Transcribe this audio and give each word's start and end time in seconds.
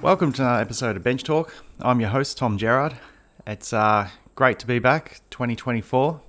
Welcome 0.00 0.32
to 0.34 0.42
another 0.42 0.62
episode 0.62 0.96
of 0.96 1.02
Bench 1.02 1.24
Talk. 1.24 1.52
I'm 1.80 1.98
your 1.98 2.10
host, 2.10 2.38
Tom 2.38 2.56
Gerard. 2.56 2.94
It's 3.44 3.72
uh, 3.72 4.08
great 4.36 4.60
to 4.60 4.66
be 4.68 4.78
back, 4.78 5.20
2024, 5.30 6.20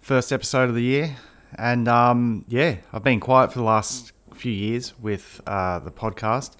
first 0.00 0.32
episode 0.32 0.68
of 0.68 0.76
the 0.76 0.82
year. 0.82 1.16
And 1.56 1.88
um, 1.88 2.44
yeah, 2.46 2.76
I've 2.92 3.02
been 3.02 3.18
quiet 3.18 3.52
for 3.52 3.58
the 3.58 3.64
last 3.64 4.12
few 4.34 4.52
years 4.52 4.96
with 5.00 5.40
uh, 5.48 5.80
the 5.80 5.90
podcast. 5.90 6.54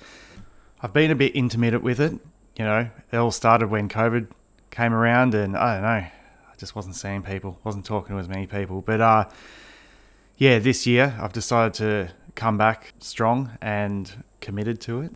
I've 0.81 0.93
been 0.93 1.13
a 1.13 1.15
bit 1.15 1.37
intermittent 1.37 1.85
with 1.85 2.01
it. 2.01 2.19
You 2.57 2.65
know, 2.65 2.91
it 3.11 3.17
all 3.17 3.31
started 3.31 3.71
when 3.71 3.89
COVID 3.89 4.29
came 4.71 4.93
around, 4.93 5.35
and 5.35 5.57
I 5.57 5.75
don't 5.75 5.83
know, 5.83 5.89
I 5.89 6.57
just 6.59 6.75
wasn't 6.77 6.97
seeing 6.97 7.23
people, 7.23 7.59
wasn't 7.65 7.85
talking 7.85 8.15
to 8.15 8.21
as 8.21 8.29
many 8.29 8.47
people. 8.47 8.83
But 8.83 9.01
uh, 9.01 9.29
yeah, 10.37 10.59
this 10.59 10.87
year 10.87 11.17
I've 11.21 11.33
decided 11.33 11.75
to 11.75 12.13
come 12.35 12.59
back 12.59 12.93
strong 12.99 13.57
and 13.61 14.25
committed 14.41 14.81
to 14.83 15.01
it. 15.03 15.13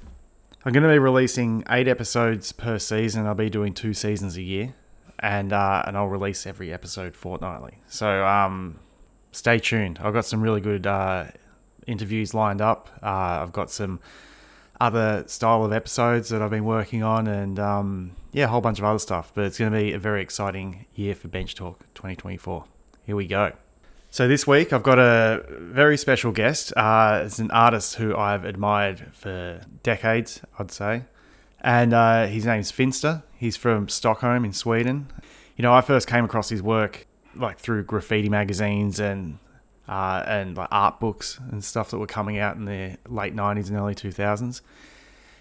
I'm 0.64 0.72
going 0.72 0.82
to 0.82 0.88
be 0.88 0.98
releasing 0.98 1.62
eight 1.70 1.86
episodes 1.88 2.50
per 2.52 2.78
season. 2.78 3.26
I'll 3.26 3.34
be 3.34 3.50
doing 3.50 3.73
two 3.73 3.95
seasons 3.95 4.37
a 4.37 4.42
year, 4.42 4.74
and 5.20 5.52
uh, 5.52 5.84
and 5.87 5.96
I'll 5.96 6.09
release 6.09 6.46
every 6.46 6.73
episode 6.73 7.14
fortnightly. 7.14 7.78
So 7.87 8.26
um, 8.26 8.80
stay 9.30 9.59
tuned. 9.59 10.00
I've 10.02 10.12
got 10.12 10.24
some 10.24 10.40
really 10.40 10.60
good 10.60 10.87
uh, 10.87 11.26
interviews 11.87 12.34
lined 12.34 12.60
up. 12.60 12.90
Uh, 13.02 13.42
I've 13.42 13.52
got 13.52 13.70
some 13.70 14.00
other 14.80 15.24
style 15.26 15.64
of 15.64 15.72
episodes 15.72 16.28
that 16.28 16.42
I've 16.42 16.50
been 16.50 16.64
working 16.64 17.02
on, 17.02 17.26
and 17.26 17.58
um, 17.58 18.12
yeah, 18.32 18.44
a 18.44 18.48
whole 18.48 18.60
bunch 18.60 18.78
of 18.78 18.84
other 18.84 18.98
stuff. 18.98 19.32
But 19.34 19.44
it's 19.44 19.58
going 19.58 19.72
to 19.72 19.78
be 19.78 19.92
a 19.92 19.98
very 19.98 20.23
exciting 20.23 20.87
year 20.95 21.14
for 21.14 21.28
Bench 21.28 21.54
Talk 21.54 21.80
2024. 21.95 22.64
Here 23.04 23.16
we 23.16 23.26
go. 23.26 23.52
So 24.10 24.28
this 24.28 24.46
week 24.46 24.73
I've 24.73 24.82
got 24.82 24.98
a 24.98 25.45
very 25.48 25.96
special 25.98 26.32
guest. 26.32 26.73
Uh, 26.76 27.23
it's 27.26 27.38
an 27.38 27.51
artist 27.51 27.96
who 27.96 28.16
I've 28.16 28.45
admired 28.45 29.12
for 29.12 29.60
decades, 29.82 30.40
I'd 30.59 30.70
say, 30.70 31.02
and 31.60 31.92
uh, 31.92 32.26
his 32.26 32.46
name's 32.46 32.73
Finsta. 32.73 33.24
He's 33.36 33.56
from 33.56 33.88
Stockholm 33.88 34.45
in 34.45 34.52
Sweden. 34.52 35.08
You 35.56 35.62
know, 35.62 35.74
I 35.74 35.80
first 35.80 36.06
came 36.08 36.24
across 36.24 36.48
his 36.48 36.62
work 36.62 37.06
like 37.34 37.58
through 37.58 37.84
graffiti 37.84 38.29
magazines 38.29 38.98
and 38.98 39.38
uh, 39.88 40.23
and 40.26 40.56
like 40.56 40.68
art 40.70 41.01
books 41.01 41.38
and 41.51 41.62
stuff 41.62 41.90
that 41.90 41.98
were 41.98 42.06
coming 42.06 42.38
out 42.38 42.56
in 42.56 42.65
the 42.65 42.96
late 43.09 43.34
'90s 43.34 43.68
and 43.68 43.76
early 43.76 43.95
2000s. 43.95 44.60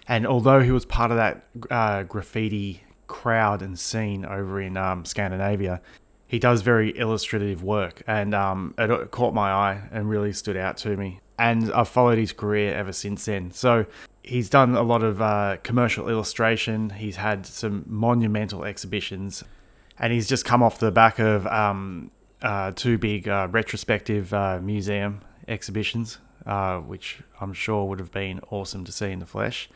And 0.08 0.26
although 0.26 0.60
he 0.60 0.70
was 0.70 0.84
part 0.84 1.10
of 1.10 1.16
that 1.16 1.44
uh, 1.70 2.04
graffiti 2.04 2.82
crowd 3.06 3.62
and 3.62 3.78
scene 3.78 4.24
over 4.24 4.60
in 4.60 4.76
um, 4.76 5.04
Scandinavia, 5.04 5.80
he 6.28 6.38
does 6.38 6.62
very 6.62 6.96
illustrative 6.96 7.62
work, 7.62 8.02
and 8.06 8.34
um, 8.34 8.74
it 8.78 9.10
caught 9.10 9.34
my 9.34 9.50
eye 9.50 9.82
and 9.92 10.08
really 10.08 10.32
stood 10.32 10.56
out 10.56 10.76
to 10.78 10.96
me. 10.96 11.20
And 11.38 11.72
I've 11.72 11.88
followed 11.88 12.18
his 12.18 12.32
career 12.32 12.74
ever 12.74 12.92
since 12.92 13.26
then. 13.26 13.52
So 13.52 13.86
he's 14.22 14.48
done 14.48 14.74
a 14.74 14.82
lot 14.82 15.02
of 15.02 15.20
uh, 15.22 15.58
commercial 15.62 16.08
illustration. 16.08 16.90
He's 16.90 17.16
had 17.16 17.46
some 17.46 17.84
monumental 17.86 18.64
exhibitions, 18.64 19.44
and 19.98 20.12
he's 20.12 20.28
just 20.28 20.44
come 20.44 20.62
off 20.62 20.78
the 20.78 20.90
back 20.90 21.18
of 21.18 21.46
um, 21.46 22.10
uh, 22.42 22.72
two 22.72 22.98
big 22.98 23.28
uh, 23.28 23.48
retrospective 23.50 24.32
uh, 24.32 24.60
museum 24.62 25.20
exhibitions, 25.48 26.18
uh, 26.44 26.78
which 26.78 27.20
I'm 27.40 27.52
sure 27.52 27.84
would 27.86 27.98
have 27.98 28.12
been 28.12 28.40
awesome 28.50 28.84
to 28.84 28.92
see 28.92 29.10
in 29.10 29.18
the 29.18 29.26
flesh. 29.26 29.68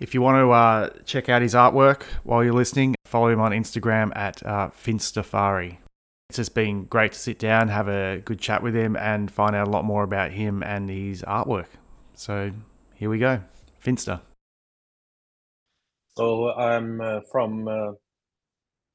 If 0.00 0.12
you 0.12 0.22
want 0.22 0.36
to 0.36 0.50
uh, 0.50 0.90
check 1.04 1.28
out 1.28 1.42
his 1.42 1.54
artwork 1.54 2.02
while 2.24 2.42
you're 2.42 2.52
listening, 2.52 2.94
follow 3.04 3.28
him 3.28 3.40
on 3.40 3.52
Instagram 3.52 4.14
at 4.16 4.44
uh, 4.44 4.70
Finstafari. 4.70 5.78
It's 6.28 6.36
just 6.36 6.54
been 6.54 6.84
great 6.84 7.12
to 7.12 7.18
sit 7.18 7.38
down, 7.38 7.68
have 7.68 7.88
a 7.88 8.20
good 8.24 8.40
chat 8.40 8.62
with 8.62 8.74
him, 8.74 8.96
and 8.96 9.30
find 9.30 9.54
out 9.54 9.68
a 9.68 9.70
lot 9.70 9.84
more 9.84 10.02
about 10.02 10.32
him 10.32 10.62
and 10.62 10.90
his 10.90 11.22
artwork. 11.22 11.66
So 12.14 12.52
here 12.94 13.10
we 13.10 13.18
go, 13.18 13.42
Finsta. 13.84 14.20
So 16.16 16.52
I'm 16.52 17.00
uh, 17.00 17.20
from 17.30 17.68
uh, 17.68 17.92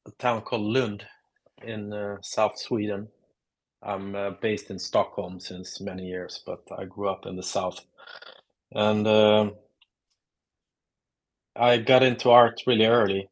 a 0.07 0.11
town 0.17 0.41
called 0.41 0.63
Lund 0.63 1.05
in 1.63 1.93
uh, 1.93 2.17
South 2.21 2.57
Sweden. 2.57 3.07
I'm 3.81 4.15
uh, 4.15 4.31
based 4.41 4.69
in 4.71 4.79
Stockholm 4.79 5.39
since 5.39 5.79
many 5.79 6.05
years, 6.05 6.41
but 6.45 6.61
I 6.77 6.85
grew 6.85 7.09
up 7.09 7.25
in 7.25 7.35
the 7.35 7.43
south. 7.43 7.79
And 8.73 9.07
um, 9.07 9.55
I 11.55 11.77
got 11.77 12.03
into 12.03 12.29
art 12.29 12.61
really 12.67 12.85
early. 12.85 13.29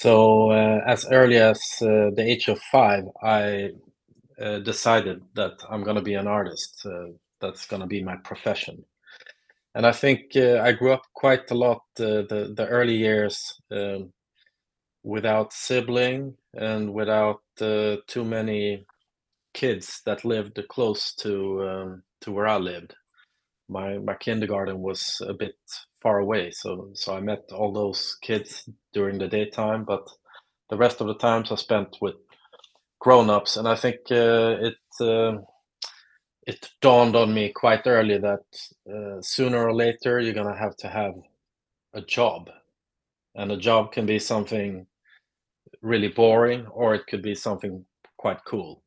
So 0.00 0.50
uh, 0.50 0.80
as 0.86 1.06
early 1.10 1.38
as 1.38 1.60
uh, 1.80 2.10
the 2.14 2.24
age 2.24 2.48
of 2.48 2.60
five, 2.70 3.04
I 3.22 3.70
uh, 4.40 4.58
decided 4.58 5.22
that 5.34 5.52
I'm 5.70 5.82
going 5.82 5.96
to 5.96 6.02
be 6.02 6.14
an 6.14 6.26
artist. 6.26 6.84
Uh, 6.84 7.12
that's 7.40 7.66
going 7.66 7.80
to 7.80 7.86
be 7.86 8.02
my 8.02 8.16
profession. 8.16 8.84
And 9.74 9.86
I 9.86 9.92
think 9.92 10.36
uh, 10.36 10.60
I 10.62 10.72
grew 10.72 10.92
up 10.92 11.02
quite 11.14 11.50
a 11.50 11.54
lot 11.54 11.82
uh, 11.98 12.22
the 12.30 12.54
the 12.56 12.66
early 12.68 12.94
years 12.94 13.60
um, 13.70 14.12
without 15.04 15.52
sibling 15.52 16.34
and 16.54 16.92
without 16.92 17.40
too 17.58 18.24
many 18.24 18.86
kids 19.52 20.02
that 20.06 20.24
lived 20.24 20.60
close 20.68 21.14
to 21.14 21.68
um, 21.68 22.02
to 22.22 22.32
where 22.32 22.48
I 22.48 22.56
lived. 22.56 22.94
My 23.68 23.98
my 23.98 24.14
kindergarten 24.14 24.80
was 24.80 25.22
a 25.26 25.34
bit 25.34 25.56
far 26.02 26.18
away. 26.18 26.50
So 26.50 26.90
so 26.94 27.14
I 27.14 27.20
met 27.20 27.44
all 27.52 27.72
those 27.72 28.18
kids 28.22 28.68
during 28.92 29.18
the 29.18 29.28
daytime, 29.28 29.84
but 29.84 30.08
the 30.70 30.76
rest 30.76 31.00
of 31.00 31.06
the 31.06 31.14
times 31.14 31.52
I 31.52 31.56
spent 31.56 31.96
with 32.00 32.16
grown-ups, 32.98 33.56
and 33.58 33.68
I 33.68 33.76
think 33.76 33.96
uh, 34.10 34.56
it 34.60 34.78
uh, 35.00 35.38
it 36.46 36.70
dawned 36.80 37.16
on 37.16 37.32
me 37.32 37.52
quite 37.52 37.86
early 37.86 38.18
that 38.18 38.44
uh, 38.90 39.20
sooner 39.20 39.64
or 39.66 39.74
later 39.74 40.20
you're 40.20 40.34
gonna 40.34 40.58
have 40.58 40.76
to 40.78 40.88
have 40.88 41.14
a 41.92 42.00
job, 42.00 42.50
and 43.34 43.52
a 43.52 43.56
job 43.56 43.92
can 43.92 44.06
be 44.06 44.18
something 44.18 44.86
really 45.84 46.08
boring, 46.08 46.66
or 46.68 46.96
it 46.96 47.06
could 47.08 47.22
be 47.22 47.36
something 47.36 47.86
quite 48.18 48.44
cool. 48.46 48.82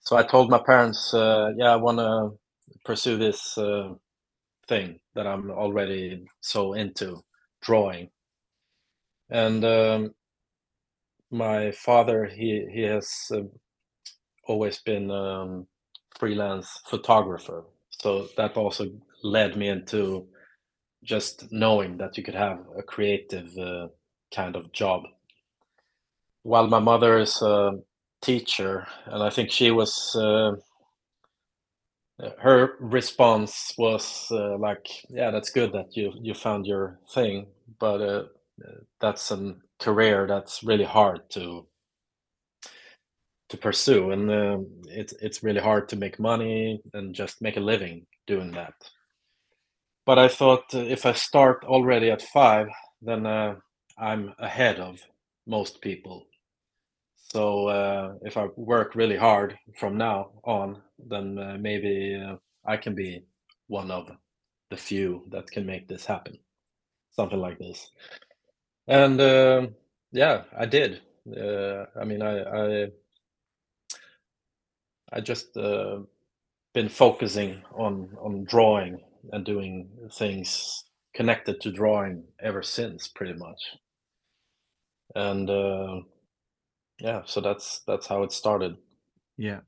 So 0.00 0.16
I 0.16 0.24
told 0.24 0.50
my 0.50 0.58
parents, 0.58 1.14
uh, 1.14 1.52
"Yeah, 1.56 1.72
I 1.72 1.76
want 1.76 1.98
to 1.98 2.38
pursue 2.84 3.16
this." 3.18 3.58
Uh, 3.58 3.94
thing 4.68 5.00
that 5.14 5.26
I'm 5.26 5.50
already 5.50 6.24
so 6.40 6.74
into, 6.74 7.22
drawing. 7.62 8.10
And 9.30 9.64
um, 9.64 10.14
my 11.30 11.70
father, 11.72 12.26
he 12.26 12.66
he 12.72 12.82
has 12.82 13.08
uh, 13.32 13.42
always 14.46 14.78
been 14.80 15.10
um, 15.10 15.66
freelance 16.18 16.80
photographer, 16.88 17.64
so 17.90 18.28
that 18.36 18.56
also 18.56 18.86
led 19.22 19.56
me 19.56 19.68
into 19.68 20.26
just 21.04 21.50
knowing 21.52 21.98
that 21.98 22.16
you 22.18 22.24
could 22.24 22.34
have 22.36 22.60
a 22.78 22.82
creative 22.82 23.56
uh, 23.58 23.88
kind 24.34 24.56
of 24.56 24.72
job. 24.72 25.02
While 26.48 26.68
my 26.68 26.78
mother 26.78 27.18
is 27.18 27.42
a 27.42 27.78
teacher, 28.22 28.86
and 29.06 29.22
I 29.22 29.30
think 29.30 29.50
she 29.52 29.70
was. 29.70 30.16
Uh, 30.16 30.56
her 32.38 32.76
response 32.80 33.72
was 33.78 34.26
uh, 34.30 34.56
like, 34.58 34.86
"Yeah, 35.08 35.30
that's 35.30 35.50
good 35.50 35.72
that 35.72 35.96
you 35.96 36.12
you 36.20 36.34
found 36.34 36.66
your 36.66 36.98
thing, 37.12 37.48
but 37.78 38.00
uh, 38.00 38.24
that's 39.00 39.30
a 39.30 39.56
career 39.78 40.26
that's 40.26 40.62
really 40.62 40.84
hard 40.84 41.28
to 41.30 41.66
to 43.50 43.56
pursue, 43.56 44.10
and 44.12 44.30
uh, 44.30 44.58
it's 44.88 45.12
it's 45.20 45.42
really 45.42 45.60
hard 45.60 45.88
to 45.88 45.96
make 45.96 46.18
money 46.18 46.80
and 46.94 47.14
just 47.14 47.42
make 47.42 47.56
a 47.56 47.60
living 47.60 48.06
doing 48.26 48.52
that." 48.52 48.74
But 50.04 50.18
I 50.18 50.26
thought 50.26 50.74
uh, 50.74 50.78
if 50.78 51.06
I 51.06 51.12
start 51.12 51.64
already 51.64 52.10
at 52.10 52.20
five, 52.22 52.68
then 53.00 53.26
uh, 53.26 53.56
I'm 53.96 54.34
ahead 54.40 54.80
of 54.80 55.00
most 55.46 55.80
people 55.80 56.26
so 57.32 57.68
uh, 57.68 58.14
if 58.22 58.36
I 58.36 58.46
work 58.56 58.94
really 58.94 59.16
hard 59.16 59.58
from 59.76 59.98
now 59.98 60.30
on, 60.44 60.82
then 60.98 61.38
uh, 61.38 61.56
maybe 61.60 62.20
uh, 62.20 62.36
I 62.66 62.76
can 62.76 62.94
be 62.94 63.24
one 63.66 63.90
of 63.90 64.10
the 64.70 64.76
few 64.76 65.24
that 65.30 65.50
can 65.50 65.66
make 65.66 65.88
this 65.88 66.06
happen. 66.06 66.38
Something 67.10 67.40
like 67.40 67.58
this. 67.58 67.90
And 68.86 69.20
um, 69.20 69.74
yeah, 70.12 70.42
I 70.58 70.66
did. 70.66 71.02
Uh, 71.36 71.84
I 72.00 72.04
mean, 72.04 72.22
I 72.22 72.42
I, 72.42 72.86
I 75.12 75.20
just 75.20 75.56
uh, 75.56 75.98
been 76.72 76.88
focusing 76.88 77.62
on 77.74 78.16
on 78.20 78.44
drawing 78.44 79.00
and 79.32 79.44
doing 79.44 79.90
things 80.12 80.84
connected 81.14 81.60
to 81.60 81.72
drawing 81.72 82.24
ever 82.40 82.62
since, 82.62 83.08
pretty 83.08 83.34
much. 83.34 83.60
And 85.14 85.50
uh, 85.50 86.00
yeah, 87.00 87.22
so 87.26 87.40
that's 87.40 87.80
that's 87.86 88.06
how 88.06 88.22
it 88.22 88.32
started. 88.32 88.76
Yeah. 89.36 89.60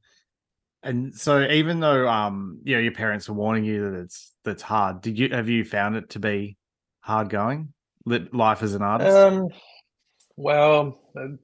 And 0.83 1.15
so 1.15 1.43
even 1.43 1.81
though 1.81 2.09
um 2.09 2.61
you 2.65 2.77
know 2.77 2.83
your 2.83 2.93
parents 2.93 3.29
are 3.29 3.35
warning 3.35 3.65
you 3.65 3.91
that 3.91 4.01
it's 4.01 4.35
that's 4.45 4.63
hard, 4.63 5.03
did 5.03 5.19
you 5.19 5.29
have 5.31 5.49
you 5.49 5.65
found 5.65 5.97
it 5.97 6.11
to 6.11 6.19
be 6.19 6.57
hard 7.01 7.29
going? 7.29 7.73
life 8.07 8.63
as 8.63 8.75
an 8.75 8.83
artist? 8.83 9.17
Um, 9.17 9.49
well, 10.37 10.99
uh, 11.17 11.37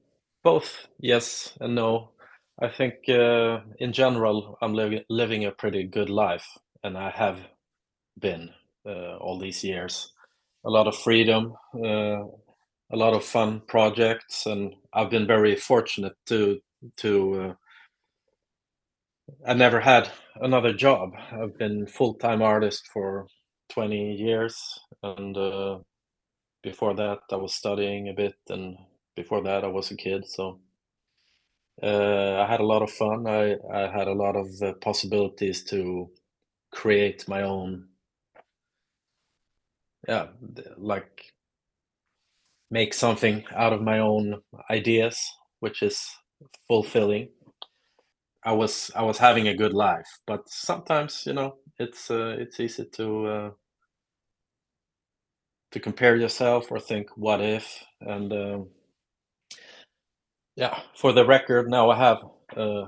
both 0.43 0.87
yes 0.99 1.57
and 1.61 1.75
no. 1.75 2.11
I 2.59 2.69
think 2.69 2.95
uh, 3.07 3.59
in 3.77 3.93
general, 3.93 4.57
I'm 4.61 4.73
living 4.73 5.03
living 5.09 5.45
a 5.45 5.51
pretty 5.51 5.83
good 5.83 6.09
life, 6.09 6.47
and 6.83 6.97
I 6.97 7.11
have 7.11 7.39
been 8.19 8.49
uh, 8.85 9.17
all 9.17 9.37
these 9.37 9.63
years. 9.63 10.11
A 10.65 10.69
lot 10.69 10.87
of 10.87 10.97
freedom, 10.97 11.53
uh, 11.75 12.23
a 12.91 12.97
lot 12.97 13.13
of 13.13 13.23
fun 13.23 13.61
projects, 13.67 14.45
and 14.45 14.73
I've 14.93 15.09
been 15.09 15.27
very 15.27 15.55
fortunate 15.55 16.15
to 16.27 16.59
to. 16.97 17.41
Uh, 17.41 17.53
I 19.47 19.53
never 19.55 19.79
had 19.79 20.11
another 20.35 20.73
job. 20.73 21.13
I've 21.31 21.57
been 21.57 21.87
full 21.87 22.13
time 22.15 22.41
artist 22.41 22.87
for 22.93 23.27
20 23.69 24.13
years, 24.13 24.79
and 25.03 25.35
uh, 25.37 25.79
before 26.63 26.95
that, 26.95 27.19
I 27.31 27.35
was 27.37 27.55
studying 27.55 28.09
a 28.09 28.13
bit, 28.13 28.35
and 28.49 28.77
before 29.15 29.43
that, 29.43 29.63
I 29.63 29.67
was 29.67 29.91
a 29.91 29.97
kid. 29.97 30.27
So 30.27 30.59
uh, 31.81 32.41
I 32.41 32.47
had 32.47 32.59
a 32.59 32.65
lot 32.65 32.81
of 32.81 32.91
fun. 32.91 33.27
I, 33.27 33.55
I 33.73 33.87
had 33.91 34.07
a 34.07 34.13
lot 34.13 34.35
of 34.35 34.47
uh, 34.61 34.73
possibilities 34.81 35.63
to 35.65 36.09
create 36.71 37.27
my 37.27 37.43
own, 37.43 37.89
yeah, 40.07 40.27
like 40.77 41.33
make 42.71 42.93
something 42.93 43.45
out 43.55 43.73
of 43.73 43.81
my 43.81 43.99
own 43.99 44.41
ideas, 44.69 45.19
which 45.59 45.81
is 45.81 46.05
fulfilling. 46.67 47.29
I 48.43 48.53
was 48.53 48.91
I 48.95 49.03
was 49.03 49.17
having 49.17 49.47
a 49.47 49.55
good 49.57 49.73
life, 49.73 50.07
but 50.25 50.47
sometimes 50.49 51.23
you 51.25 51.33
know 51.33 51.57
it's 51.79 52.09
uh, 52.11 52.35
it's 52.39 52.59
easy 52.59 52.85
to 52.93 53.25
uh, 53.27 53.51
to 55.71 55.79
compare 55.79 56.15
yourself 56.15 56.71
or 56.71 56.79
think 56.79 57.09
what 57.15 57.41
if 57.41 57.83
and 58.01 58.31
um, 58.33 58.67
yeah 60.55 60.79
for 60.95 61.13
the 61.13 61.25
record 61.25 61.69
now 61.69 61.89
i 61.89 61.97
have 61.97 62.19
uh, 62.55 62.85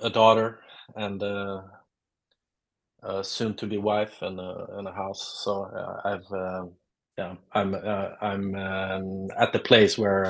a 0.00 0.10
daughter 0.10 0.60
and 0.96 1.22
uh, 1.22 1.62
a 3.02 3.24
soon 3.24 3.54
to 3.54 3.66
be 3.66 3.78
wife 3.78 4.22
and 4.22 4.40
a, 4.40 4.66
and 4.78 4.88
a 4.88 4.92
house 4.92 5.42
so 5.44 5.64
uh, 5.64 6.00
i've 6.08 6.32
um, 6.32 6.72
yeah 7.20 7.34
i'm 7.58 7.70
uh, 7.74 8.08
i'm 8.28 8.44
um, 8.68 9.28
at 9.44 9.50
the 9.52 9.58
place 9.70 9.98
where 10.02 10.26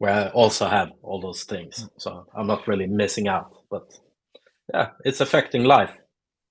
where 0.00 0.12
i 0.20 0.28
also 0.42 0.64
have 0.76 0.88
all 1.02 1.20
those 1.20 1.42
things 1.52 1.74
Mm. 1.80 1.88
so 2.04 2.10
i'm 2.36 2.46
not 2.46 2.66
really 2.70 2.86
missing 3.02 3.26
out 3.36 3.48
but 3.72 3.84
yeah 4.74 4.88
it's 5.08 5.20
affecting 5.20 5.64
life 5.76 5.94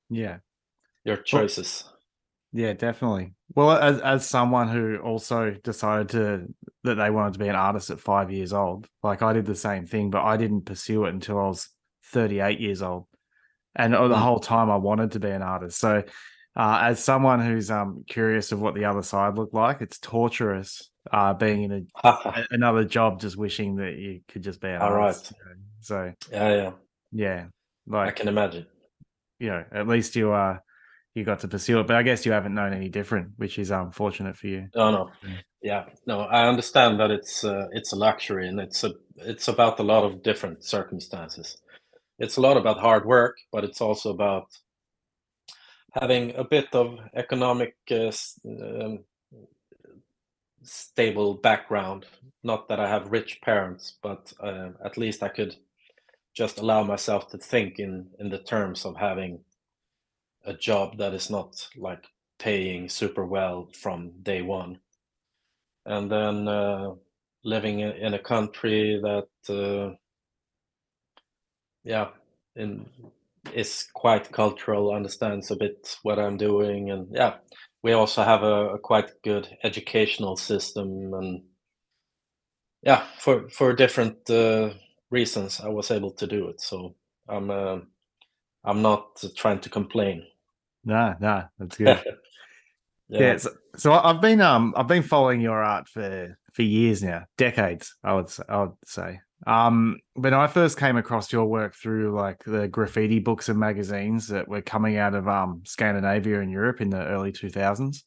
Yeah. 0.09 0.37
your 1.09 1.17
choices 1.33 1.71
Yeah, 2.51 2.73
definitely. 2.73 3.27
Well, 3.55 3.71
as 3.89 3.97
as 4.01 4.29
someone 4.37 4.67
who 4.75 4.83
also 5.11 5.39
decided 5.71 6.07
to 6.15 6.21
that 6.83 6.95
they 6.95 7.11
wanted 7.17 7.33
to 7.33 7.39
be 7.45 7.49
an 7.49 7.55
artist 7.67 7.91
at 7.91 7.99
five 7.99 8.31
years 8.37 8.53
old, 8.53 8.87
like 9.03 9.21
I 9.21 9.33
did 9.33 9.45
the 9.45 9.55
same 9.69 9.85
thing, 9.85 10.09
but 10.09 10.23
I 10.33 10.35
didn't 10.37 10.65
pursue 10.65 11.05
it 11.05 11.13
until 11.13 11.37
I 11.37 11.47
was 11.47 11.69
38 12.13 12.59
years 12.59 12.81
old. 12.81 13.05
And 13.75 13.93
uh, 13.95 14.07
the 14.07 14.15
Mm. 14.15 14.25
whole 14.27 14.39
time 14.39 14.69
I 14.71 14.77
wanted 14.89 15.11
to 15.11 15.19
be 15.19 15.29
an 15.29 15.43
artist. 15.43 15.77
So 15.79 16.03
uh, 16.59 16.79
as 16.83 17.03
someone 17.03 17.39
who's 17.39 17.71
um 17.71 18.03
curious 18.07 18.51
of 18.51 18.59
what 18.61 18.75
the 18.75 18.85
other 18.85 19.03
side 19.03 19.35
looked 19.35 19.53
like, 19.53 19.81
it's 19.81 19.97
torturous 20.00 20.91
uh 21.11 21.33
being 21.33 21.63
in 21.63 21.88
a, 22.03 22.45
another 22.51 22.83
job 22.83 23.19
just 23.21 23.38
wishing 23.38 23.77
that 23.77 23.94
you 23.97 24.21
could 24.27 24.44
just 24.44 24.59
be 24.61 24.67
an 24.67 24.81
All 24.81 24.94
artist. 24.94 25.31
you 25.31 25.38
know. 25.45 25.56
So 25.81 26.13
yeah 26.31 26.50
yeah 26.56 26.71
yeah, 27.11 27.45
Like 27.88 28.09
i 28.09 28.11
can 28.11 28.27
imagine 28.27 28.65
you 29.39 29.50
know, 29.50 29.63
at 29.71 29.88
least 29.88 30.15
you 30.15 30.33
uh 30.33 30.57
you 31.15 31.23
got 31.23 31.39
to 31.39 31.47
pursue 31.47 31.79
it. 31.79 31.88
But 31.88 31.95
I 31.95 32.03
guess 32.03 32.25
you 32.25 32.33
haven't 32.33 32.53
known 32.53 32.73
any 32.73 32.89
different, 32.89 33.29
which 33.38 33.57
is 33.57 33.71
unfortunate 33.71 34.35
for 34.38 34.47
you. 34.47 34.67
no 34.75 34.91
no. 34.91 35.09
Yeah, 35.61 35.85
no, 36.06 36.21
I 36.21 36.47
understand 36.47 37.00
that 37.00 37.11
it's 37.11 37.44
uh, 37.44 37.67
it's 37.71 37.91
a 37.91 37.97
luxury 37.97 38.47
and 38.47 38.59
it's 38.59 38.83
a 38.83 38.91
it's 39.17 39.47
about 39.47 39.79
a 39.79 39.83
lot 39.83 40.03
of 40.06 40.23
different 40.23 40.63
circumstances. 40.63 41.57
It's 42.19 42.38
a 42.38 42.41
lot 42.41 42.57
about 42.57 42.79
hard 42.79 43.06
work, 43.06 43.35
but 43.51 43.63
it's 43.63 43.81
also 43.81 44.11
about 44.11 44.45
having 45.94 46.36
a 46.36 46.44
bit 46.44 46.74
of 46.74 47.00
economic 47.15 47.75
uh, 47.91 48.12
um, 48.45 49.00
stable 50.63 51.36
background. 51.36 52.06
Not 52.44 52.68
that 52.69 52.80
I 52.80 52.88
have 52.89 53.12
rich 53.12 53.41
parents, 53.41 53.97
but 54.01 54.33
uh, 54.41 54.69
at 54.86 54.97
least 54.97 55.24
I 55.24 55.30
could 55.30 55.56
just 56.33 56.59
allow 56.59 56.83
myself 56.83 57.30
to 57.30 57.38
think 57.38 57.80
in 57.80 58.07
in 58.19 58.30
the 58.30 58.39
terms 58.39 58.86
of 58.86 58.95
having 58.97 59.39
a 60.45 60.53
job 60.53 60.97
that 60.97 61.13
is 61.13 61.30
not 61.30 61.68
like 61.77 62.06
paying 62.39 62.89
super 62.89 63.25
well 63.25 63.69
from 63.74 64.12
day 64.24 64.42
one. 64.42 64.80
and 65.85 66.12
then 66.12 66.47
uh, 66.47 66.94
living 67.44 67.80
in, 67.80 68.13
a 68.13 68.19
country 68.19 69.00
that 69.01 69.27
uh, 69.53 69.95
yeah 71.83 72.09
in 72.56 72.85
is 73.53 73.87
quite 73.93 74.31
cultural 74.31 74.93
understands 74.93 75.51
a 75.51 75.55
bit 75.55 75.97
what 76.03 76.19
i'm 76.19 76.37
doing 76.37 76.91
and 76.91 77.07
yeah 77.11 77.35
we 77.81 77.93
also 77.93 78.23
have 78.23 78.43
a, 78.43 78.73
a 78.75 78.79
quite 78.79 79.09
good 79.23 79.47
educational 79.63 80.35
system 80.35 81.13
and 81.13 81.43
yeah 82.81 83.03
for 83.17 83.49
for 83.49 83.73
different 83.73 84.29
uh, 84.29 84.69
reasons 85.11 85.59
i 85.61 85.67
was 85.67 85.91
able 85.91 86.11
to 86.11 86.27
do 86.27 86.47
it 86.49 86.61
so 86.61 86.95
i'm 87.27 87.49
uh, 87.49 87.79
i'm 88.63 88.81
not 88.81 89.23
trying 89.35 89.59
to 89.59 89.69
complain 89.69 90.25
No, 90.83 91.15
no, 91.19 91.43
that's 91.57 91.77
good. 91.77 91.99
yeah, 93.09 93.19
yeah, 93.19 93.37
so, 93.37 93.49
so 93.75 93.93
I've 93.93 94.21
been 94.21 94.41
um 94.41 94.73
I've 94.77 94.87
been 94.87 95.03
following 95.03 95.41
your 95.41 95.61
art 95.63 95.87
for 95.87 96.37
for 96.53 96.61
years 96.63 97.03
now, 97.03 97.25
decades, 97.37 97.95
I 98.03 98.13
would 98.13 98.31
I 98.47 98.61
would 98.61 98.75
say. 98.85 99.19
Um, 99.47 100.00
when 100.15 100.33
I 100.33 100.47
first 100.47 100.77
came 100.77 100.97
across 100.97 101.31
your 101.31 101.45
work 101.45 101.75
through 101.75 102.13
like 102.13 102.44
the 102.44 102.68
graffiti 102.68 103.19
books 103.19 103.47
and 103.50 103.57
magazines 103.57 104.27
that 104.27 104.47
were 104.47 104.62
coming 104.62 104.97
out 104.97 105.15
of 105.15 105.27
um 105.27 105.62
Scandinavia 105.65 106.41
and 106.41 106.51
Europe 106.51 106.81
in 106.81 106.89
the 106.89 107.06
early 107.06 107.31
two 107.31 107.50
thousands, 107.50 108.03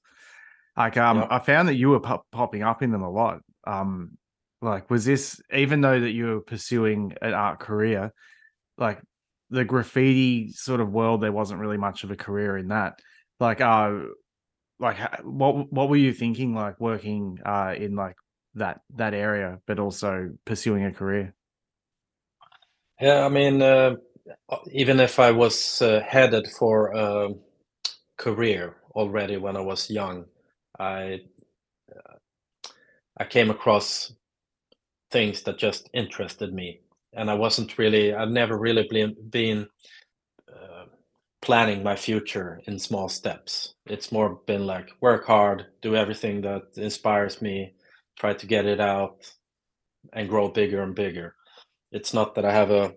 like 0.77 0.97
um 0.97 1.19
yeah. 1.19 1.29
I 1.31 1.39
found 1.39 1.69
that 1.69 1.77
you 1.77 1.91
were 1.91 2.01
pop- 2.01 2.27
popping 2.33 2.63
up 2.63 2.83
in 2.83 2.91
them 2.93 3.03
a 3.03 3.11
lot. 3.11 3.41
Um, 3.67 4.19
like 4.61 4.91
was 4.91 5.05
this 5.05 5.41
even 5.53 5.81
though 5.81 6.01
that 6.01 6.13
you 6.13 6.27
were 6.27 6.41
pursuing 6.41 7.15
an 7.23 7.33
art 7.33 7.61
career, 7.61 8.13
like 8.77 9.01
the 9.51 9.65
graffiti 9.65 10.51
sort 10.53 10.81
of 10.81 10.91
world, 10.91 11.23
there 11.23 11.33
wasn't 11.33 11.61
really 11.61 11.77
much 11.77 12.05
of 12.05 12.11
a 12.11 12.17
career 12.17 12.57
in 12.57 12.69
that. 12.69 12.99
Like, 13.39 13.61
uh, 13.61 14.01
like 14.79 14.99
what 15.23 15.73
what 15.73 15.89
were 15.89 15.97
you 15.97 16.13
thinking? 16.13 16.55
Like 16.55 16.81
working 16.81 17.39
uh 17.45 17.75
in 17.77 17.95
like 17.95 18.17
that 18.55 18.83
that 18.97 19.15
area, 19.15 19.61
but 19.67 19.79
also 19.79 20.31
pursuing 20.45 20.85
a 20.85 20.93
career. 20.93 21.35
Yeah, 23.01 23.25
I 23.25 23.29
mean, 23.29 23.61
uh, 23.63 23.97
even 24.71 25.01
if 25.01 25.19
I 25.19 25.31
was 25.33 25.83
uh, 25.83 26.01
headed 26.07 26.47
for 26.49 26.93
a 26.93 27.31
career 28.19 28.77
already 28.95 29.37
when 29.37 29.57
I 29.57 29.61
was 29.61 29.91
young, 29.91 30.27
I 30.79 31.21
I 33.17 33.25
came 33.25 33.51
across 33.51 34.13
things 35.11 35.43
that 35.43 35.59
just 35.59 35.91
interested 35.95 36.53
me, 36.53 36.81
and 37.15 37.31
I 37.31 37.35
wasn't 37.35 37.79
really, 37.79 38.15
I've 38.15 38.31
never 38.31 38.59
really 38.59 38.87
been 38.89 39.17
been 39.31 39.69
uh, 40.53 40.87
planning 41.43 41.83
my 41.83 41.97
future 41.97 42.61
in 42.67 42.79
small 42.79 43.09
steps. 43.09 43.75
It's 43.87 44.13
more 44.13 44.41
been 44.47 44.67
like 44.67 44.91
work 45.01 45.27
hard, 45.27 45.67
do 45.83 45.97
everything 45.97 46.43
that 46.43 46.63
inspires 46.77 47.43
me, 47.43 47.75
try 48.19 48.35
to 48.35 48.47
get 48.47 48.67
it 48.67 48.81
out, 48.81 49.17
and 50.13 50.29
grow 50.29 50.49
bigger 50.49 50.83
and 50.83 50.95
bigger. 50.95 51.35
It's 51.91 52.15
not 52.15 52.35
that 52.35 52.45
I 52.45 52.53
have 52.53 52.71
a 52.71 52.95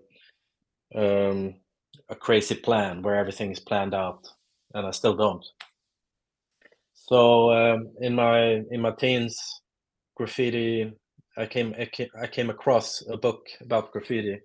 um, 0.96 1.56
a 2.10 2.16
crazy 2.16 2.56
plan 2.56 3.02
where 3.02 3.16
everything 3.16 3.52
is 3.52 3.60
planned 3.60 3.94
out, 3.94 4.28
and 4.74 4.86
I 4.86 4.92
still 4.92 5.16
don't. 5.16 5.46
So 6.94 7.52
um, 7.52 7.90
in 8.02 8.16
my 8.16 8.64
in 8.72 8.82
my 8.82 8.92
teens, 8.92 9.38
graffiti, 10.16 10.92
I 11.38 11.46
came 11.46 11.76
I 11.80 11.86
came, 11.86 12.10
I 12.22 12.28
came 12.28 12.50
across 12.50 13.04
a 13.10 13.18
book 13.18 13.48
about 13.62 13.92
graffiti, 13.92 14.40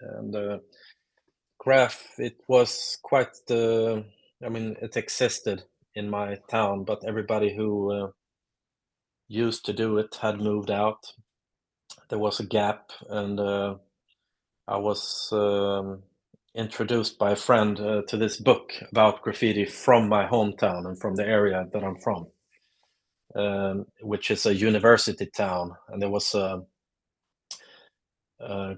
and 0.00 0.34
uh, 0.34 0.58
graph. 1.58 2.02
It 2.18 2.36
was 2.48 2.98
quite 3.02 3.34
the. 3.46 4.04
I 4.44 4.48
mean, 4.48 4.76
it 4.82 4.96
existed 4.96 5.62
in 5.94 6.10
my 6.10 6.38
town, 6.50 6.84
but 6.84 7.04
everybody 7.06 7.54
who 7.54 7.92
uh, 7.92 8.10
used 9.32 9.64
to 9.64 9.72
do 9.72 9.98
it 9.98 10.18
had 10.20 10.40
moved 10.40 10.70
out. 10.70 11.12
There 12.08 12.18
was 12.18 12.38
a 12.40 12.46
gap, 12.46 12.90
and 13.08 13.40
uh, 13.40 13.76
I 14.68 14.76
was 14.76 15.30
um, 15.32 16.02
introduced 16.54 17.18
by 17.18 17.30
a 17.32 17.36
friend 17.36 17.80
uh, 17.80 18.02
to 18.08 18.16
this 18.16 18.36
book 18.36 18.72
about 18.90 19.22
graffiti 19.22 19.64
from 19.64 20.08
my 20.08 20.26
hometown 20.26 20.86
and 20.86 21.00
from 21.00 21.16
the 21.16 21.26
area 21.26 21.66
that 21.72 21.82
I'm 21.82 21.98
from, 21.98 22.26
um, 23.34 23.86
which 24.02 24.30
is 24.30 24.44
a 24.44 24.54
university 24.54 25.26
town. 25.26 25.72
And 25.88 26.02
there 26.02 26.10
was 26.10 26.34
a, 26.34 26.62
a, 28.40 28.76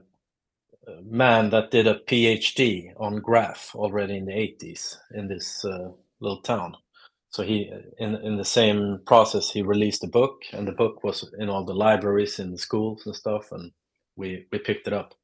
man 1.03 1.49
that 1.51 1.71
did 1.71 1.87
a 1.87 2.01
PhD 2.01 2.93
on 2.99 3.17
graph 3.17 3.75
already 3.75 4.19
in 4.19 4.27
the 4.27 4.33
80s 4.33 4.97
in 5.15 5.27
this 5.27 5.65
uh, 5.65 5.89
little 6.21 6.43
town. 6.43 6.77
So 7.35 7.43
he 7.43 7.69
in 7.99 8.15
in 8.15 8.37
the 8.37 8.45
same 8.45 9.01
process 9.07 9.51
he 9.51 9.61
released 9.63 10.05
a 10.05 10.15
book 10.21 10.43
and 10.53 10.69
the 10.69 10.79
book 10.83 11.03
was 11.03 11.29
in 11.41 11.49
all 11.49 11.65
the 11.65 11.75
libraries 11.75 12.39
in 12.39 12.53
the 12.53 12.59
schools 12.59 13.03
and 13.07 13.17
stuff 13.17 13.51
and 13.51 13.73
we 14.15 14.47
we 14.53 14.59
picked 14.61 14.87
it 14.87 14.93
up. 14.93 15.15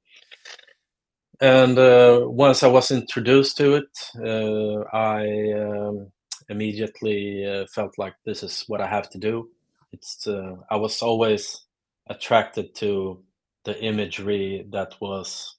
And 1.41 1.79
uh, 1.79 2.23
once 2.25 2.65
i 2.65 2.67
was 2.67 2.91
introduced 2.91 3.57
to 3.59 3.75
it 3.81 3.93
uh, 4.31 4.81
i 4.93 5.23
um, 5.65 6.11
immediately 6.49 7.47
uh, 7.47 7.67
felt 7.67 7.97
like 7.97 8.17
this 8.25 8.43
is 8.43 8.65
what 8.67 8.81
i 8.81 8.89
have 8.89 9.09
to 9.11 9.19
do. 9.19 9.49
It's 9.93 10.27
uh, 10.27 10.57
i 10.69 10.77
was 10.77 11.03
always 11.03 11.63
attracted 12.09 12.75
to 12.83 13.23
the 13.65 13.81
imagery 13.81 14.67
that 14.73 15.01
was 15.01 15.55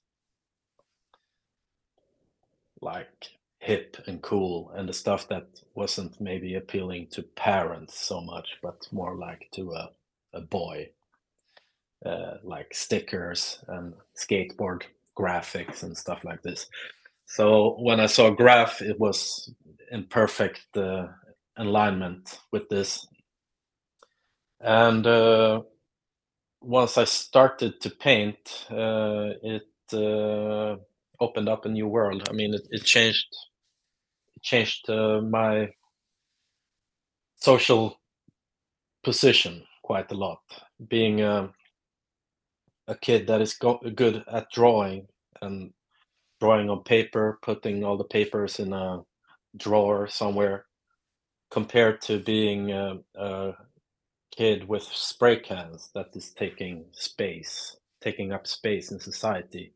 like 2.82 3.31
hip 3.62 3.96
and 4.08 4.20
cool 4.22 4.72
and 4.74 4.88
the 4.88 4.92
stuff 4.92 5.28
that 5.28 5.46
wasn't 5.76 6.20
maybe 6.20 6.56
appealing 6.56 7.06
to 7.12 7.22
parents 7.22 7.96
so 7.96 8.20
much 8.20 8.48
but 8.60 8.88
more 8.90 9.16
like 9.16 9.48
to 9.54 9.72
a, 9.72 9.90
a 10.34 10.40
boy. 10.40 10.88
Uh, 12.04 12.38
like 12.42 12.74
stickers 12.74 13.60
and 13.68 13.94
skateboard 14.16 14.82
graphics 15.16 15.84
and 15.84 15.96
stuff 15.96 16.24
like 16.24 16.42
this. 16.42 16.66
So 17.26 17.76
when 17.78 18.00
i 18.00 18.06
saw 18.06 18.30
graph 18.30 18.82
it 18.82 18.98
was 18.98 19.54
in 19.92 20.06
perfect 20.06 20.66
uh, 20.76 21.06
alignment 21.56 22.40
with 22.50 22.68
this. 22.68 23.06
And 24.60 25.06
uh, 25.06 25.62
once 26.60 26.98
i 26.98 27.04
started 27.04 27.80
to 27.82 27.90
paint 27.90 28.66
uh, 28.72 29.34
it 29.42 29.68
uh, 29.94 30.76
opened 31.20 31.48
up 31.48 31.66
a 31.66 31.68
new 31.68 31.86
world. 31.86 32.28
I 32.28 32.32
mean 32.32 32.54
it, 32.54 32.66
it 32.72 32.84
changed 32.84 33.28
changed 34.42 34.88
uh, 34.90 35.20
my 35.20 35.70
social 37.36 38.00
position 39.02 39.62
quite 39.82 40.10
a 40.12 40.14
lot. 40.16 40.40
Being 40.88 41.20
a, 41.22 41.50
a 42.88 42.94
kid 42.94 43.26
that 43.26 43.40
is 43.40 43.54
go- 43.54 43.80
good 43.94 44.24
at 44.30 44.50
drawing 44.52 45.06
and 45.40 45.72
drawing 46.40 46.70
on 46.70 46.82
paper, 46.82 47.38
putting 47.42 47.84
all 47.84 47.96
the 47.96 48.04
papers 48.04 48.58
in 48.58 48.72
a 48.72 49.02
drawer 49.56 50.08
somewhere, 50.08 50.66
compared 51.50 52.00
to 52.02 52.18
being 52.18 52.72
a, 52.72 52.98
a 53.14 53.52
kid 54.36 54.66
with 54.66 54.82
spray 54.82 55.38
cans 55.38 55.90
that 55.94 56.08
is 56.14 56.30
taking 56.30 56.84
space, 56.92 57.76
taking 58.00 58.32
up 58.32 58.46
space 58.46 58.90
in 58.90 58.98
society. 58.98 59.72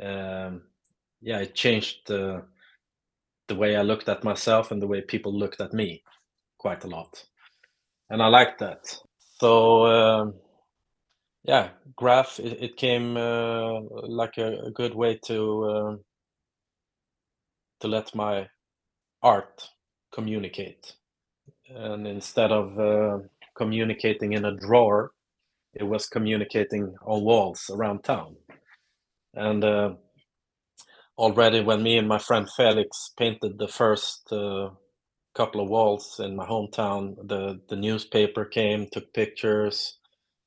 Um, 0.00 0.62
yeah, 1.20 1.40
it 1.40 1.54
changed. 1.54 2.10
Uh, 2.10 2.40
the 3.48 3.54
way 3.54 3.76
I 3.76 3.82
looked 3.82 4.08
at 4.08 4.24
myself 4.24 4.70
and 4.70 4.80
the 4.80 4.86
way 4.86 5.00
people 5.00 5.36
looked 5.36 5.60
at 5.60 5.72
me 5.72 6.02
quite 6.58 6.84
a 6.84 6.88
lot. 6.88 7.22
And 8.10 8.22
I 8.22 8.28
liked 8.28 8.58
that. 8.60 8.96
So, 9.38 9.86
um, 9.86 10.34
yeah, 11.44 11.70
graph, 11.96 12.38
it, 12.38 12.62
it 12.62 12.76
came 12.76 13.16
uh, 13.16 13.80
like 14.08 14.38
a, 14.38 14.60
a, 14.66 14.70
good 14.70 14.94
way 14.94 15.18
to 15.26 15.64
uh, 15.64 15.96
to 17.80 17.88
let 17.88 18.14
my 18.14 18.48
art 19.22 19.68
communicate. 20.12 20.94
And 21.68 22.06
instead 22.06 22.50
of 22.50 22.78
uh, 22.78 23.18
communicating 23.56 24.32
in 24.32 24.44
a 24.46 24.56
drawer, 24.56 25.12
it 25.74 25.84
was 25.84 26.06
communicating 26.06 26.94
on 27.04 27.24
walls 27.24 27.70
around 27.70 28.04
town. 28.04 28.36
And 29.34 29.64
uh, 29.64 29.94
already 31.18 31.60
when 31.60 31.82
me 31.82 31.98
and 31.98 32.08
my 32.08 32.18
friend 32.18 32.48
Felix 32.56 33.12
painted 33.18 33.58
the 33.58 33.68
first 33.68 34.32
uh, 34.32 34.70
couple 35.34 35.60
of 35.60 35.68
walls 35.68 36.20
in 36.20 36.36
my 36.36 36.46
hometown, 36.46 37.16
the 37.28 37.60
the 37.68 37.76
newspaper 37.76 38.44
came, 38.44 38.86
took 38.92 39.12
pictures, 39.12 39.98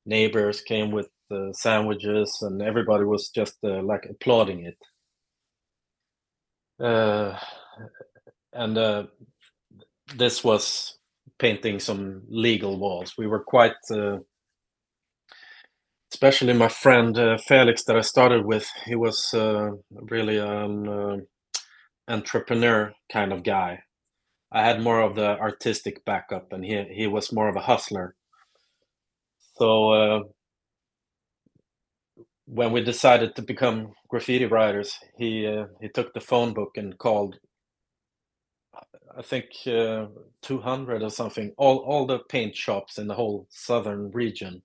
neighbors 0.06 0.60
came 0.60 0.90
with 0.90 1.08
uh, 1.30 1.52
sandwiches, 1.52 2.38
and 2.42 2.62
everybody 2.62 3.04
was 3.04 3.28
just 3.30 3.56
uh, 3.64 3.82
like 3.82 4.06
applauding 4.08 4.64
it. 4.66 4.78
Uh, 6.84 7.38
and 8.52 8.78
uh, 8.78 9.04
this 10.16 10.42
was 10.42 10.98
painting 11.38 11.78
some 11.80 12.22
legal 12.28 12.78
walls. 12.78 13.14
We 13.18 13.26
were 13.26 13.42
quite 13.44 13.76
uh, 13.92 14.18
especially 16.12 16.52
my 16.54 16.68
friend 16.68 17.18
uh, 17.18 17.38
Felix 17.38 17.84
that 17.84 17.96
I 17.96 18.02
started 18.02 18.46
with. 18.46 18.68
He 18.86 18.94
was 18.96 19.32
uh, 19.34 19.70
really 19.90 20.38
an 20.38 20.88
uh, 20.88 21.16
entrepreneur 22.08 22.92
kind 23.12 23.32
of 23.32 23.42
guy. 23.44 23.80
I 24.52 24.64
had 24.64 24.82
more 24.82 25.02
of 25.02 25.16
the 25.16 25.38
artistic 25.38 26.04
backup, 26.06 26.52
and 26.52 26.64
he 26.64 26.84
he 26.94 27.06
was 27.08 27.32
more 27.32 27.48
of 27.48 27.56
a 27.56 27.60
hustler. 27.62 28.14
So 29.58 29.90
uh, 29.92 30.20
when 32.46 32.72
we 32.72 32.82
decided 32.84 33.36
to 33.36 33.42
become 33.42 33.92
graffiti 34.08 34.46
writers, 34.46 34.94
he 35.18 35.46
uh, 35.46 35.66
he 35.80 35.88
took 35.88 36.14
the 36.14 36.20
phone 36.20 36.54
book 36.54 36.72
and 36.76 36.98
called. 36.98 37.36
I 39.18 39.22
think 39.22 39.46
uh, 39.66 40.06
200 40.42 41.02
or 41.02 41.10
something. 41.10 41.52
All 41.58 41.78
all 41.78 42.06
the 42.06 42.20
paint 42.30 42.56
shops 42.56 42.98
in 42.98 43.08
the 43.08 43.14
whole 43.14 43.46
southern 43.50 44.10
region 44.12 44.62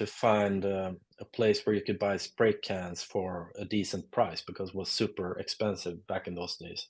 to 0.00 0.06
find 0.06 0.64
uh, 0.64 0.92
a 1.18 1.26
place 1.26 1.60
where 1.60 1.76
you 1.76 1.82
could 1.82 1.98
buy 1.98 2.16
spray 2.16 2.54
cans 2.54 3.02
for 3.02 3.52
a 3.58 3.66
decent 3.66 4.10
price 4.10 4.40
because 4.40 4.70
it 4.70 4.74
was 4.74 4.88
super 4.88 5.38
expensive 5.38 6.06
back 6.06 6.26
in 6.26 6.34
those 6.34 6.56
days. 6.56 6.88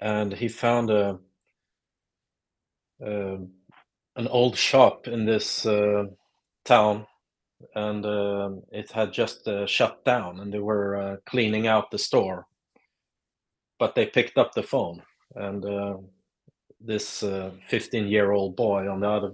And 0.00 0.32
he 0.32 0.46
found 0.46 0.90
a, 0.90 1.18
uh, 3.04 3.38
an 4.14 4.28
old 4.28 4.56
shop 4.56 5.08
in 5.08 5.26
this 5.26 5.66
uh, 5.66 6.04
town, 6.64 7.08
and 7.74 8.06
uh, 8.06 8.50
it 8.70 8.92
had 8.92 9.12
just 9.12 9.48
uh, 9.48 9.66
shut 9.66 10.04
down, 10.04 10.38
and 10.38 10.54
they 10.54 10.60
were 10.60 10.96
uh, 10.96 11.16
cleaning 11.26 11.66
out 11.66 11.90
the 11.90 11.98
store. 11.98 12.46
But 13.76 13.96
they 13.96 14.06
picked 14.06 14.38
up 14.38 14.52
the 14.54 14.62
phone, 14.62 15.02
and 15.34 15.64
this 16.80 17.24
15 17.68 18.06
year 18.06 18.30
old 18.30 18.54
boy 18.54 18.88
on 18.88 19.00
the 19.00 19.08
other 19.08 19.32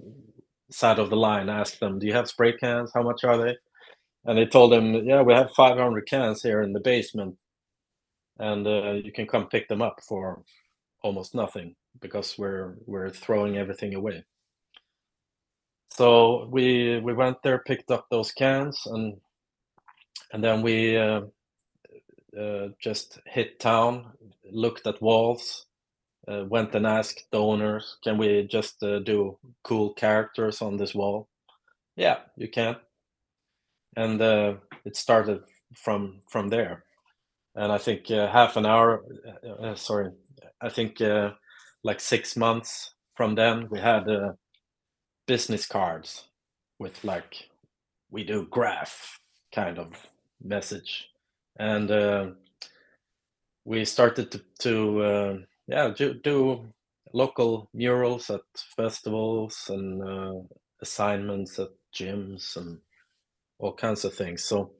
side 0.70 0.98
of 0.98 1.10
the 1.10 1.16
line 1.16 1.48
asked 1.48 1.80
them, 1.80 1.98
"Do 1.98 2.06
you 2.06 2.14
have 2.14 2.28
spray 2.28 2.54
cans? 2.56 2.92
How 2.94 3.02
much 3.02 3.24
are 3.24 3.38
they?" 3.38 3.56
And 4.26 4.38
they 4.38 4.46
told 4.46 4.72
him, 4.74 4.94
"Yeah, 5.06 5.22
we 5.22 5.34
have 5.34 5.52
500 5.52 6.06
cans 6.08 6.42
here 6.42 6.62
in 6.62 6.72
the 6.74 6.80
basement, 6.80 7.36
and 8.38 8.66
uh, 8.66 8.92
you 8.92 9.12
can 9.12 9.26
come 9.26 9.48
pick 9.48 9.68
them 9.68 9.82
up 9.82 10.00
for 10.08 10.42
almost 11.02 11.34
nothing 11.34 11.76
because 12.00 12.38
we're 12.38 12.76
we're 12.86 13.10
throwing 13.10 13.58
everything 13.58 13.94
away." 13.94 14.24
So 15.92 16.48
we 16.52 17.00
we 17.00 17.14
went 17.14 17.42
there, 17.42 17.58
picked 17.60 17.90
up 17.90 18.06
those 18.10 18.32
cans, 18.32 18.82
and 18.86 19.20
and 20.32 20.44
then 20.44 20.62
we 20.62 20.96
uh, 20.96 21.22
uh, 22.38 22.68
just 22.80 23.20
hit 23.26 23.60
town, 23.60 24.12
looked 24.50 24.86
at 24.86 25.02
walls, 25.02 25.65
uh, 26.28 26.44
went 26.48 26.74
and 26.74 26.86
asked 26.86 27.26
the 27.30 27.38
owners, 27.38 27.98
"Can 28.02 28.18
we 28.18 28.42
just 28.42 28.82
uh, 28.82 28.98
do 29.00 29.38
cool 29.62 29.94
characters 29.94 30.60
on 30.62 30.76
this 30.76 30.94
wall?" 30.94 31.28
Yeah, 31.96 32.18
you 32.36 32.48
can. 32.48 32.76
And 33.96 34.20
uh, 34.20 34.54
it 34.84 34.96
started 34.96 35.42
from 35.74 36.22
from 36.28 36.48
there. 36.48 36.84
And 37.54 37.72
I 37.72 37.78
think 37.78 38.10
uh, 38.10 38.30
half 38.30 38.56
an 38.56 38.66
hour, 38.66 39.02
uh, 39.42 39.68
uh, 39.68 39.74
sorry, 39.74 40.10
I 40.60 40.68
think 40.68 41.00
like 41.82 42.00
six 42.00 42.36
months 42.36 42.94
from 43.14 43.34
then, 43.34 43.68
we 43.70 43.78
had 43.80 44.04
business 45.26 45.66
cards 45.66 46.24
with 46.78 47.02
like 47.04 47.48
we 48.10 48.24
do 48.24 48.46
graph 48.46 49.20
kind 49.54 49.78
of 49.78 50.06
message, 50.42 51.08
and 51.58 52.36
we 53.64 53.84
started 53.84 54.30
to 54.32 54.40
to 54.58 55.46
yeah, 55.66 55.92
do, 55.96 56.14
do 56.14 56.66
local 57.12 57.68
murals 57.74 58.30
at 58.30 58.40
festivals 58.76 59.66
and 59.68 60.02
uh, 60.02 60.40
assignments 60.82 61.58
at 61.58 61.68
gyms 61.94 62.56
and 62.56 62.78
all 63.58 63.72
kinds 63.74 64.04
of 64.04 64.14
things. 64.14 64.44
So 64.44 64.72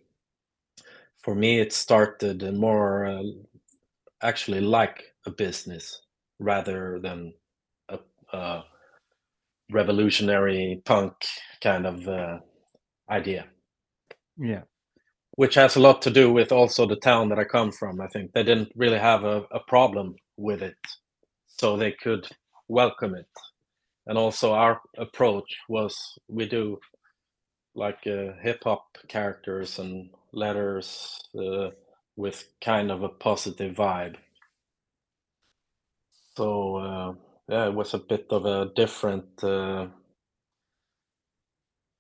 for 1.23 1.35
me, 1.35 1.61
it 1.61 1.73
started 1.73 2.43
more 2.55 3.07
uh, 3.07 3.23
actually 4.23 4.61
like 4.61 5.05
a 5.27 5.31
business 5.31 6.03
rather 6.39 7.01
than 7.01 7.33
a, 7.89 7.99
a 8.33 8.65
revolutionary 9.71 10.83
punk 10.85 11.15
kind 11.63 11.87
of 11.87 12.07
uh, 12.07 12.39
idea. 13.11 13.47
Yeah 14.39 14.63
which 15.37 15.55
has 15.55 15.77
a 15.77 15.81
lot 15.81 16.03
to 16.03 16.11
do 16.11 16.33
with 16.33 16.51
also 16.51 16.87
the 16.87 16.97
town 16.97 17.29
that 17.29 17.39
I 17.39 17.45
come 17.45 17.71
from. 17.71 18.01
I 18.01 18.09
think 18.09 18.33
they 18.33 18.43
didn't 18.43 18.73
really 18.75 18.99
have 18.99 19.25
a, 19.25 19.43
a 19.53 19.61
problem 19.69 20.17
with 20.37 20.63
it, 20.63 20.77
so 21.47 21.77
they 21.77 21.93
could 21.93 22.29
welcome 22.69 23.15
it. 23.15 23.29
And 24.07 24.19
also, 24.19 24.53
our 24.53 24.81
approach 24.99 25.57
was 25.69 25.97
we 26.29 26.49
do 26.49 26.79
like 27.75 28.07
uh, 28.07 28.33
hip 28.43 28.63
hop 28.65 28.99
characters 29.09 29.79
and 29.79 30.11
letters 30.33 31.21
uh, 31.39 31.71
with 32.17 32.49
kind 32.65 32.91
of 32.91 33.03
a 33.03 33.09
positive 33.09 33.77
vibe. 33.77 34.17
So 36.37 36.77
uh, 36.77 37.13
yeah, 37.49 37.67
it 37.67 37.75
was 37.75 37.95
a 37.95 37.99
bit 37.99 38.27
of 38.31 38.47
a 38.47 38.71
different 38.75 39.43
uh, 39.43 39.89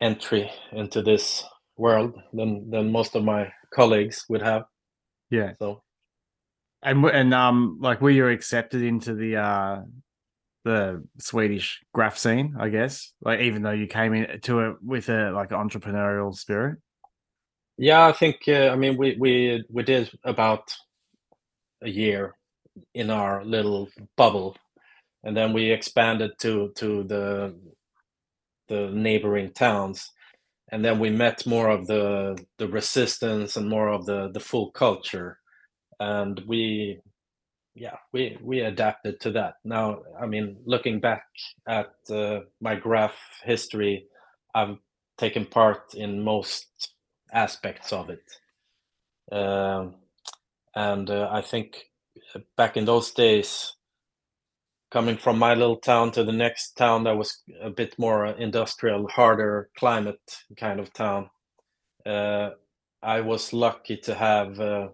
entry 0.01 0.51
into 0.73 1.03
this 1.03 1.45
world 1.77 2.15
than 2.33 2.71
than 2.71 2.93
most 2.93 3.17
of 3.17 3.25
my 3.25 3.53
colleagues 3.75 4.25
would 4.29 4.43
have. 4.43 4.65
Yeah. 5.31 5.53
So 5.59 5.83
And 6.87 7.05
and 7.05 7.35
um 7.35 7.79
like 7.83 8.01
were 8.01 8.11
you 8.11 8.29
accepted 8.29 8.83
into 8.83 9.15
the 9.15 9.37
uh 9.37 9.83
the 10.65 11.05
Swedish 11.19 11.83
graph 11.93 12.17
scene, 12.19 12.57
I 12.59 12.71
guess? 12.71 13.13
Like 13.21 13.41
even 13.41 13.63
though 13.63 13.73
you 13.73 13.87
came 13.89 14.15
into 14.15 14.61
it 14.61 14.77
with 14.83 15.11
a 15.11 15.33
like 15.33 15.51
entrepreneurial 15.51 16.35
spirit? 16.35 16.79
yeah, 17.79 18.07
I 18.07 18.13
think 18.13 18.49
uh, 18.49 18.71
I 18.73 18.77
mean 18.77 18.97
we 18.97 19.17
we 19.19 19.65
we 19.71 19.83
did 19.83 20.11
about 20.25 20.75
a 21.83 21.91
year 21.91 22.35
in 22.95 23.11
our 23.11 23.45
little 23.45 23.89
bubble, 24.17 24.57
and 25.25 25.37
then 25.37 25.53
we 25.53 25.71
expanded 25.71 26.33
to 26.41 26.73
to 26.77 27.05
the 27.05 27.55
the 28.69 28.91
neighboring 28.91 29.53
towns, 29.53 30.11
and 30.73 30.85
then 30.85 30.99
we 30.99 31.11
met 31.11 31.47
more 31.47 31.69
of 31.71 31.87
the 31.87 32.39
the 32.59 32.69
resistance 32.69 33.57
and 33.57 33.69
more 33.69 33.89
of 33.89 34.07
the 34.07 34.31
the 34.33 34.41
full 34.41 34.71
culture, 34.71 35.39
and 36.01 36.41
we 36.47 37.01
yeah 37.75 37.97
we 38.13 38.39
we 38.43 38.61
adapted 38.61 39.21
to 39.21 39.31
that. 39.33 39.55
Now 39.65 40.03
I 40.21 40.27
mean 40.27 40.59
looking 40.65 41.01
back 41.01 41.25
at 41.69 41.93
uh, 42.11 42.41
my 42.61 42.77
graph 42.77 43.19
history, 43.45 44.07
I've 44.55 44.77
taken 45.19 45.47
part 45.47 45.95
in 45.95 46.23
most 46.23 46.67
aspects 47.33 47.93
of 47.93 48.11
it. 48.11 48.25
Um, 49.33 49.97
and 50.75 51.11
uh, 51.11 51.29
I 51.33 51.41
think 51.41 51.87
back 52.57 52.77
in 52.77 52.85
those 52.85 53.11
days, 53.13 53.73
coming 54.91 55.17
from 55.17 55.39
my 55.39 55.55
little 55.55 55.77
town 55.77 56.13
to 56.13 56.25
the 56.25 56.33
next 56.33 56.77
town 56.77 57.05
that 57.05 57.17
was 57.17 57.43
a 57.63 57.71
bit 57.71 57.99
more 57.99 58.27
industrial, 58.27 59.09
harder 59.09 59.71
climate 59.77 60.45
kind 60.57 60.81
of 60.81 60.93
town, 60.93 61.31
uh, 62.05 62.51
I 63.03 63.21
was 63.21 63.53
lucky 63.53 63.97
to 63.99 64.15
have, 64.15 64.61
uh, 64.61 64.89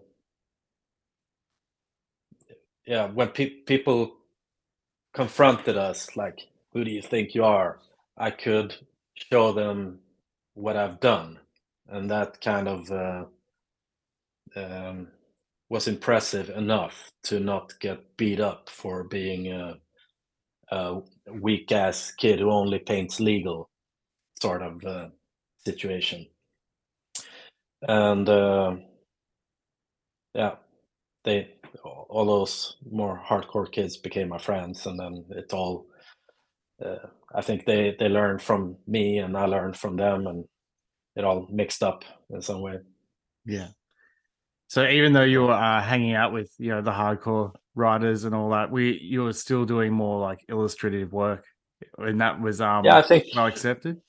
yeah, 2.85 3.07
when 3.07 3.29
pe- 3.29 3.61
people 3.65 4.17
confronted 5.13 5.77
us, 5.77 6.15
like, 6.15 6.47
who 6.73 6.83
do 6.83 6.91
you 6.91 7.01
think 7.01 7.35
you 7.35 7.43
are? 7.43 7.79
I 8.17 8.31
could 8.31 8.75
show 9.15 9.53
them 9.53 9.99
what 10.55 10.77
I've 10.77 10.99
done. 10.99 11.39
And 11.89 12.09
that 12.11 12.41
kind 12.41 12.67
of 12.67 12.91
uh, 12.91 13.25
um, 14.55 15.07
was 15.69 15.87
impressive 15.87 16.49
enough 16.49 17.11
to 17.23 17.39
not 17.39 17.73
get 17.79 18.17
beat 18.17 18.39
up 18.39 18.69
for 18.69 19.03
being 19.05 19.51
a, 19.51 19.75
a 20.71 21.01
weak 21.31 21.71
ass 21.71 22.11
kid 22.17 22.39
who 22.39 22.51
only 22.51 22.79
paints 22.79 23.19
legal 23.19 23.69
sort 24.41 24.61
of 24.61 24.83
uh, 24.85 25.07
situation. 25.65 26.27
And 27.83 28.29
uh, 28.29 28.75
yeah, 30.35 30.55
they 31.23 31.49
all 31.83 32.25
those 32.25 32.77
more 32.89 33.19
hardcore 33.25 33.71
kids 33.71 33.97
became 33.97 34.29
my 34.29 34.37
friends, 34.37 34.85
and 34.85 34.99
then 34.99 35.25
it 35.31 35.53
all. 35.53 35.87
Uh, 36.83 37.07
I 37.33 37.41
think 37.41 37.65
they 37.65 37.95
they 37.97 38.09
learned 38.09 38.41
from 38.41 38.77
me, 38.87 39.17
and 39.19 39.35
I 39.37 39.45
learned 39.45 39.77
from 39.77 39.95
them, 39.95 40.27
and 40.27 40.45
it 41.15 41.23
all 41.23 41.47
mixed 41.51 41.83
up 41.83 42.03
in 42.29 42.41
some 42.41 42.61
way. 42.61 42.79
Yeah. 43.45 43.67
So 44.67 44.87
even 44.87 45.13
though 45.13 45.23
you 45.23 45.43
were 45.43 45.51
uh, 45.51 45.81
hanging 45.81 46.13
out 46.13 46.33
with 46.33 46.51
you 46.57 46.69
know 46.69 46.81
the 46.81 46.91
hardcore 46.91 47.53
writers 47.75 48.23
and 48.23 48.35
all 48.35 48.49
that, 48.51 48.71
we 48.71 48.99
you 49.01 49.23
were 49.23 49.33
still 49.33 49.65
doing 49.65 49.93
more 49.93 50.19
like 50.19 50.39
illustrative 50.49 51.11
work, 51.11 51.45
and 51.97 52.21
that 52.21 52.39
was 52.39 52.61
um 52.61 52.85
Yeah, 52.85 52.97
I 52.97 53.01
think 53.01 53.25
well 53.35 53.47
accepted. 53.47 54.01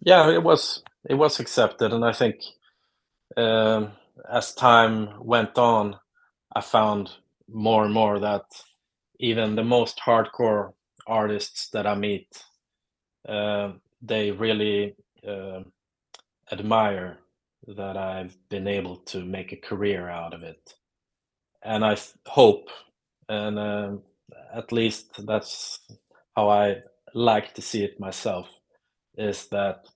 yeah, 0.00 0.30
it 0.30 0.42
was 0.42 0.82
it 1.08 1.14
was 1.14 1.40
accepted, 1.40 1.92
and 1.92 2.04
I 2.04 2.12
think 2.12 2.36
um, 3.36 3.92
as 4.30 4.54
time 4.54 5.10
went 5.20 5.58
on, 5.58 5.96
I 6.54 6.60
found 6.60 7.10
more 7.48 7.84
and 7.84 7.94
more 7.94 8.18
that 8.20 8.44
even 9.20 9.54
the 9.54 9.64
most 9.64 10.00
hardcore 10.04 10.72
artists 11.06 11.68
that 11.70 11.86
I 11.86 11.94
meet, 11.94 12.28
uh, 13.28 13.72
they 14.02 14.30
really 14.30 14.96
uh, 15.26 15.60
admire 16.52 17.18
that 17.66 17.96
I've 17.96 18.36
been 18.48 18.68
able 18.68 18.96
to 18.96 19.24
make 19.24 19.52
a 19.52 19.56
career 19.56 20.08
out 20.08 20.34
of 20.34 20.42
it. 20.42 20.74
And 21.64 21.84
I 21.84 21.96
hope, 22.26 22.68
and 23.28 23.58
um 23.58 24.02
at 24.54 24.72
least 24.72 25.26
that's 25.26 25.80
how 26.34 26.48
I 26.48 26.76
like 27.14 27.54
to 27.54 27.62
see 27.62 27.84
it 27.84 28.00
myself, 28.00 28.48
is 29.16 29.46
that 29.48 29.86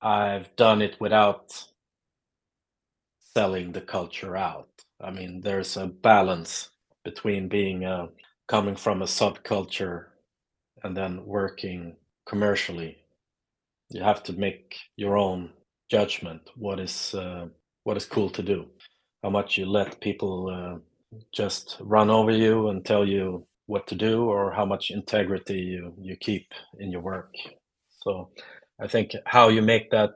I've 0.00 0.54
done 0.56 0.82
it 0.82 0.96
without 1.00 1.64
selling 3.36 3.70
the 3.70 3.82
culture 3.82 4.34
out. 4.34 4.70
I 4.98 5.10
mean, 5.10 5.42
there's 5.42 5.76
a 5.76 5.86
balance 5.86 6.70
between 7.04 7.48
being 7.48 7.84
uh, 7.84 8.06
coming 8.48 8.76
from 8.76 9.02
a 9.02 9.12
subculture 9.20 10.06
and 10.82 10.96
then 10.96 11.22
working 11.26 11.96
commercially. 12.26 12.96
You 13.90 14.02
have 14.02 14.22
to 14.22 14.32
make 14.32 14.76
your 14.96 15.18
own 15.18 15.50
judgment. 15.90 16.40
What 16.56 16.80
is 16.80 17.14
uh, 17.14 17.48
what 17.84 17.98
is 17.98 18.06
cool 18.06 18.30
to 18.30 18.42
do? 18.42 18.60
How 19.22 19.28
much 19.28 19.58
you 19.58 19.66
let 19.66 20.00
people 20.00 20.36
uh, 20.56 20.78
just 21.40 21.76
run 21.80 22.08
over 22.08 22.30
you 22.30 22.70
and 22.70 22.86
tell 22.86 23.06
you 23.06 23.46
what 23.66 23.86
to 23.88 23.94
do, 23.94 24.24
or 24.32 24.50
how 24.58 24.64
much 24.64 24.90
integrity 24.90 25.60
you 25.72 25.92
you 26.00 26.16
keep 26.16 26.46
in 26.80 26.90
your 26.90 27.02
work. 27.02 27.34
So, 28.02 28.30
I 28.84 28.86
think 28.88 29.08
how 29.26 29.50
you 29.50 29.62
make 29.62 29.90
that 29.90 30.14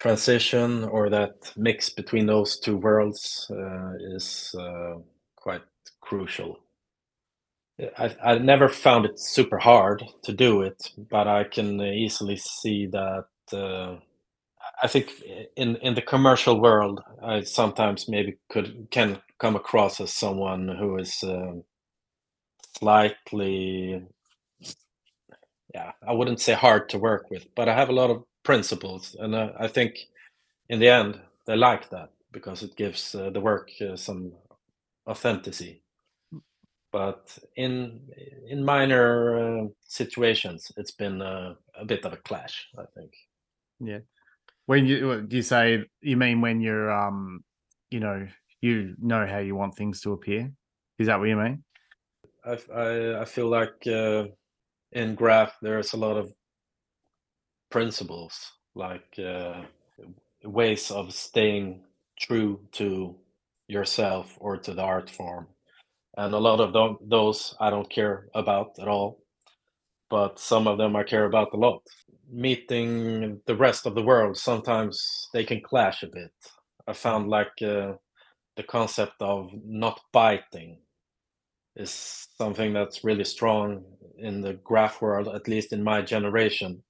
transition 0.00 0.84
or 0.84 1.10
that 1.10 1.52
mix 1.56 1.90
between 1.90 2.26
those 2.26 2.58
two 2.60 2.76
worlds 2.76 3.50
uh, 3.50 3.92
is 4.14 4.54
uh, 4.58 4.94
quite 5.36 5.62
crucial. 6.00 6.60
I, 7.98 8.14
I 8.24 8.38
never 8.38 8.68
found 8.68 9.06
it 9.06 9.20
super 9.20 9.58
hard 9.58 10.04
to 10.24 10.32
do 10.32 10.62
it, 10.62 10.92
but 11.10 11.28
I 11.28 11.44
can 11.44 11.80
easily 11.80 12.36
see 12.36 12.86
that. 12.86 13.26
Uh, 13.52 13.96
I 14.82 14.88
think 14.88 15.12
in 15.56 15.76
in 15.76 15.94
the 15.94 16.02
commercial 16.02 16.60
world, 16.60 17.02
I 17.22 17.42
sometimes 17.42 18.08
maybe 18.08 18.38
could 18.50 18.88
can 18.90 19.20
come 19.38 19.56
across 19.56 20.00
as 20.00 20.12
someone 20.12 20.68
who 20.68 20.98
is 20.98 21.22
uh, 21.24 21.54
slightly, 22.78 24.02
yeah, 25.74 25.92
I 26.06 26.12
wouldn't 26.12 26.40
say 26.40 26.54
hard 26.54 26.88
to 26.90 26.98
work 26.98 27.30
with, 27.30 27.46
but 27.56 27.68
I 27.68 27.74
have 27.74 27.90
a 27.90 27.92
lot 27.94 28.10
of 28.10 28.24
principles, 28.48 29.14
and 29.20 29.34
uh, 29.34 29.52
I 29.60 29.68
think 29.68 29.92
in 30.70 30.78
the 30.80 30.88
end 30.88 31.20
they 31.46 31.56
like 31.56 31.90
that 31.90 32.10
because 32.32 32.62
it 32.62 32.76
gives 32.76 33.14
uh, 33.14 33.28
the 33.30 33.40
work 33.40 33.68
uh, 33.82 33.96
some 33.96 34.32
authenticity 35.06 35.82
but 36.92 37.38
in 37.56 38.00
in 38.46 38.64
minor 38.64 39.10
uh, 39.38 39.66
situations 39.86 40.72
it's 40.76 40.96
been 41.02 41.20
uh, 41.22 41.54
a 41.74 41.84
bit 41.84 42.04
of 42.04 42.12
a 42.12 42.22
clash 42.28 42.68
i 42.78 42.84
think 42.94 43.12
Yeah. 43.80 44.00
When 44.66 44.86
you 44.86 45.08
what, 45.08 45.28
do 45.28 45.36
you 45.36 45.42
say 45.42 45.84
you 46.00 46.16
mean 46.16 46.40
when 46.40 46.60
you're 46.60 46.90
um 46.90 47.44
you 47.90 48.00
know 48.00 48.26
you 48.60 48.94
know 48.98 49.26
how 49.26 49.38
you 49.38 49.54
want 49.56 49.76
things 49.76 50.00
to 50.02 50.12
appear? 50.12 50.52
Is 50.98 51.06
that 51.06 51.18
what 51.18 51.28
you 51.28 51.36
mean? 51.36 51.64
I 52.44 52.54
I 53.22 53.24
feel 53.24 53.48
like 53.48 53.86
uh, 53.86 54.24
in 54.92 55.14
graph 55.14 55.54
there's 55.62 55.94
a 55.94 55.96
lot 55.96 56.16
of 56.16 56.26
principles 57.70 58.52
like 58.74 59.18
uh, 59.18 59.62
ways 60.44 60.90
of 60.90 61.12
staying 61.12 61.82
true 62.18 62.60
to 62.72 63.14
yourself 63.68 64.36
or 64.40 64.56
to 64.56 64.74
the 64.74 64.82
art 64.82 65.10
form 65.10 65.46
and 66.16 66.34
a 66.34 66.38
lot 66.38 66.60
of 66.60 66.72
tho- 66.72 66.98
those 67.02 67.54
i 67.60 67.70
don't 67.70 67.90
care 67.90 68.28
about 68.34 68.78
at 68.78 68.88
all 68.88 69.18
but 70.10 70.38
some 70.38 70.66
of 70.66 70.78
them 70.78 70.96
I 70.96 71.02
care 71.02 71.24
about 71.24 71.52
a 71.52 71.56
lot. 71.56 71.82
Meeting 72.30 73.40
the 73.46 73.56
rest 73.56 73.86
of 73.86 73.94
the 73.94 74.02
world, 74.02 74.36
sometimes 74.36 75.28
they 75.32 75.44
can 75.44 75.60
clash 75.60 76.02
a 76.02 76.06
bit. 76.06 76.32
I 76.86 76.92
found 76.92 77.28
like 77.28 77.52
uh, 77.62 77.94
the 78.56 78.62
concept 78.62 79.20
of 79.20 79.50
not 79.64 80.00
biting 80.12 80.78
is 81.76 82.28
something 82.36 82.72
that's 82.72 83.04
really 83.04 83.24
strong 83.24 83.84
in 84.18 84.40
the 84.40 84.54
graph 84.54 85.00
world, 85.00 85.28
at 85.28 85.48
least 85.48 85.72
in 85.72 85.82
my 85.82 86.02
generation. 86.02 86.82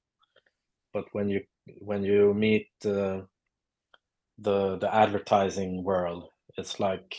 But 0.98 1.06
when 1.14 1.30
you 1.30 1.42
when 1.80 2.02
you 2.04 2.34
meet 2.34 2.68
uh, 2.86 3.22
the 4.38 4.78
the 4.78 4.90
advertising 4.94 5.84
world, 5.84 6.30
it's 6.58 6.80
like 6.80 7.16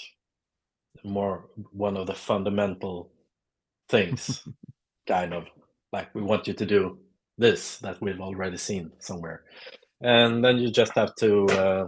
more 1.05 1.49
one 1.71 1.97
of 1.97 2.07
the 2.07 2.15
fundamental 2.15 3.11
things, 3.89 4.43
kind 5.07 5.33
of. 5.33 5.45
Like 5.93 6.15
we 6.15 6.21
want 6.23 6.47
you 6.47 6.55
to 6.55 6.65
do 6.65 6.99
this 7.37 7.79
that 7.79 8.01
we've 8.01 8.21
already 8.21 8.57
seen 8.57 8.91
somewhere. 8.99 9.43
And 10.01 10.43
then 10.45 10.57
you 10.59 10.71
just 10.71 10.93
have 10.95 11.15
to 11.17 11.45
uh, 11.47 11.87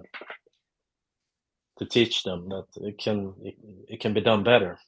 to 1.80 1.86
teach 1.86 2.24
them 2.24 2.50
that 2.50 2.68
it 2.78 2.98
can 3.00 3.36
it, 3.44 3.56
it 3.90 4.02
can 4.02 4.14
be 4.14 4.22
done 4.22 4.44
better. 4.44 4.80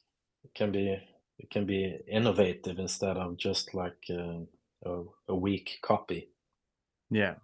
It 0.44 0.54
can 0.54 0.72
be 0.72 0.98
it 1.38 1.50
can 1.50 1.66
be 1.66 1.98
innovative 2.10 2.78
instead 2.78 3.18
of 3.18 3.38
just 3.38 3.74
like 3.74 3.98
uh, 4.10 4.40
a, 4.86 5.02
a 5.28 5.36
weak 5.36 5.78
copy. 5.82 6.28
Yeah, 7.10 7.34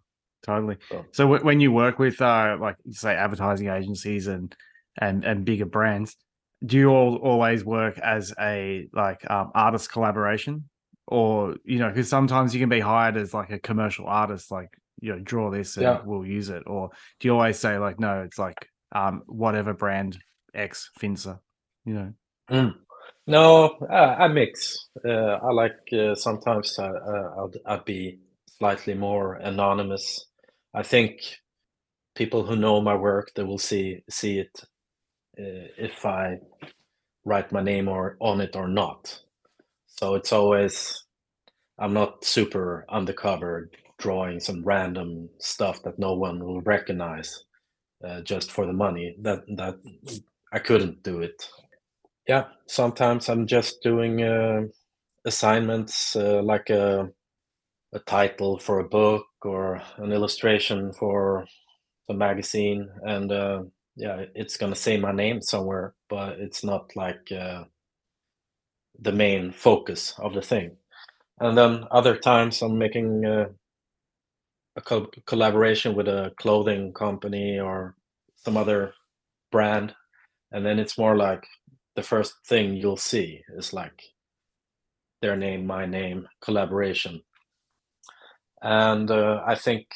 totally. 0.43 0.77
So- 0.91 1.07
So 1.13 1.27
wh- 1.37 1.45
when 1.45 1.61
you 1.61 1.73
work 1.73 1.99
with 1.99 2.21
uh 2.21 2.57
like 2.61 2.77
say 2.91 3.15
advertising 3.15 3.69
agencies 3.69 4.27
and 4.27 4.55
and 4.99 5.25
and 5.25 5.45
bigger 5.45 5.67
brands, 5.67 6.17
do 6.65 6.77
you 6.77 6.89
all 6.91 7.17
always 7.17 7.65
work 7.65 7.99
as 7.99 8.35
a 8.41 8.89
like 8.93 9.29
um, 9.31 9.51
artist 9.55 9.91
collaboration, 9.93 10.69
or 11.07 11.57
you 11.65 11.79
know 11.79 11.89
because 11.89 12.09
sometimes 12.09 12.55
you 12.55 12.61
can 12.61 12.69
be 12.69 12.81
hired 12.81 13.17
as 13.17 13.33
like 13.33 13.51
a 13.51 13.59
commercial 13.59 14.07
artist, 14.07 14.51
like 14.51 14.69
you 15.01 15.13
know 15.13 15.19
draw 15.21 15.51
this 15.51 15.77
and 15.77 15.85
Yeah. 15.85 16.01
we'll 16.05 16.27
use 16.27 16.49
it, 16.51 16.65
or 16.67 16.91
do 17.19 17.29
you 17.29 17.35
always 17.35 17.59
say 17.59 17.79
like 17.79 17.99
no, 18.01 18.23
it's 18.23 18.39
like 18.39 18.69
um 18.93 19.23
whatever 19.27 19.73
brand 19.75 20.19
X 20.53 20.91
Finsta, 21.01 21.39
you 21.85 21.95
know? 21.95 22.13
Mm. 22.51 22.75
No, 23.27 23.77
I, 23.89 24.25
I 24.25 24.29
mix. 24.29 24.89
Uh, 25.05 25.39
I 25.41 25.53
like 25.53 25.79
uh, 25.93 26.17
sometimes 26.17 26.77
I, 26.79 26.89
uh, 26.89 27.45
I'd, 27.45 27.57
I'd 27.73 27.85
be 27.85 28.19
slightly 28.61 28.95
more 28.95 29.35
anonymous. 29.37 30.27
I 30.75 30.85
think 30.85 31.21
people 32.17 32.45
who 32.47 32.57
know 32.57 32.81
my 32.83 32.97
work 32.97 33.33
they 33.37 33.45
will 33.45 33.59
see 33.59 34.03
see 34.11 34.39
it 34.41 34.51
uh, 35.39 35.69
if 35.79 36.07
I 36.07 36.39
write 37.25 37.53
my 37.53 37.63
name 37.63 37.89
or 37.89 38.17
on 38.21 38.41
it 38.41 38.57
or 38.57 38.69
not. 38.69 39.21
So 39.87 40.15
it's 40.17 40.33
always 40.33 41.05
I'm 41.79 41.95
not 41.95 42.25
super 42.25 42.87
undercover 42.91 43.71
drawing 43.99 44.41
some 44.41 44.65
random 44.65 45.31
stuff 45.41 45.83
that 45.85 45.99
no 45.99 46.15
one 46.15 46.45
will 46.45 46.63
recognize 46.63 47.45
uh, 48.07 48.23
just 48.23 48.53
for 48.53 48.67
the 48.67 48.73
money. 48.73 49.17
That 49.23 49.41
that 49.57 49.77
I 50.53 50.59
couldn't 50.61 51.03
do 51.03 51.21
it. 51.21 51.49
Yeah, 52.29 52.47
sometimes 52.69 53.29
I'm 53.29 53.47
just 53.47 53.83
doing 53.83 54.23
uh, 54.23 54.63
assignments 55.27 56.17
uh, 56.17 56.43
like 56.43 56.71
a 56.71 57.11
a 57.95 58.01
title 58.01 58.59
for 58.59 58.81
a 58.81 58.89
book 58.89 59.27
or 59.43 59.83
an 59.99 60.13
illustration 60.13 60.93
for 60.93 61.47
a 62.11 62.15
magazine, 62.15 62.89
and 63.05 63.33
uh, 63.33 63.63
yeah, 63.97 64.25
it's 64.35 64.57
gonna 64.57 64.77
say 64.77 64.99
my 64.99 65.13
name 65.13 65.43
somewhere, 65.43 65.95
but 66.11 66.39
it's 66.41 66.65
not 66.65 66.95
like 66.97 67.33
uh, 67.33 67.65
the 69.01 69.13
main 69.13 69.53
focus 69.53 70.15
of 70.19 70.35
the 70.35 70.43
thing. 70.43 70.77
And 71.41 71.59
then 71.59 71.85
other 71.91 72.17
times 72.17 72.63
I'm 72.63 72.79
making 72.79 73.27
uh, 73.27 73.47
a 74.77 74.81
co- 74.83 75.11
collaboration 75.27 75.95
with 75.95 76.09
a 76.09 76.33
clothing 76.41 76.93
company 76.95 77.61
or 77.61 77.97
some 78.37 78.57
other 78.57 78.95
brand, 79.53 79.95
and 80.53 80.67
then 80.67 80.79
it's 80.79 80.99
more 80.99 81.17
like 81.17 81.45
the 81.97 82.03
first 82.03 82.35
thing 82.47 82.75
you'll 82.75 82.97
see 82.97 83.43
is 83.57 83.73
like 83.73 84.03
their 85.23 85.37
name, 85.37 85.67
my 85.67 85.87
name, 85.87 86.29
collaboration. 86.43 87.23
And 88.63 89.11
uh, 89.11 89.43
I 89.47 89.55
think 89.55 89.87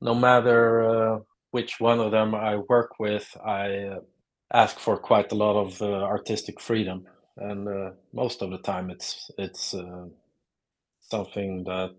no 0.00 0.14
matter 0.14 1.14
uh, 1.14 1.20
which 1.52 1.80
one 1.80 2.00
of 2.00 2.10
them 2.10 2.34
I 2.34 2.56
work 2.56 2.98
with, 2.98 3.34
I 3.44 3.72
uh, 3.84 4.00
ask 4.52 4.78
for 4.78 4.98
quite 4.98 5.32
a 5.32 5.36
lot 5.36 5.58
of 5.58 5.80
uh, 5.80 5.86
artistic 5.86 6.60
freedom, 6.60 7.06
and 7.38 7.94
most 8.12 8.42
of 8.42 8.50
the 8.50 8.58
time 8.58 8.90
it's 8.90 9.30
it's 9.38 9.74
something 11.00 11.64
that 11.64 11.94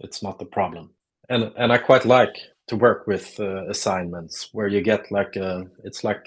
it's 0.00 0.22
not 0.22 0.42
a 0.42 0.46
problem. 0.46 0.90
And 1.28 1.52
and 1.56 1.72
I 1.72 1.78
quite 1.78 2.04
like 2.04 2.34
to 2.66 2.76
work 2.76 3.06
with 3.06 3.38
assignments 3.38 4.50
where 4.52 4.68
you 4.68 4.80
get 4.82 5.10
like 5.12 5.36
a 5.36 5.66
it's 5.84 6.02
like 6.02 6.26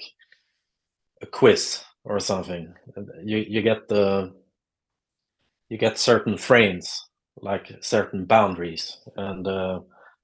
a 1.20 1.26
quiz 1.26 1.84
or 2.04 2.18
something. 2.18 2.74
You 3.22 3.38
you 3.38 3.62
get 3.62 3.88
the 3.88 4.32
you 5.68 5.78
get 5.78 5.98
certain 5.98 6.36
frames 6.36 7.08
like 7.40 7.72
certain 7.80 8.24
boundaries 8.24 8.98
and 9.16 9.46
uh, 9.46 9.80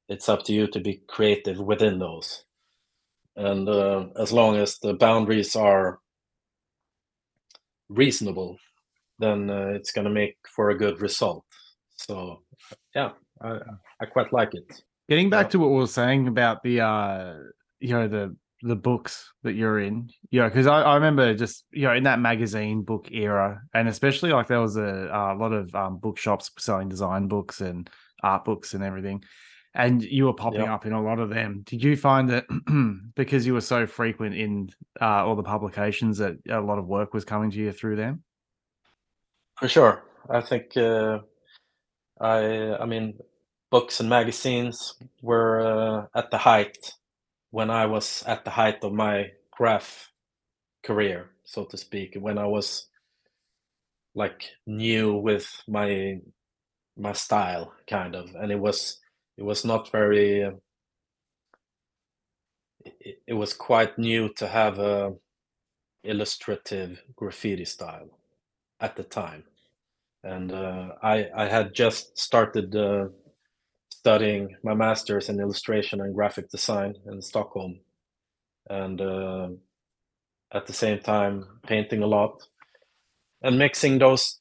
it's 0.09 0.29
up 0.29 0.45
to 0.45 0.53
you 0.53 0.67
to 0.69 0.81
be 0.81 1.03
creative 1.09 1.59
within 1.59 1.99
those. 1.99 2.45
And 3.37 3.69
uh, 3.69 4.07
as 4.21 4.33
long 4.33 4.57
as 4.57 4.79
the 4.79 4.95
boundaries 4.95 5.57
are 5.57 6.01
reasonable 7.89 8.59
then 9.19 9.51
uh, 9.51 9.69
it's 9.75 9.91
going 9.91 10.05
to 10.05 10.11
make 10.13 10.37
for 10.55 10.71
a 10.71 10.79
good 10.79 11.01
result. 11.01 11.45
So 11.97 12.43
yeah 12.95 13.11
i, 13.41 13.59
I 14.01 14.07
quite 14.07 14.33
like 14.33 14.55
it. 14.55 14.83
Getting 15.09 15.31
back 15.31 15.47
Yeah. 15.47 15.51
to 15.51 15.59
what 15.61 15.71
we 15.71 15.77
were 15.77 15.87
saying 15.87 16.29
about 16.29 16.63
the 16.63 16.81
uh 16.81 17.35
you 17.81 17.91
know 17.91 18.09
the 18.09 18.37
the 18.63 18.77
books 18.77 19.33
that 19.43 19.55
you're 19.55 19.79
in, 19.79 20.11
yeah 20.31 20.49
because 20.49 20.67
I, 20.67 20.83
I 20.83 20.95
remember 20.95 21.35
just 21.35 21.65
you 21.71 21.83
know 21.83 21.95
in 21.95 22.05
that 22.05 22.19
magazine 22.21 22.83
book 22.83 23.09
era, 23.13 23.61
and 23.75 23.89
especially 23.89 24.31
like 24.31 24.49
there 24.49 24.61
was 24.61 24.77
a, 24.77 25.09
a 25.13 25.35
lot 25.39 25.53
of 25.53 25.75
um, 25.75 25.99
bookshops 25.99 26.51
selling 26.59 26.89
design 26.89 27.29
books 27.29 27.61
and 27.61 27.89
art 28.23 28.45
books 28.45 28.75
and 28.75 28.83
everything, 28.83 29.23
and 29.75 30.03
you 30.03 30.25
were 30.27 30.35
popping 30.35 30.63
Yeah. 30.63 30.75
up 30.75 30.87
in 30.87 30.93
a 30.93 31.03
lot 31.03 31.21
of 31.21 31.31
them. 31.31 31.63
Did 31.65 31.83
you 31.85 31.97
find 31.97 32.29
that 32.31 32.47
because 33.15 33.47
you 33.47 33.55
were 33.55 33.61
so 33.61 33.87
frequent 33.87 34.35
in 34.35 34.71
uh, 35.01 35.25
all 35.25 35.37
the 35.37 35.43
publications 35.43 36.19
that 36.19 36.37
a 36.51 36.61
lot 36.61 36.79
of 36.79 36.87
work 36.87 37.15
was 37.15 37.25
coming 37.25 37.51
to 37.53 37.57
you 37.57 37.73
through 37.73 37.97
them? 37.97 38.23
for 39.59 39.67
sure 39.67 40.05
i 40.31 40.41
think 40.41 40.77
uh, 40.77 41.19
i 42.21 42.75
i 42.81 42.85
mean 42.87 43.19
books 43.71 43.99
and 44.01 44.09
magazines 44.09 44.95
were 45.21 45.61
uh, 45.61 46.07
at 46.19 46.31
the 46.31 46.39
height 46.39 46.93
when 47.51 47.71
i 47.71 47.87
was 47.87 48.23
at 48.27 48.45
the 48.45 48.51
height 48.51 48.83
of 48.85 48.93
my 48.93 49.31
graph 49.51 50.11
career 50.85 51.31
so 51.45 51.65
to 51.65 51.77
speak 51.77 52.17
when 52.21 52.39
i 52.39 52.47
was 52.47 52.89
like 54.15 54.51
new 54.67 55.15
with 55.15 55.63
my 55.69 56.19
my 56.97 57.13
style 57.13 57.73
kind 57.89 58.15
of. 58.15 58.35
And 58.35 58.51
it 58.53 58.59
was 58.59 58.99
it 59.37 59.45
was 59.45 59.65
not 59.65 59.91
very 59.93 60.51
it, 62.85 63.23
it 63.27 63.35
was 63.35 63.55
quite 63.55 63.99
new 63.99 64.29
to 64.35 64.49
have 64.49 64.79
a 64.79 65.13
illustrative 66.05 67.03
graffiti 67.17 67.65
style 67.65 68.11
at 68.81 68.97
the 68.97 69.05
time. 69.05 69.45
And 70.25 70.53
uh, 70.53 70.91
i 71.03 71.29
i 71.35 71.47
had 71.47 71.75
just 71.75 72.19
started 72.19 72.75
uh, 72.77 73.09
studying 74.09 74.57
my 74.65 74.73
master's 74.73 75.29
in 75.29 75.39
illustration 75.39 76.01
and 76.01 76.15
graphic 76.15 76.49
design 76.49 76.95
in 77.13 77.21
stockholm. 77.21 77.79
And 78.71 78.99
uh, 79.03 79.49
at 80.55 80.67
the 80.67 80.73
same 80.73 81.01
time 81.01 81.45
painting 81.67 82.03
a 82.03 82.07
lot 82.07 82.43
and 83.43 83.59
mixing 83.59 83.99
those 83.99 84.41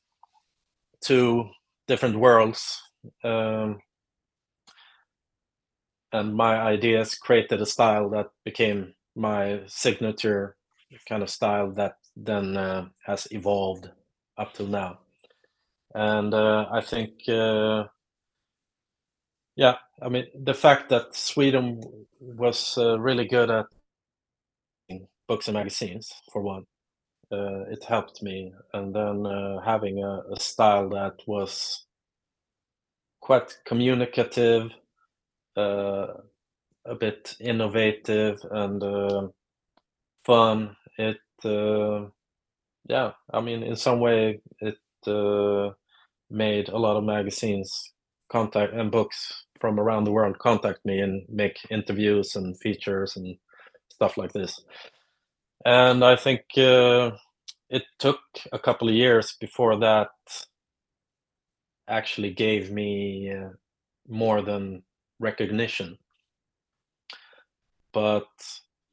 two 1.01 1.49
different 1.85 2.17
worlds 2.17 2.81
um, 3.25 3.79
and 6.13 6.33
my 6.33 6.55
ideas 6.61 7.15
created 7.15 7.61
a 7.61 7.65
style 7.65 8.09
that 8.11 8.27
became 8.45 8.93
my 9.17 9.59
signature 9.67 10.55
kind 11.09 11.23
of 11.23 11.29
style 11.29 11.71
that 11.71 11.95
then 12.15 12.55
uh, 12.55 12.85
has 13.05 13.27
evolved 13.31 13.89
up 14.37 14.53
till 14.53 14.67
now. 14.67 14.99
And 15.93 16.33
uh, 16.33 16.67
i 16.71 16.79
think 16.79 17.11
uh, 17.27 17.83
yeah 19.57 19.75
i 20.01 20.09
mean 20.09 20.25
the 20.45 20.55
fact 20.55 20.89
that 20.89 21.15
sweden 21.15 21.81
was 22.21 22.77
uh, 22.79 22.99
really 22.99 23.27
good 23.27 23.51
at 23.51 23.67
books 25.27 25.49
and 25.49 25.55
magazines 25.55 26.13
for 26.31 26.41
one 26.41 26.65
uh, 27.31 27.65
it 27.69 27.83
helped 27.83 28.23
me. 28.23 28.53
And 28.73 28.95
then 28.95 29.25
uh, 29.25 29.61
having 29.61 30.03
a, 30.03 30.21
a 30.33 30.39
style 30.39 30.89
that 30.89 31.15
was 31.27 31.85
quite 33.21 33.57
communicative 33.65 34.71
uh, 35.57 36.07
a 36.85 36.95
bit 36.99 37.35
innovative 37.39 38.39
and 38.51 38.81
uh, 38.83 39.27
fun 40.25 40.75
it 40.97 41.17
uh, 41.45 42.05
yeah 42.89 43.11
i 43.33 43.41
mean 43.41 43.63
in 43.63 43.75
some 43.75 43.99
way 43.99 44.39
it 44.61 44.77
made 46.29 46.69
a 46.69 46.77
lot 46.77 46.97
of 46.97 47.03
magazines 47.03 47.93
contact 48.29 48.73
and 48.73 48.91
books 48.91 49.45
from 49.59 49.79
around 49.79 50.03
the 50.03 50.11
world 50.11 50.37
contact 50.39 50.85
me 50.85 50.99
and 50.99 51.25
make 51.29 51.57
interviews 51.69 52.35
and 52.35 52.59
features 52.59 53.15
and 53.15 53.37
stuff 53.89 54.17
like 54.17 54.33
this. 54.33 54.61
And 55.65 56.03
i 56.03 56.15
think 56.15 56.41
uh, 56.57 57.11
it 57.69 57.83
took 57.99 58.19
a 58.51 58.59
couple 58.59 58.87
of 58.87 58.95
years 58.95 59.35
before 59.39 59.77
that 59.79 60.09
actually 61.87 62.33
gave 62.33 62.71
me 62.71 63.31
uh, 63.31 63.49
more 64.07 64.41
than 64.41 64.83
recognition. 65.19 65.97
But 67.93 68.27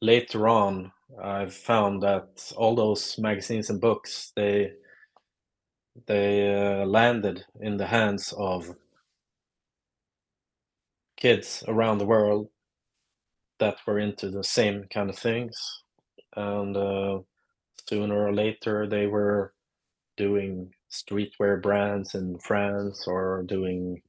later 0.01 0.47
on 0.47 0.91
i've 1.23 1.53
found 1.53 2.03
that 2.03 2.51
all 2.57 2.75
those 2.75 3.17
magazines 3.17 3.69
and 3.69 3.79
books 3.79 4.31
they 4.35 4.71
they 6.07 6.53
uh, 6.53 6.85
landed 6.85 7.45
in 7.61 7.77
the 7.77 7.85
hands 7.85 8.33
of 8.37 8.75
kids 11.17 11.63
around 11.67 11.99
the 11.99 12.05
world 12.05 12.49
that 13.59 13.77
were 13.87 13.99
into 13.99 14.29
the 14.29 14.43
same 14.43 14.85
kind 14.93 15.09
of 15.09 15.17
things 15.17 15.83
and 16.35 16.77
uh, 16.77 17.19
sooner 17.89 18.27
or 18.27 18.33
later 18.33 18.87
they 18.87 19.07
were 19.07 19.53
doing 20.17 20.71
streetwear 20.91 21.61
brands 21.61 22.15
in 22.15 22.37
France 22.39 23.05
or 23.07 23.43
doing 23.47 24.01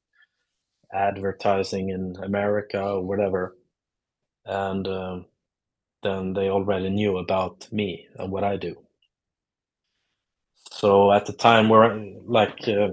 advertising 0.93 1.89
in 1.89 2.15
America 2.23 2.81
or 2.81 3.01
whatever. 3.03 3.55
And 4.45 4.87
um, 4.87 5.25
then 6.03 6.33
they 6.33 6.49
already 6.49 6.89
knew 6.89 7.17
about 7.17 7.67
me 7.71 8.07
and 8.17 8.31
what 8.31 8.43
I 8.43 8.57
do. 8.57 8.75
So 10.71 11.11
at 11.13 11.25
the 11.25 11.33
time 11.33 11.69
where, 11.69 11.97
like, 12.25 12.67
uh, 12.67 12.89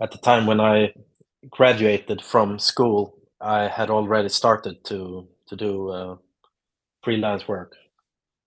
at 0.00 0.12
the 0.12 0.18
time 0.18 0.46
when 0.46 0.60
I 0.60 0.92
graduated 1.50 2.22
from 2.22 2.58
school, 2.58 3.14
I 3.40 3.68
had 3.68 3.90
already 3.90 4.28
started 4.28 4.84
to 4.86 5.28
to 5.48 5.56
do 5.56 5.90
uh, 5.90 6.16
freelance 7.04 7.48
work. 7.48 7.74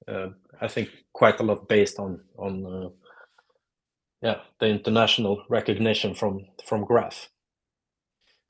Uh, 0.08 0.29
I 0.62 0.67
think 0.67 0.89
quite 1.13 1.39
a 1.39 1.43
lot 1.43 1.67
based 1.69 1.99
on 1.99 2.21
on 2.38 2.65
uh, 2.65 2.89
yeah 4.21 4.41
the 4.60 4.67
international 4.67 5.43
recognition 5.49 6.15
from 6.15 6.45
from 6.65 6.86
Graph, 6.86 7.29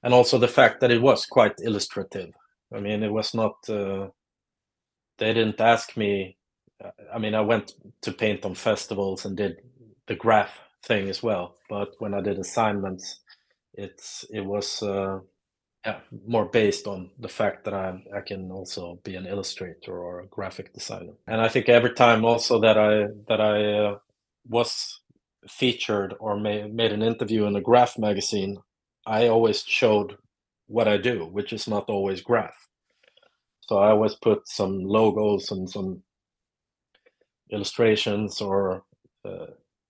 and 0.03 0.13
also 0.13 0.37
the 0.37 0.47
fact 0.47 0.81
that 0.81 0.91
it 0.91 1.01
was 1.01 1.25
quite 1.25 1.55
illustrative. 1.61 2.31
I 2.75 2.79
mean, 2.79 3.03
it 3.03 3.11
was 3.11 3.33
not. 3.33 3.55
Uh, 3.69 4.09
they 5.17 5.33
didn't 5.33 5.61
ask 5.61 5.97
me. 5.97 6.37
Uh, 6.83 6.91
I 7.13 7.19
mean, 7.19 7.35
I 7.35 7.41
went 7.41 7.73
to 8.01 8.11
paint 8.11 8.45
on 8.45 8.55
festivals 8.55 9.25
and 9.25 9.37
did 9.37 9.57
the 10.07 10.15
graph 10.15 10.59
thing 10.83 11.09
as 11.09 11.23
well. 11.23 11.55
But 11.69 11.89
when 11.99 12.13
I 12.13 12.21
did 12.21 12.39
assignments, 12.39 13.21
it's 13.77 14.25
it 14.31 14.41
was 14.41 14.81
uh, 14.81 15.19
yeah, 15.85 15.99
more 16.27 16.45
based 16.45 16.87
on 16.87 17.11
the 17.19 17.29
fact 17.29 17.65
that 17.65 17.73
I 17.73 18.01
I 18.15 18.21
can 18.21 18.51
also 18.51 18.99
be 19.03 19.15
an 19.15 19.27
illustrator 19.27 19.97
or 19.97 20.21
a 20.21 20.27
graphic 20.27 20.73
designer. 20.73 21.13
And 21.27 21.41
I 21.41 21.47
think 21.49 21.69
every 21.69 21.93
time 21.93 22.25
also 22.25 22.59
that 22.61 22.77
I 22.77 23.07
that 23.27 23.41
I 23.41 23.73
uh, 23.73 23.97
was 24.47 25.01
featured 25.47 26.15
or 26.19 26.39
made 26.39 26.73
made 26.73 26.91
an 26.91 27.03
interview 27.03 27.45
in 27.45 27.55
a 27.55 27.61
graph 27.61 27.97
magazine, 27.97 28.57
I 29.05 29.27
always 29.27 29.63
showed 29.63 30.17
what 30.67 30.87
I 30.87 30.97
do, 30.97 31.25
which 31.25 31.53
is 31.53 31.67
not 31.67 31.89
always 31.89 32.21
graph. 32.21 32.67
So 33.61 33.77
I 33.77 33.89
always 33.91 34.15
put 34.15 34.47
some 34.47 34.83
logos 34.83 35.51
and 35.51 35.69
some 35.69 36.03
illustrations 37.51 38.41
or 38.41 38.83
uh, 39.23 39.47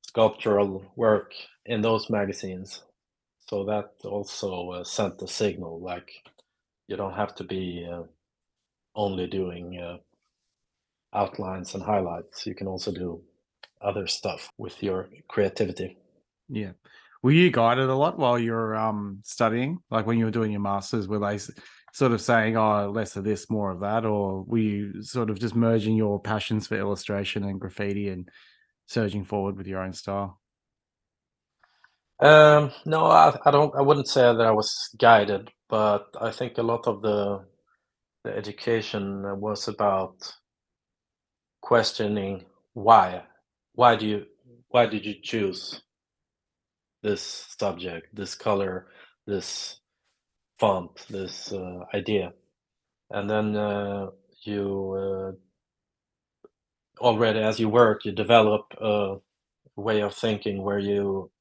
sculptural 0.07 0.83
work 0.95 1.33
in 1.65 1.81
those 1.81 2.09
magazines 2.09 2.83
so 3.47 3.65
that 3.65 3.91
also 4.03 4.71
uh, 4.71 4.83
sent 4.83 5.21
a 5.21 5.27
signal 5.27 5.79
like 5.79 6.11
you 6.87 6.95
don't 6.95 7.13
have 7.13 7.35
to 7.35 7.43
be 7.43 7.87
uh, 7.91 8.03
only 8.95 9.27
doing 9.27 9.79
uh, 9.79 9.97
outlines 11.13 11.73
and 11.73 11.83
highlights. 11.83 12.45
You 12.45 12.55
can 12.55 12.67
also 12.67 12.91
do 12.91 13.21
other 13.81 14.07
stuff 14.07 14.49
with 14.57 14.81
your 14.81 15.07
creativity. 15.27 15.97
Yeah. 16.49 16.71
Were 17.23 17.31
you 17.31 17.49
guided 17.49 17.89
a 17.89 17.95
lot 17.95 18.19
while 18.19 18.37
you're 18.37 18.75
um, 18.75 19.19
studying? 19.23 19.79
Like 19.89 20.05
when 20.05 20.19
you 20.19 20.25
were 20.25 20.31
doing 20.31 20.51
your 20.51 20.61
masters, 20.61 21.07
were 21.07 21.19
they 21.19 21.39
sort 21.91 22.11
of 22.11 22.21
saying, 22.21 22.55
"Oh, 22.55 22.91
less 22.91 23.15
of 23.15 23.23
this, 23.23 23.49
more 23.49 23.71
of 23.71 23.79
that," 23.79 24.05
or 24.05 24.43
were 24.43 24.59
you 24.59 25.01
sort 25.01 25.31
of 25.31 25.39
just 25.39 25.55
merging 25.55 25.95
your 25.95 26.21
passions 26.21 26.67
for 26.67 26.77
illustration 26.77 27.43
and 27.43 27.59
graffiti 27.59 28.09
and 28.09 28.29
surging 28.85 29.25
forward 29.25 29.57
with 29.57 29.65
your 29.65 29.81
own 29.81 29.93
style? 29.93 30.39
Um, 32.19 32.71
no, 32.85 33.05
I, 33.05 33.37
I 33.45 33.51
don't. 33.51 33.75
I 33.75 33.81
wouldn't 33.81 34.07
say 34.07 34.21
that 34.21 34.41
I 34.41 34.51
was 34.51 34.89
guided, 34.99 35.51
but 35.69 36.07
I 36.19 36.31
think 36.31 36.57
a 36.57 36.63
lot 36.63 36.87
of 36.87 37.01
the 37.01 37.45
the 38.23 38.35
education 38.35 39.39
was 39.41 39.67
about 39.67 40.15
questioning 41.61 42.45
why. 42.73 43.23
Why 43.73 43.97
do 43.97 44.07
you? 44.07 44.25
Why 44.69 44.87
did 44.87 45.05
you 45.05 45.15
choose 45.23 45.81
this 47.03 47.55
subject, 47.59 48.15
this 48.15 48.35
color, 48.35 48.87
this 49.27 49.81
font, 50.59 51.05
this 51.09 51.53
uh, 51.53 51.79
idea? 51.93 52.33
And 53.11 53.29
then 53.29 53.55
uh, 53.55 54.07
you 54.43 54.93
uh, 54.97 55.31
already, 57.03 57.39
as 57.39 57.59
you 57.59 57.69
work, 57.69 58.05
you 58.05 58.11
develop 58.13 58.73
a 58.81 59.17
way 59.77 60.01
of 60.01 60.15
thinking 60.15 60.63
where 60.63 60.79
you 60.79 61.31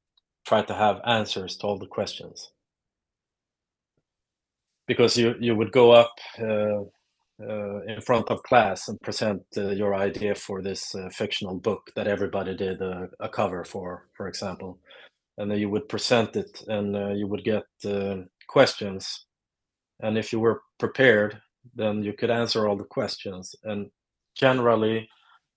try 0.44 0.62
to 0.62 0.74
have 0.74 1.00
answers 1.06 1.56
to 1.56 1.66
all 1.66 1.78
the 1.78 1.86
questions. 1.86 2.50
Because 4.86 5.16
you 5.16 5.34
you 5.40 5.56
would 5.56 5.72
go 5.72 5.92
up 5.92 6.14
uh, 6.38 6.82
uh, 7.40 7.80
in 7.82 8.00
front 8.00 8.30
of 8.30 8.42
class 8.44 8.88
and 8.88 9.00
present 9.00 9.42
uh, 9.56 9.70
your 9.70 9.94
idea 9.94 10.34
for 10.34 10.62
this 10.62 10.94
uh, 10.94 11.08
fictional 11.10 11.58
book 11.58 11.90
that 11.96 12.06
everybody 12.06 12.54
did 12.56 12.80
a, 12.80 13.08
a, 13.18 13.28
cover 13.28 13.64
for, 13.64 14.06
for 14.16 14.28
example, 14.28 14.78
and 15.38 15.50
then 15.50 15.58
you 15.58 15.68
would 15.68 15.88
present 15.88 16.36
it 16.36 16.62
and 16.68 16.94
uh, 16.94 17.08
you 17.08 17.26
would 17.26 17.42
get 17.42 17.64
uh, 17.86 18.16
questions, 18.46 19.26
and 20.00 20.16
if 20.16 20.32
you 20.32 20.38
were 20.38 20.62
prepared, 20.78 21.40
then 21.74 22.04
you 22.04 22.12
could 22.12 22.30
answer 22.30 22.68
all 22.68 22.76
the 22.76 22.84
questions, 22.84 23.54
and 23.64 23.90
generally, 24.36 25.08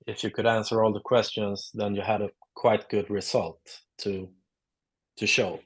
if 0.07 0.23
you 0.23 0.31
could 0.31 0.47
answer 0.47 0.83
all 0.83 0.93
the 0.93 1.01
questions, 1.01 1.69
then 1.75 1.93
you 1.93 2.01
had 2.01 2.21
a 2.21 2.29
quite 2.55 2.89
good 2.89 3.07
result 3.09 3.59
to 3.99 4.27
to 5.17 5.27
show. 5.27 5.59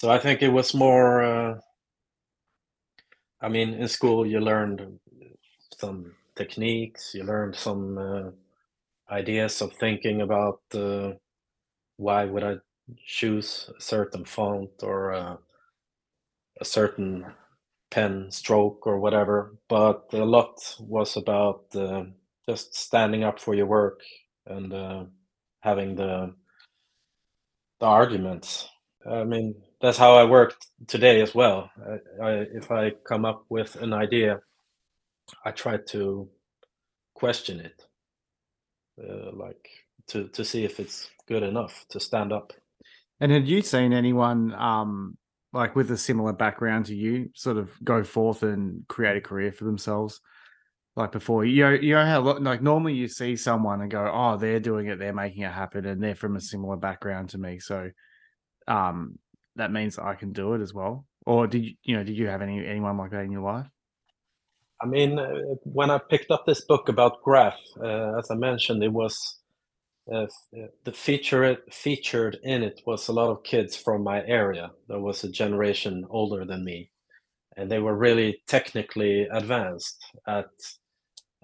So 0.00 0.10
I 0.10 0.18
think 0.18 0.42
it 0.42 0.48
was 0.48 0.74
more. 0.74 1.22
Uh, 1.22 1.60
I 3.40 3.48
mean, 3.48 3.74
in 3.74 3.88
school 3.88 4.26
you 4.26 4.40
learned 4.40 4.98
some 5.78 6.14
techniques, 6.36 7.14
you 7.14 7.24
learned 7.24 7.56
some 7.56 7.98
uh, 7.98 8.30
ideas 9.12 9.60
of 9.62 9.72
thinking 9.74 10.22
about 10.22 10.60
uh, 10.74 11.12
why 11.96 12.24
would 12.24 12.44
I 12.44 12.56
choose 13.04 13.70
a 13.76 13.80
certain 13.80 14.24
font 14.24 14.70
or 14.82 15.12
uh, 15.12 15.36
a 16.60 16.64
certain 16.64 17.26
pen 17.90 18.30
stroke 18.30 18.86
or 18.86 18.98
whatever. 18.98 19.56
But 19.68 20.06
a 20.12 20.24
lot 20.24 20.76
was 20.80 21.16
about 21.16 21.64
uh, 21.74 22.04
just 22.48 22.74
standing 22.74 23.24
up 23.24 23.38
for 23.38 23.54
your 23.54 23.66
work 23.66 24.00
and 24.46 24.72
uh, 24.72 25.04
having 25.60 25.94
the 25.94 26.34
the 27.82 27.88
arguments. 27.88 28.68
I 29.04 29.24
mean, 29.24 29.56
that's 29.80 29.98
how 29.98 30.14
I 30.14 30.22
work 30.24 30.54
today 30.86 31.20
as 31.20 31.34
well. 31.34 31.68
I, 31.84 32.24
I, 32.24 32.32
if 32.54 32.70
I 32.70 32.92
come 33.04 33.24
up 33.24 33.44
with 33.48 33.74
an 33.82 33.92
idea, 33.92 34.38
I 35.44 35.50
try 35.50 35.78
to 35.88 36.28
question 37.12 37.58
it, 37.58 37.82
uh, 39.02 39.32
like 39.34 39.68
to 40.08 40.28
to 40.28 40.44
see 40.44 40.64
if 40.64 40.78
it's 40.78 41.10
good 41.26 41.42
enough 41.42 41.84
to 41.90 41.98
stand 41.98 42.32
up. 42.32 42.52
And 43.20 43.32
had 43.32 43.48
you 43.48 43.62
seen 43.62 43.92
anyone 43.92 44.54
um, 44.54 45.16
like 45.52 45.74
with 45.74 45.90
a 45.90 45.98
similar 45.98 46.32
background 46.32 46.86
to 46.86 46.94
you 46.94 47.30
sort 47.34 47.56
of 47.56 47.70
go 47.82 48.04
forth 48.04 48.44
and 48.44 48.86
create 48.86 49.16
a 49.16 49.20
career 49.20 49.50
for 49.50 49.64
themselves? 49.64 50.20
Like 50.94 51.12
before, 51.12 51.44
you 51.44 51.62
know, 51.62 51.70
you 51.70 51.94
know 51.94 52.04
how 52.04 52.20
like 52.38 52.62
normally 52.62 52.92
you 52.94 53.08
see 53.08 53.34
someone 53.36 53.80
and 53.80 53.90
go, 53.90 54.10
"Oh, 54.12 54.36
they're 54.36 54.60
doing 54.60 54.88
it, 54.88 54.98
they're 54.98 55.14
making 55.14 55.42
it 55.42 55.52
happen, 55.52 55.86
and 55.86 56.02
they're 56.02 56.14
from 56.14 56.36
a 56.36 56.40
similar 56.40 56.76
background 56.76 57.30
to 57.30 57.38
me." 57.38 57.60
So, 57.60 57.90
um, 58.68 59.18
that 59.56 59.72
means 59.72 59.98
I 59.98 60.14
can 60.14 60.32
do 60.32 60.52
it 60.52 60.60
as 60.60 60.74
well. 60.74 61.06
Or 61.24 61.46
did 61.46 61.64
you, 61.64 61.74
you 61.82 61.96
know, 61.96 62.04
did 62.04 62.18
you 62.18 62.26
have 62.26 62.42
any 62.42 62.66
anyone 62.66 62.98
like 62.98 63.10
that 63.12 63.24
in 63.24 63.32
your 63.32 63.42
life? 63.42 63.66
I 64.82 64.86
mean, 64.86 65.18
uh, 65.18 65.28
when 65.62 65.90
I 65.90 65.98
picked 65.98 66.30
up 66.30 66.44
this 66.44 66.64
book 66.64 66.88
about 66.88 67.22
graph, 67.22 67.58
uh, 67.80 68.18
as 68.18 68.30
I 68.30 68.34
mentioned, 68.34 68.82
it 68.82 68.92
was 68.92 69.16
uh, 70.12 70.24
uh 70.24 70.66
the 70.84 70.92
feature 70.92 71.58
featured 71.70 72.38
in 72.42 72.64
it 72.64 72.80
was 72.84 73.08
a 73.08 73.12
lot 73.12 73.30
of 73.30 73.44
kids 73.44 73.76
from 73.76 74.02
my 74.02 74.26
area. 74.26 74.72
There 74.88 75.00
was 75.00 75.22
a 75.22 75.30
generation 75.30 76.04
older 76.10 76.44
than 76.44 76.64
me, 76.64 76.90
and 77.56 77.70
they 77.70 77.78
were 77.78 77.96
really 77.96 78.42
technically 78.48 79.28
advanced 79.30 80.04
at 80.26 80.50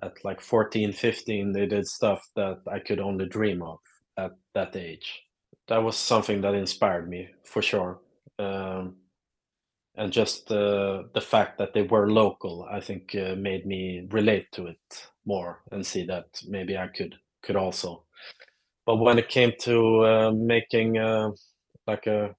at 0.03 0.25
like 0.25 0.41
14 0.41 0.93
15 0.93 1.53
they 1.53 1.67
did 1.67 1.87
stuff 1.87 2.23
that 2.37 2.59
i 2.71 2.79
could 2.79 3.01
only 3.01 3.27
dream 3.27 3.63
of 3.63 3.79
at 4.19 4.33
that 4.55 4.77
age. 4.77 5.23
That 5.69 5.83
was 5.83 5.97
something 5.97 6.41
that 6.43 6.55
inspired 6.55 7.09
me 7.09 7.29
for 7.45 7.63
sure. 7.63 8.01
Um, 8.39 8.97
and 9.95 10.13
just 10.13 10.51
uh, 10.51 11.05
the 11.15 11.21
fact 11.21 11.59
that 11.59 11.73
they 11.73 11.83
were 11.83 12.09
local 12.09 12.65
i 12.71 12.79
think 12.81 13.15
uh, 13.17 13.35
made 13.35 13.67
me 13.67 14.07
relate 14.13 14.47
to 14.53 14.67
it 14.67 15.09
more 15.27 15.61
and 15.73 15.85
see 15.85 16.05
that 16.07 16.27
maybe 16.47 16.77
i 16.77 16.87
could 16.87 17.17
could 17.43 17.57
also. 17.57 18.05
But 18.87 18.97
when 18.97 19.19
it 19.19 19.29
came 19.29 19.53
to 19.61 20.05
uh, 20.05 20.33
making 20.33 20.99
uh, 20.99 21.31
like 21.87 22.07
a 22.07 22.35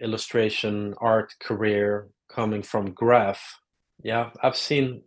illustration 0.00 0.94
art 0.98 1.32
career 1.40 2.08
coming 2.28 2.62
from 2.62 2.92
graph 2.92 3.42
yeah 4.02 4.30
i've 4.42 4.56
seen 4.56 5.02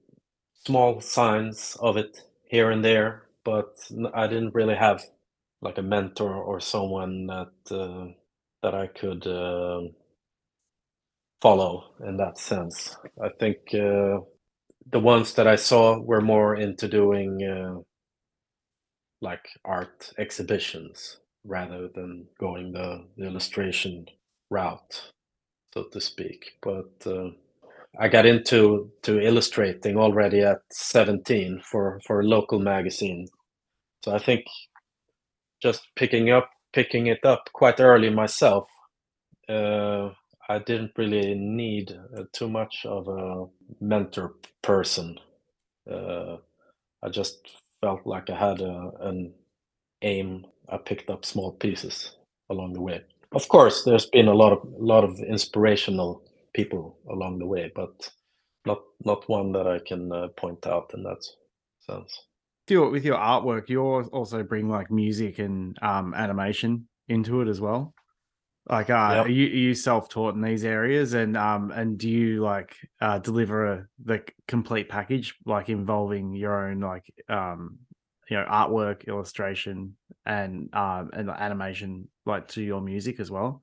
small 0.65 1.01
signs 1.01 1.77
of 1.81 1.97
it 1.97 2.21
here 2.45 2.71
and 2.71 2.83
there, 2.83 3.23
but 3.43 3.77
I 4.13 4.27
didn't 4.27 4.55
really 4.55 4.75
have 4.75 5.03
like 5.61 5.77
a 5.77 5.83
mentor 5.83 6.35
or 6.35 6.59
someone 6.59 7.27
that 7.27 7.51
uh, 7.71 8.07
that 8.63 8.75
I 8.75 8.87
could 8.87 9.27
uh, 9.27 9.81
follow 11.41 11.93
in 12.07 12.17
that 12.17 12.37
sense. 12.37 12.95
I 13.21 13.29
think 13.39 13.57
uh, 13.73 14.19
the 14.91 14.99
ones 14.99 15.33
that 15.35 15.47
I 15.47 15.55
saw 15.55 15.99
were 15.99 16.21
more 16.21 16.55
into 16.55 16.87
doing 16.87 17.43
uh, 17.43 17.81
like 19.21 19.45
art 19.65 20.11
exhibitions 20.17 21.19
rather 21.45 21.89
than 21.93 22.27
going 22.39 22.73
the, 22.73 23.05
the 23.17 23.25
illustration 23.25 24.05
route, 24.49 25.11
so 25.73 25.85
to 25.91 26.01
speak. 26.01 26.53
But 26.61 26.91
uh, 27.05 27.31
I 27.99 28.07
got 28.07 28.25
into 28.25 28.91
to 29.03 29.19
illustrating 29.19 29.97
already 29.97 30.41
at 30.41 30.61
17 30.71 31.61
for 31.63 31.99
for 32.05 32.21
a 32.21 32.25
local 32.25 32.59
magazine. 32.59 33.27
So 34.03 34.15
I 34.15 34.19
think 34.19 34.45
just 35.61 35.81
picking 35.95 36.31
up 36.31 36.49
picking 36.73 37.07
it 37.07 37.25
up 37.25 37.49
quite 37.53 37.79
early 37.79 38.09
myself, 38.09 38.67
uh, 39.49 40.09
I 40.49 40.59
didn't 40.59 40.91
really 40.97 41.35
need 41.35 41.91
uh, 42.17 42.23
too 42.33 42.49
much 42.49 42.85
of 42.85 43.07
a 43.07 43.45
mentor 43.79 44.33
person. 44.61 45.19
Uh, 45.89 46.37
I 47.03 47.09
just 47.09 47.39
felt 47.81 48.05
like 48.05 48.29
I 48.29 48.37
had 48.37 48.61
a, 48.61 48.91
an 49.01 49.33
aim. 50.01 50.45
I 50.69 50.77
picked 50.77 51.09
up 51.09 51.25
small 51.25 51.51
pieces 51.53 52.15
along 52.49 52.73
the 52.73 52.81
way. 52.81 53.01
Of 53.33 53.47
course, 53.49 53.83
there's 53.83 54.07
been 54.07 54.27
a 54.27 54.33
lot 54.33 54.53
of 54.53 54.63
a 54.63 54.83
lot 54.83 55.03
of 55.03 55.19
inspirational 55.19 56.23
people 56.53 56.99
along 57.09 57.39
the 57.39 57.45
way, 57.45 57.71
but 57.75 58.09
not 58.65 58.79
not 59.03 59.27
one 59.29 59.51
that 59.53 59.67
I 59.67 59.79
can 59.79 60.11
uh, 60.11 60.27
point 60.37 60.65
out 60.67 60.91
in 60.93 61.03
that 61.03 61.23
sense. 61.79 62.27
Do 62.67 62.89
with 62.89 63.03
your 63.03 63.17
artwork, 63.17 63.69
you 63.69 63.81
also 63.81 64.43
bring 64.43 64.69
like 64.69 64.89
music 64.89 65.39
and 65.39 65.77
um, 65.81 66.13
animation 66.13 66.87
into 67.09 67.41
it 67.41 67.49
as 67.49 67.59
well. 67.59 67.93
Like, 68.69 68.89
uh, 68.89 69.11
yep. 69.15 69.25
are 69.25 69.29
you, 69.29 69.47
are 69.47 69.67
you 69.67 69.75
self-taught 69.75 70.35
in 70.35 70.41
these 70.41 70.63
areas, 70.63 71.13
and 71.13 71.35
um, 71.35 71.71
and 71.71 71.97
do 71.97 72.09
you 72.09 72.41
like 72.41 72.77
uh, 73.01 73.19
deliver 73.19 73.65
a, 73.65 73.87
the 74.05 74.23
complete 74.47 74.87
package, 74.87 75.35
like 75.45 75.67
involving 75.67 76.33
your 76.33 76.69
own 76.69 76.79
like 76.79 77.03
um, 77.27 77.79
you 78.29 78.37
know, 78.37 78.45
artwork, 78.45 79.05
illustration, 79.07 79.97
and 80.25 80.73
um, 80.73 81.09
and 81.11 81.29
animation, 81.29 82.07
like 82.25 82.47
to 82.49 82.61
your 82.61 82.79
music 82.79 83.19
as 83.19 83.29
well? 83.29 83.62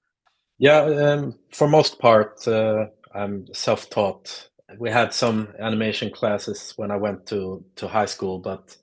Yeah, 0.60 0.82
um, 0.82 1.38
for 1.52 1.66
most 1.68 1.98
part, 1.98 2.46
uh, 2.46 2.88
I'm 3.14 3.46
self-taught. 3.54 4.50
We 4.78 4.90
had 4.90 5.14
some 5.14 5.54
animation 5.58 6.10
classes 6.12 6.74
when 6.76 6.90
I 6.90 6.96
went 6.96 7.26
to 7.28 7.64
to 7.76 7.88
high 7.88 8.04
school, 8.06 8.38
but 8.38 8.76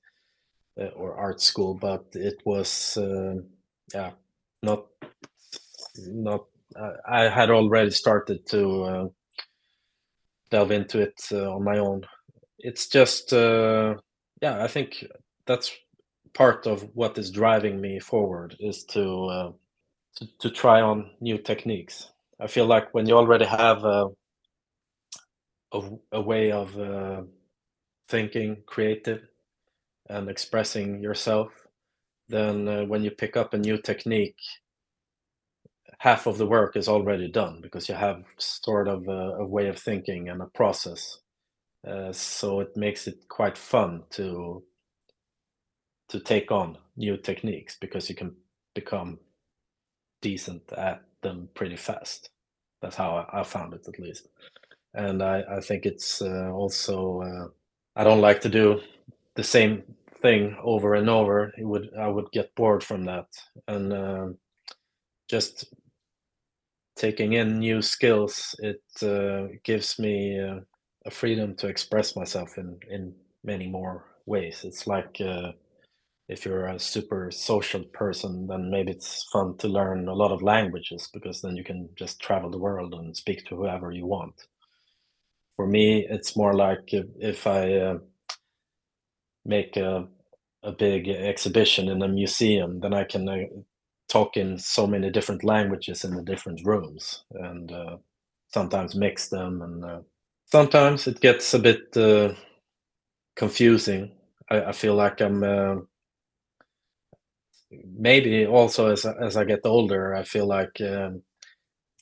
uh, 0.79 0.87
or 0.95 1.15
art 1.15 1.41
school, 1.41 1.75
but 1.75 2.05
it 2.13 2.41
was 2.45 2.97
uh, 2.97 3.35
yeah 3.93 4.11
not 4.63 4.87
not. 5.97 6.45
I 7.07 7.29
had 7.29 7.49
already 7.49 7.91
started 7.91 8.45
to 8.47 8.83
uh, 8.83 9.07
delve 10.49 10.71
into 10.71 10.99
it 11.01 11.19
uh, 11.31 11.51
on 11.51 11.63
my 11.63 11.77
own. 11.77 12.05
It's 12.59 12.87
just 12.87 13.33
uh, 13.33 13.95
yeah, 14.41 14.63
I 14.63 14.67
think 14.67 15.05
that's 15.45 15.71
part 16.33 16.67
of 16.67 16.83
what 16.95 17.17
is 17.17 17.31
driving 17.31 17.81
me 17.81 17.99
forward 17.99 18.55
is 18.59 18.83
to 18.85 19.53
to, 20.17 20.27
to 20.39 20.49
try 20.49 20.81
on 20.81 21.11
new 21.21 21.37
techniques. 21.37 22.11
I 22.39 22.47
feel 22.47 22.65
like 22.65 22.93
when 22.93 23.07
you 23.07 23.15
already 23.15 23.45
have 23.45 23.83
a, 23.83 24.07
a, 25.71 25.89
a 26.11 26.21
way 26.21 26.51
of 26.51 26.77
uh, 26.77 27.21
thinking, 28.09 28.63
creative, 28.65 29.21
and 30.09 30.29
expressing 30.29 31.01
yourself, 31.01 31.51
then 32.29 32.67
uh, 32.67 32.85
when 32.85 33.03
you 33.03 33.11
pick 33.11 33.37
up 33.37 33.53
a 33.53 33.57
new 33.57 33.77
technique, 33.77 34.39
half 35.99 36.27
of 36.27 36.37
the 36.37 36.45
work 36.45 36.75
is 36.75 36.87
already 36.87 37.27
done 37.27 37.59
because 37.61 37.89
you 37.89 37.95
have 37.95 38.23
sort 38.37 38.87
of 38.87 39.07
a, 39.07 39.37
a 39.39 39.45
way 39.45 39.67
of 39.67 39.77
thinking 39.79 40.29
and 40.29 40.41
a 40.41 40.45
process. 40.47 41.19
Uh, 41.87 42.11
so 42.11 42.59
it 42.59 42.75
makes 42.75 43.07
it 43.07 43.27
quite 43.29 43.57
fun 43.57 44.03
to 44.09 44.63
to 46.09 46.19
take 46.21 46.51
on 46.51 46.77
new 46.95 47.17
techniques 47.17 47.77
because 47.81 48.09
you 48.09 48.15
can 48.15 48.33
become 48.73 49.19
decent 50.21 50.71
at 50.73 51.03
them 51.21 51.49
pretty 51.53 51.75
fast. 51.77 52.29
That's 52.81 52.95
how 52.95 53.17
I, 53.17 53.41
I 53.41 53.43
found 53.43 53.73
it, 53.73 53.87
at 53.87 53.99
least. 53.99 54.27
And 54.93 55.21
I, 55.21 55.43
I 55.49 55.59
think 55.61 55.85
it's 55.85 56.21
uh, 56.21 56.51
also 56.51 57.21
uh, 57.21 57.47
I 57.95 58.03
don't 58.03 58.21
like 58.21 58.41
to 58.41 58.49
do 58.49 58.81
the 59.35 59.43
same 59.43 59.83
thing 60.21 60.57
over 60.63 60.95
and 60.95 61.09
over. 61.09 61.53
It 61.57 61.65
would 61.65 61.89
I 61.99 62.07
would 62.07 62.31
get 62.31 62.55
bored 62.55 62.83
from 62.83 63.05
that, 63.05 63.27
and 63.67 63.93
uh, 63.93 64.27
just 65.29 65.65
taking 66.95 67.33
in 67.33 67.59
new 67.59 67.81
skills. 67.81 68.55
It 68.59 68.81
uh, 69.03 69.53
gives 69.63 69.99
me 69.99 70.39
uh, 70.39 70.59
a 71.05 71.11
freedom 71.11 71.55
to 71.57 71.67
express 71.67 72.15
myself 72.15 72.57
in 72.57 72.79
in 72.89 73.13
many 73.43 73.67
more 73.67 74.05
ways. 74.25 74.63
It's 74.63 74.87
like 74.87 75.21
uh, 75.21 75.51
if 76.27 76.45
you're 76.45 76.67
a 76.67 76.79
super 76.79 77.31
social 77.31 77.83
person, 77.85 78.47
then 78.47 78.69
maybe 78.69 78.91
it's 78.91 79.23
fun 79.31 79.57
to 79.57 79.67
learn 79.67 80.07
a 80.07 80.13
lot 80.13 80.31
of 80.31 80.41
languages 80.41 81.09
because 81.13 81.41
then 81.41 81.55
you 81.55 81.63
can 81.63 81.89
just 81.95 82.19
travel 82.19 82.49
the 82.49 82.57
world 82.57 82.93
and 82.93 83.15
speak 83.15 83.45
to 83.45 83.55
whoever 83.55 83.91
you 83.91 84.05
want. 84.05 84.35
For 85.55 85.65
me, 85.65 86.05
it's 86.09 86.35
more 86.35 86.53
like 86.53 86.93
if, 86.93 87.05
if 87.19 87.47
I 87.47 87.73
uh, 87.73 87.97
make 89.45 89.77
a, 89.77 90.07
a 90.63 90.71
big 90.73 91.07
exhibition 91.07 91.87
in 91.87 92.01
a 92.01 92.07
museum, 92.07 92.81
then 92.81 92.93
I 92.93 93.05
can 93.05 93.27
uh, 93.27 93.37
talk 94.09 94.35
in 94.35 94.57
so 94.57 94.85
many 94.85 95.09
different 95.09 95.43
languages 95.43 96.03
in 96.03 96.15
the 96.15 96.21
different 96.21 96.65
rooms 96.65 97.23
and 97.31 97.71
uh, 97.71 97.97
sometimes 98.53 98.95
mix 98.95 99.29
them. 99.29 99.61
And 99.61 99.85
uh, 99.85 99.99
sometimes 100.45 101.07
it 101.07 101.21
gets 101.21 101.53
a 101.53 101.59
bit 101.59 101.95
uh, 101.95 102.33
confusing. 103.35 104.11
I, 104.49 104.65
I, 104.65 104.71
feel 104.73 104.95
like 104.95 105.21
I'm 105.21 105.43
uh, 105.43 105.75
maybe 107.71 108.45
also 108.45 108.91
as 108.91 109.05
as 109.05 109.37
I 109.37 109.43
get 109.43 109.65
older, 109.65 110.15
I 110.15 110.23
feel 110.23 110.47
like 110.47 110.79
um, 110.81 111.21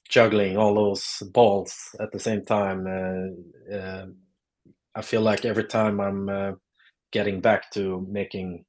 juggling 0.09 0.57
all 0.57 0.75
those 0.75 1.23
balls 1.33 1.75
at 1.99 2.11
the 2.11 2.19
same 2.19 2.45
time. 2.45 2.85
Uh, 2.87 3.75
uh, 3.75 4.05
I 4.95 5.01
feel 5.01 5.21
like 5.21 5.45
every 5.45 5.65
time 5.65 5.99
I'm 5.99 6.29
uh, 6.29 6.51
getting 7.11 7.41
back 7.41 7.71
to 7.71 8.05
making 8.09 8.65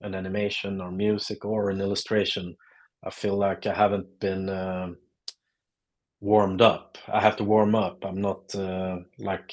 an 0.00 0.14
animation 0.14 0.80
or 0.80 0.90
music 0.90 1.44
or 1.44 1.70
an 1.70 1.80
illustration, 1.80 2.56
I 3.04 3.10
feel 3.10 3.36
like 3.36 3.66
I 3.66 3.74
haven't 3.74 4.18
been 4.20 4.48
um, 4.48 4.96
warmed 6.20 6.62
up. 6.62 6.98
I 7.08 7.20
have 7.20 7.36
to 7.36 7.44
warm 7.44 7.74
up. 7.74 8.04
I'm 8.04 8.20
not 8.20 8.54
uh, 8.54 8.98
like 9.18 9.52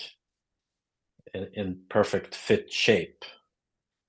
in, 1.33 1.47
in 1.53 1.79
perfect 1.89 2.35
fit 2.35 2.71
shape 2.71 3.23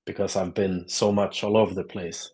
because 0.05 0.35
I've 0.35 0.53
been 0.53 0.87
so 0.87 1.11
much 1.11 1.43
all 1.43 1.57
over 1.57 1.73
the 1.73 1.83
place 1.83 2.31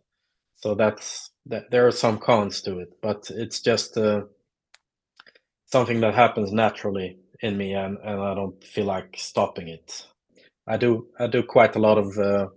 so 0.65 0.73
that's 0.73 1.29
that 1.45 1.69
there 1.69 1.85
are 1.85 1.91
some 1.91 2.17
cons 2.17 2.59
to 2.63 2.79
it 2.79 2.89
but 2.99 3.29
it's 3.29 3.61
just 3.61 3.95
uh, 3.99 4.21
something 5.67 5.99
that 6.01 6.15
happens 6.15 6.51
naturally 6.51 7.19
in 7.41 7.55
me 7.55 7.75
and, 7.75 7.99
and 8.03 8.19
i 8.19 8.33
don't 8.33 8.63
feel 8.63 8.85
like 8.85 9.15
stopping 9.15 9.67
it. 9.67 10.07
I 10.67 10.77
do 10.77 11.07
i 11.19 11.27
do 11.27 11.43
quite 11.43 11.75
a 11.75 11.83
lot 11.87 11.99
of 11.99 12.17
uh, 12.17 12.47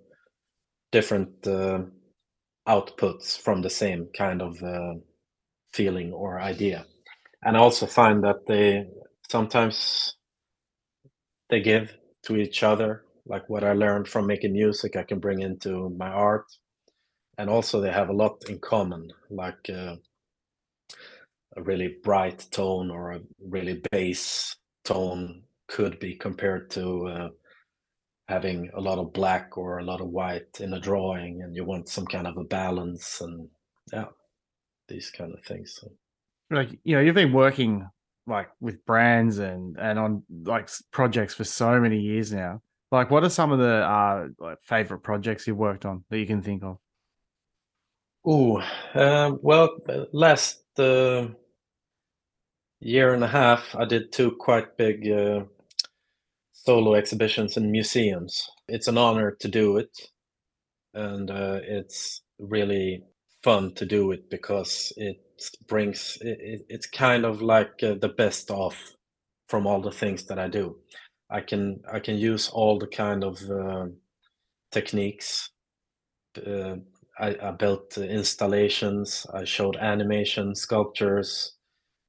different 0.90 1.47
uh, 1.47 1.81
outputs 2.66 3.38
from 3.38 3.61
the 3.61 3.68
same 3.83 4.09
kind 4.16 4.40
of 4.40 4.62
uh, 4.62 4.94
feeling 5.75 6.11
or 6.14 6.40
idea. 6.40 6.87
And 7.42 7.59
i 7.59 7.61
also 7.61 7.85
find 7.85 8.25
that 8.25 8.47
they 8.47 8.87
sometimes 9.29 10.16
they 11.51 11.61
give 11.61 11.92
to 12.23 12.37
each 12.37 12.62
other 12.62 13.05
like 13.27 13.51
what 13.51 13.64
i 13.64 13.73
learned 13.75 14.09
from 14.09 14.27
making 14.27 14.55
music 14.55 14.97
i 14.97 15.03
can 15.03 15.18
bring 15.18 15.40
into 15.40 15.90
my 15.99 16.09
art 16.09 16.47
and 17.38 17.48
also 17.48 17.81
they 17.81 17.92
have 17.92 18.09
a 18.09 18.12
lot 18.12 18.44
in 18.48 18.59
common, 18.59 19.11
like 19.31 19.70
uh, 19.70 19.94
a 21.57 21.62
really 21.62 21.96
bright 22.03 22.46
tone 22.51 22.90
or 22.90 23.12
a 23.12 23.20
really 23.40 23.81
bass 23.90 24.57
tone 24.85 25.44
could 25.68 25.98
be 26.01 26.16
compared 26.16 26.70
to 26.70 27.07
uh, 27.07 27.29
having 28.29 28.70
a 28.74 28.81
lot 28.81 28.98
of 28.98 29.12
black 29.12 29.57
or 29.57 29.79
a 29.79 29.85
lot 29.85 30.01
of 30.01 30.09
white 30.09 30.60
in 30.60 30.75
a 30.75 30.81
drawing, 30.81 31.42
and 31.42 31.54
you 31.54 31.65
want 31.65 31.88
some 31.88 32.06
kind 32.06 32.27
of 32.27 32.37
a 32.37 32.44
balance 32.44 33.21
and 33.21 33.48
yeah, 33.92 34.06
these 34.88 35.10
kind 35.10 35.33
of 35.33 35.42
things. 35.44 35.79
So. 35.81 35.88
Like 36.50 36.71
you 36.83 36.96
know, 36.96 37.00
you've 37.00 37.15
been 37.15 37.33
working 37.33 37.88
like 38.27 38.48
with 38.60 38.85
brands 38.85 39.38
and 39.38 39.77
and 39.79 39.98
on 39.98 40.23
like 40.44 40.69
projects 40.90 41.35
for 41.35 41.44
so 41.44 41.81
many 41.81 42.00
years 42.00 42.33
now. 42.33 42.63
Like, 42.90 43.10
what 43.10 43.23
are 43.23 43.31
some 43.31 43.52
of 43.52 43.58
the 43.58 43.85
uh, 43.87 44.29
like 44.38 44.58
favorite 44.63 45.00
projects 45.00 45.46
you've 45.46 45.58
worked 45.58 45.85
on 45.85 46.04
that 46.08 46.19
you 46.19 46.27
can 46.27 46.42
think 46.42 46.65
of? 46.65 46.79
Oh, 48.31 48.58
uh, 48.94 49.33
well, 49.40 49.70
last 50.12 50.60
uh, 50.79 51.29
year 52.79 53.14
and 53.14 53.24
a 53.24 53.29
half, 53.29 53.74
I 53.74 53.87
did 53.87 54.12
two 54.12 54.33
quite 54.33 54.76
big 54.76 55.10
uh, 55.10 55.44
solo 56.52 56.94
exhibitions 56.94 57.56
in 57.56 57.72
museums. 57.72 58.50
It's 58.68 58.87
an 58.87 58.98
honor 58.98 59.31
to 59.40 59.48
do 59.48 59.79
it, 59.79 59.98
and 60.92 61.31
uh, 61.31 61.60
it's 61.62 62.20
really 62.38 63.02
fun 63.42 63.72
to 63.76 63.87
do 63.87 64.12
it 64.12 64.29
because 64.29 64.92
it 64.98 65.22
brings 65.66 66.18
it, 66.20 66.66
it's 66.68 66.87
kind 66.87 67.24
of 67.24 67.40
like 67.40 67.83
uh, 67.83 67.94
the 67.94 68.10
best 68.10 68.50
of 68.50 68.76
from 69.48 69.66
all 69.66 69.81
the 69.81 69.90
things 69.90 70.26
that 70.26 70.38
I 70.38 70.48
do. 70.48 70.76
I 71.31 71.40
can 71.40 71.81
I 71.90 71.98
can 72.00 72.18
use 72.18 72.50
all 72.50 72.79
the 72.79 72.88
kind 72.88 73.24
of 73.24 73.40
uh, 73.50 73.87
techniques 74.70 75.48
I, 77.19 77.37
I 77.42 77.50
built 77.52 77.98
installations, 77.98 79.27
I 79.33 79.44
showed 79.44 79.77
animation, 79.77 80.54
sculptures, 80.54 81.56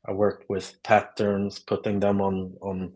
I 0.07 0.14
worked 0.14 0.49
with 0.49 0.82
patterns, 0.84 1.60
putting 1.60 1.99
them 1.99 2.22
on 2.22 2.55
on 2.62 2.93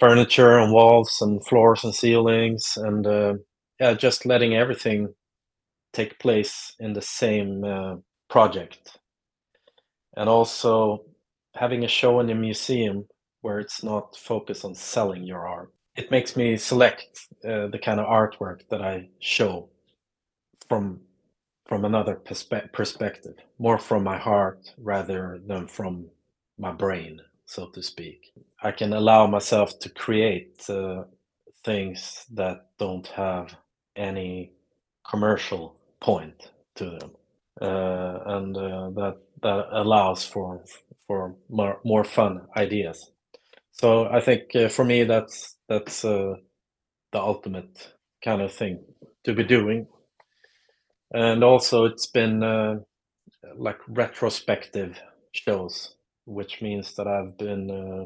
furniture 0.00 0.58
and 0.58 0.72
walls 0.72 1.18
and 1.20 1.44
floors 1.46 1.84
and 1.84 1.94
ceilings, 1.94 2.76
and 2.76 3.06
uh, 3.06 3.34
yeah, 3.80 3.94
just 3.94 4.26
letting 4.26 4.54
everything 4.54 5.14
take 5.92 6.18
place 6.18 6.74
in 6.80 6.92
the 6.92 7.02
same 7.02 7.64
uh, 7.64 7.96
project, 8.28 8.98
and 10.16 10.28
also 10.28 11.04
having 11.54 11.84
a 11.84 11.88
show 11.88 12.20
in 12.20 12.30
a 12.30 12.34
museum 12.34 13.06
where 13.42 13.58
it's 13.60 13.82
not 13.82 14.16
focused 14.16 14.64
on 14.64 14.74
selling 14.74 15.24
your 15.24 15.46
art. 15.46 15.72
It 15.96 16.10
makes 16.10 16.36
me 16.36 16.56
select 16.56 17.28
uh, 17.44 17.68
the 17.68 17.78
kind 17.78 18.00
of 18.00 18.06
artwork 18.06 18.62
that 18.70 18.82
I 18.82 19.08
show 19.20 19.68
from 20.68 21.00
from 21.66 21.84
another 21.84 22.16
perspe- 22.16 22.72
perspective, 22.72 23.36
more 23.58 23.78
from 23.78 24.04
my 24.04 24.18
heart 24.18 24.74
rather 24.78 25.40
than 25.46 25.66
from 25.68 26.06
my 26.58 26.72
brain, 26.72 27.20
so 27.46 27.68
to 27.70 27.82
speak. 27.82 28.32
I 28.62 28.72
can 28.72 28.92
allow 28.92 29.26
myself 29.28 29.78
to 29.80 29.88
create 29.90 30.68
uh, 30.70 31.04
things 31.64 32.26
that 32.34 32.66
don't 32.78 33.06
have 33.08 33.54
any 33.96 34.52
commercial 35.10 35.76
point 36.00 36.50
to 36.76 36.86
them, 36.86 37.12
uh, 37.62 38.18
and 38.26 38.56
uh, 38.56 38.90
that 38.90 39.16
that 39.42 39.66
allows 39.72 40.24
for 40.26 40.64
for 41.06 41.36
more 41.50 41.80
more 41.84 42.04
fun 42.04 42.42
ideas. 42.56 43.10
So 43.72 44.06
I 44.06 44.20
think 44.20 44.54
uh, 44.56 44.68
for 44.68 44.84
me 44.84 45.04
that's 45.04 45.56
that's 45.68 46.04
uh, 46.04 46.34
the 47.12 47.20
ultimate 47.20 47.94
kind 48.24 48.42
of 48.42 48.52
thing 48.52 48.84
to 49.24 49.34
be 49.34 49.44
doing 49.44 49.86
and 51.12 51.44
also 51.44 51.84
it's 51.84 52.06
been 52.06 52.42
uh, 52.42 52.76
like 53.56 53.78
retrospective 53.88 54.98
shows 55.32 55.96
which 56.26 56.62
means 56.62 56.94
that 56.94 57.06
i've 57.06 57.36
been 57.36 57.70
uh, 57.70 58.04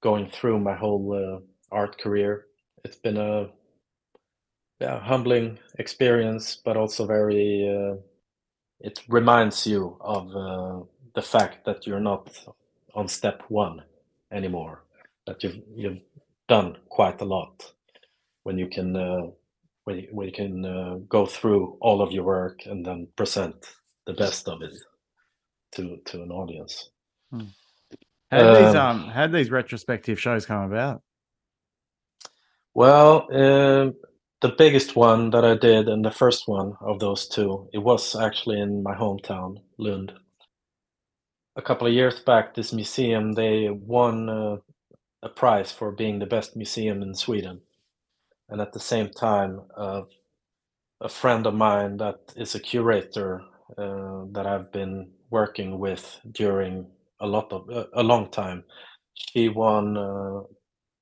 going 0.00 0.28
through 0.30 0.58
my 0.58 0.74
whole 0.74 1.12
uh, 1.14 1.74
art 1.74 2.00
career. 2.00 2.46
It's 2.84 2.96
been 2.96 3.16
a 3.16 3.48
yeah, 4.80 4.98
humbling 4.98 5.58
experience 5.78 6.58
but 6.64 6.76
also 6.76 7.06
very 7.06 7.68
uh, 7.68 7.96
it 8.80 9.02
reminds 9.08 9.66
you 9.66 9.98
of 10.00 10.34
uh, 10.34 10.84
the 11.14 11.22
fact 11.22 11.66
that 11.66 11.86
you're 11.86 12.00
not 12.00 12.30
on 12.94 13.06
step 13.06 13.42
one 13.48 13.82
anymore 14.32 14.84
that 15.26 15.42
you've 15.42 15.60
you've 15.74 16.00
done 16.48 16.78
quite 16.88 17.20
a 17.20 17.24
lot 17.24 17.72
when 18.44 18.56
you 18.56 18.68
can 18.68 18.96
where 19.84 19.96
you, 19.96 20.08
where 20.12 20.26
you 20.26 20.32
can 20.32 20.64
uh, 20.64 20.96
go 21.08 21.26
through 21.26 21.76
all 21.80 22.02
of 22.02 22.12
your 22.12 22.24
work 22.24 22.60
and 22.66 22.84
then 22.84 23.08
present 23.16 23.54
the 24.06 24.12
best 24.14 24.48
of 24.48 24.62
it 24.62 24.74
to 25.72 25.98
to 26.04 26.22
an 26.22 26.30
audience. 26.30 26.90
Hmm. 27.30 27.46
How 28.30 28.42
did 28.42 28.66
these 28.66 28.74
um 28.74 29.08
how 29.08 29.26
these 29.26 29.50
retrospective 29.50 30.20
shows 30.20 30.46
come 30.46 30.70
about? 30.70 31.02
Well, 32.74 33.26
uh, 33.32 33.90
the 34.40 34.54
biggest 34.56 34.94
one 34.94 35.30
that 35.30 35.44
I 35.44 35.56
did, 35.56 35.88
and 35.88 36.04
the 36.04 36.10
first 36.10 36.46
one 36.46 36.74
of 36.80 37.00
those 37.00 37.28
two, 37.28 37.68
it 37.72 37.78
was 37.78 38.14
actually 38.14 38.60
in 38.60 38.82
my 38.82 38.94
hometown, 38.94 39.56
Lund. 39.76 40.12
A 41.56 41.62
couple 41.62 41.86
of 41.86 41.92
years 41.92 42.20
back, 42.20 42.54
this 42.54 42.72
museum 42.72 43.32
they 43.32 43.68
won 43.70 44.28
uh, 44.28 44.56
a 45.22 45.28
prize 45.28 45.72
for 45.72 45.90
being 45.90 46.18
the 46.18 46.26
best 46.26 46.56
museum 46.56 47.02
in 47.02 47.14
Sweden 47.14 47.60
and 48.50 48.60
at 48.60 48.72
the 48.72 48.80
same 48.80 49.08
time 49.10 49.60
uh, 49.76 50.02
a 51.00 51.08
friend 51.08 51.46
of 51.46 51.54
mine 51.54 51.96
that 51.96 52.18
is 52.36 52.54
a 52.54 52.60
curator 52.60 53.42
uh, 53.78 54.24
that 54.32 54.46
I've 54.46 54.72
been 54.72 55.10
working 55.30 55.78
with 55.78 56.20
during 56.32 56.86
a 57.20 57.26
lot 57.26 57.52
of 57.52 57.68
uh, 57.70 57.86
a 57.94 58.02
long 58.02 58.30
time. 58.30 58.64
She 59.14 59.48
won 59.48 59.96
uh, 59.96 60.40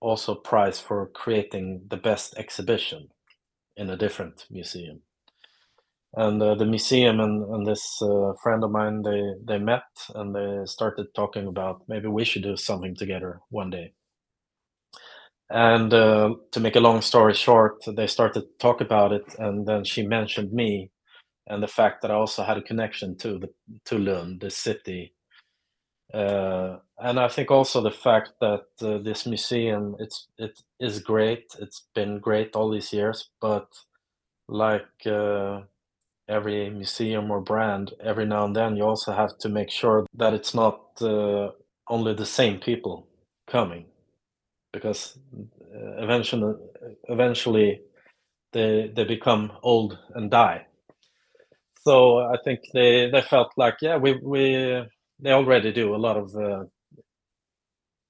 also 0.01 0.35
prize 0.35 0.81
for 0.81 1.11
creating 1.15 1.83
the 1.89 1.97
best 1.97 2.37
exhibition 2.37 3.09
in 3.77 3.91
a 3.91 3.97
different 3.97 4.47
museum. 4.51 5.01
And 6.15 6.43
uh, 6.43 6.55
the 6.55 6.65
museum 6.67 7.21
and, 7.21 7.45
and 7.55 7.67
this 7.67 8.01
uh, 8.03 8.33
friend 8.43 8.65
of 8.65 8.71
mine 8.71 9.03
they 9.03 9.23
they 9.45 9.59
met 9.59 9.85
and 10.15 10.35
they 10.35 10.65
started 10.67 11.07
talking 11.15 11.47
about 11.49 11.83
maybe 11.89 12.09
we 12.09 12.25
should 12.25 12.43
do 12.43 12.57
something 12.57 12.95
together 12.97 13.41
one 13.51 13.71
day 13.71 13.93
and 15.51 15.93
uh, 15.95 16.35
to 16.53 16.61
make 16.61 16.77
a 16.77 16.81
long 16.81 17.01
story 17.01 17.35
short, 17.35 17.85
they 17.87 18.07
started 18.07 18.43
to 18.43 18.49
talk 18.59 18.81
about 18.81 19.13
it, 19.13 19.35
and 19.39 19.67
then 19.67 19.85
she 19.85 20.07
mentioned 20.07 20.53
me 20.53 20.91
and 21.49 21.63
the 21.63 21.69
fact 21.69 22.03
that 22.03 22.11
I 22.11 22.15
also 22.15 22.45
had 22.45 22.59
a 22.59 22.63
connection 22.63 23.17
to 23.19 23.39
the 23.39 23.49
to 23.87 23.99
Lund, 23.99 24.41
the 24.41 24.51
city. 24.51 25.15
Uh, 26.13 26.79
and 26.99 27.21
I 27.21 27.29
think 27.29 27.51
also 27.51 27.83
the 27.83 27.91
fact 27.91 28.33
that 28.41 28.65
uh, 28.81 28.99
this 28.99 29.27
museum 29.27 29.97
it's 29.99 30.29
it 30.39 30.61
is 30.81 31.01
great. 31.01 31.55
It's 31.59 31.87
been 31.95 32.19
great 32.19 32.55
all 32.55 32.71
these 32.71 32.93
years, 32.93 33.31
but 33.41 33.69
like 34.49 35.07
uh, 35.07 35.63
every 36.29 36.71
museum 36.71 37.31
or 37.31 37.41
brand, 37.41 37.95
every 38.03 38.27
now 38.27 38.45
and 38.45 38.57
then 38.57 38.77
you 38.77 38.85
also 38.85 39.13
have 39.13 39.37
to 39.39 39.49
make 39.49 39.71
sure 39.71 40.07
that 40.15 40.35
it's 40.35 40.55
not 40.55 40.81
uh, 41.01 41.51
only 41.89 42.15
the 42.15 42.27
same 42.27 42.59
people 42.61 43.07
coming 43.47 43.87
because 44.73 45.19
uh, 45.75 46.03
eventually 46.05 46.55
eventually 47.09 47.81
they 48.53 48.93
they 48.97 49.05
become 49.05 49.53
old 49.63 49.99
and 50.15 50.31
die. 50.31 50.67
So 51.85 52.19
i 52.21 52.37
think 52.45 52.61
they 52.75 53.11
they 53.11 53.23
felt 53.23 53.53
like 53.57 53.77
yeah 53.83 53.97
we 53.99 54.15
we 54.23 54.85
they 55.21 55.33
already 55.33 55.73
do 55.73 55.95
a 55.95 55.99
lot 56.07 56.17
of 56.17 56.35
uh, 56.37 56.65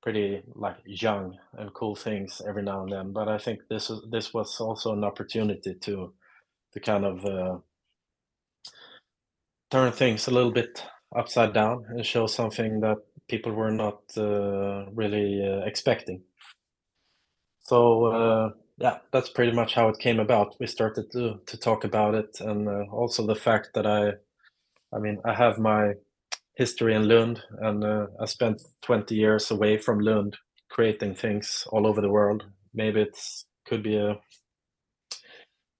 pretty 0.02 0.42
like 0.54 0.76
young 0.86 1.36
and 1.58 1.72
cool 1.74 1.96
things 1.96 2.40
every 2.48 2.62
now 2.62 2.82
and 2.82 2.92
then 2.92 3.12
but 3.12 3.28
i 3.28 3.38
think 3.38 3.60
this 3.68 3.90
this 4.10 4.32
was 4.32 4.60
also 4.60 4.92
an 4.92 5.04
opportunity 5.04 5.74
to 5.74 6.12
to 6.72 6.80
kind 6.80 7.04
of 7.04 7.24
uh, 7.26 7.58
turn 9.70 9.92
things 9.92 10.28
a 10.28 10.32
little 10.32 10.52
bit 10.52 10.84
upside 11.16 11.54
down 11.54 11.84
and 11.90 12.06
show 12.06 12.26
something 12.26 12.80
that 12.80 12.98
people 13.28 13.52
were 13.52 13.70
not 13.72 14.00
uh, 14.18 14.86
really 14.94 15.42
uh, 15.46 15.66
expecting 15.66 16.22
so 17.68 18.06
uh, 18.06 18.50
yeah, 18.78 18.98
that's 19.12 19.28
pretty 19.28 19.52
much 19.52 19.74
how 19.74 19.88
it 19.88 19.98
came 19.98 20.20
about. 20.20 20.56
We 20.58 20.66
started 20.66 21.12
to 21.12 21.38
to 21.44 21.56
talk 21.58 21.84
about 21.84 22.14
it, 22.14 22.40
and 22.40 22.66
uh, 22.66 22.84
also 22.90 23.26
the 23.26 23.34
fact 23.34 23.70
that 23.74 23.86
I, 23.86 24.12
I 24.96 24.98
mean, 24.98 25.20
I 25.26 25.34
have 25.34 25.58
my 25.58 25.92
history 26.54 26.94
in 26.94 27.06
Lund, 27.06 27.42
and 27.60 27.84
uh, 27.84 28.06
I 28.20 28.24
spent 28.24 28.62
20 28.82 29.14
years 29.14 29.50
away 29.50 29.76
from 29.76 30.00
Lund, 30.00 30.36
creating 30.70 31.14
things 31.14 31.66
all 31.70 31.86
over 31.86 32.00
the 32.00 32.08
world. 32.08 32.46
Maybe 32.72 33.02
it's 33.02 33.44
could 33.66 33.82
be 33.82 33.96
a 33.98 34.18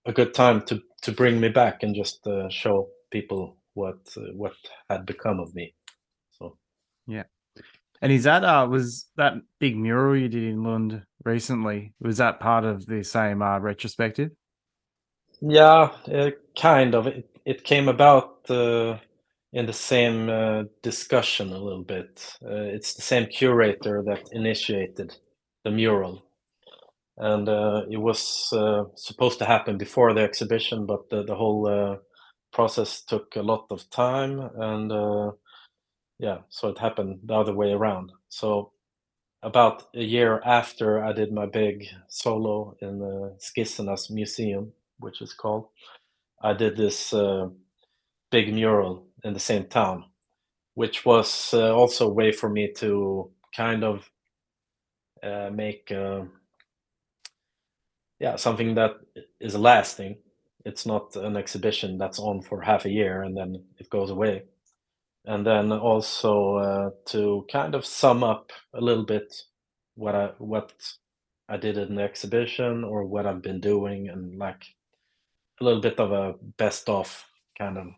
a 0.05 0.12
good 0.12 0.34
time 0.34 0.61
to 0.66 0.82
to 1.03 1.12
bring 1.12 1.41
me 1.41 1.49
back 1.49 1.82
and 1.82 1.95
just 1.95 2.26
uh, 2.26 2.51
show 2.51 2.89
people 3.11 3.57
what 3.72 4.01
uh, 4.18 4.32
what 4.34 4.53
had 4.91 5.07
become 5.07 5.41
of 5.41 5.55
me. 5.55 5.74
So 6.32 6.59
yeah. 7.07 7.24
And 8.03 8.12
is 8.12 8.24
that 8.24 8.45
uh 8.45 8.66
was 8.68 9.07
that 9.16 9.34
big 9.59 9.74
mural 9.74 10.16
you 10.16 10.28
did 10.28 10.45
in 10.45 10.62
Lund 10.62 11.03
recently? 11.25 11.93
Was 12.01 12.19
that 12.19 12.41
part 12.41 12.64
of 12.64 12.87
the 12.87 13.03
same 13.03 13.43
uh, 13.43 13.59
retrospective? 13.59 14.31
Yeah, 15.41 15.91
uh, 16.12 16.31
kind 16.59 16.95
of. 16.95 17.07
It, 17.07 17.31
it 17.45 17.64
came 17.64 17.89
about 17.89 18.51
uh, 18.51 18.99
in 19.53 19.66
the 19.66 19.73
same 19.73 20.29
uh, 20.29 20.64
discussion 20.83 21.53
a 21.53 21.59
little 21.59 21.85
bit. 21.85 22.35
Uh, 22.45 22.75
it's 22.75 22.95
the 22.95 23.03
same 23.03 23.27
curator 23.27 24.03
that 24.07 24.29
initiated 24.33 25.16
the 25.64 25.71
mural, 25.71 26.25
and 27.16 27.49
uh, 27.49 27.83
it 27.91 27.99
was 27.99 28.49
supposed 28.97 29.39
to 29.39 29.45
happen 29.45 29.79
before 29.79 30.12
the 30.12 30.23
exhibition, 30.23 30.87
but 30.87 31.09
the, 31.11 31.25
the 31.25 31.35
whole 31.35 31.99
process 32.53 33.03
took 33.03 33.37
a 33.37 33.43
lot 33.43 33.66
of 33.71 33.89
time 33.91 34.41
and 34.57 34.91
yeah, 36.19 36.39
so 36.49 36.69
it 36.69 36.79
happened 36.79 37.21
the 37.25 37.35
other 37.35 37.55
way 37.55 37.73
around. 37.73 38.12
So 38.29 38.73
about 39.43 39.84
a 39.95 40.03
year 40.03 40.41
after 40.45 41.03
I 41.05 41.12
did 41.12 41.32
my 41.32 41.47
big 41.47 41.86
solo 42.09 42.76
in 42.80 42.99
the 42.99 43.36
Skissernas 43.39 44.11
Museum, 44.11 44.72
which 44.99 45.22
is 45.22 45.32
called, 45.32 45.68
I 46.43 46.53
did 46.53 46.76
this 46.76 47.12
uh, 47.12 47.49
big 48.30 48.53
mural 48.53 49.07
in 49.24 49.34
the 49.34 49.41
same 49.41 49.66
town, 49.66 50.05
which 50.74 51.05
was 51.05 51.51
uh, 51.55 51.74
also 51.74 52.09
a 52.09 52.12
way 52.14 52.32
for 52.32 52.49
me 52.49 52.72
to 52.76 53.30
kind 53.57 53.84
of 53.84 54.11
uh, 55.22 55.51
make 55.53 55.91
uh, 55.91 56.22
yeah 58.20 58.36
something 58.36 58.74
that 58.74 58.93
is 59.41 59.57
lasting. 59.57 60.16
It's 60.64 60.84
not 60.86 61.16
an 61.16 61.36
exhibition 61.36 61.99
that's 61.99 62.18
on 62.18 62.43
for 62.43 62.61
half 62.61 62.84
a 62.84 62.91
year 62.91 63.22
and 63.22 63.36
then 63.36 63.64
it 63.78 63.89
goes 63.91 64.11
away 64.11 64.43
and 65.29 65.47
then 65.47 65.70
also 65.70 66.57
uh, 66.57 66.91
to 67.05 67.47
kind 67.53 67.74
of 67.74 67.85
sum 67.85 68.24
up 68.24 68.51
a 68.72 68.81
little 68.81 69.05
bit 69.05 69.35
what 69.95 70.14
I 70.14 70.31
what 70.39 70.72
I 71.51 71.59
did 71.59 71.76
in 71.76 71.97
the 71.97 72.03
exhibition 72.03 72.83
or 72.83 73.05
what 73.05 73.26
I've 73.26 73.43
been 73.43 73.61
doing 73.61 74.09
and 74.09 74.39
like 74.39 74.64
a 75.61 75.64
little 75.64 75.83
bit 75.83 76.01
of 76.01 76.12
a 76.12 76.35
best 76.57 76.89
of 76.89 77.26
kind 77.59 77.76
of 77.76 77.89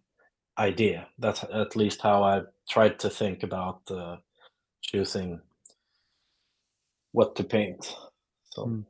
idea. 0.59 1.07
That's 1.19 1.45
at 1.45 1.77
least 1.77 2.03
how 2.03 2.25
I 2.25 2.43
tried 2.69 2.99
to 3.01 3.11
think 3.11 3.45
about 3.45 3.83
uh, 3.91 4.17
choosing 4.83 5.41
what 7.13 7.37
to 7.37 7.45
paint. 7.45 7.97
So. 8.51 8.67
Mm. 8.67 8.85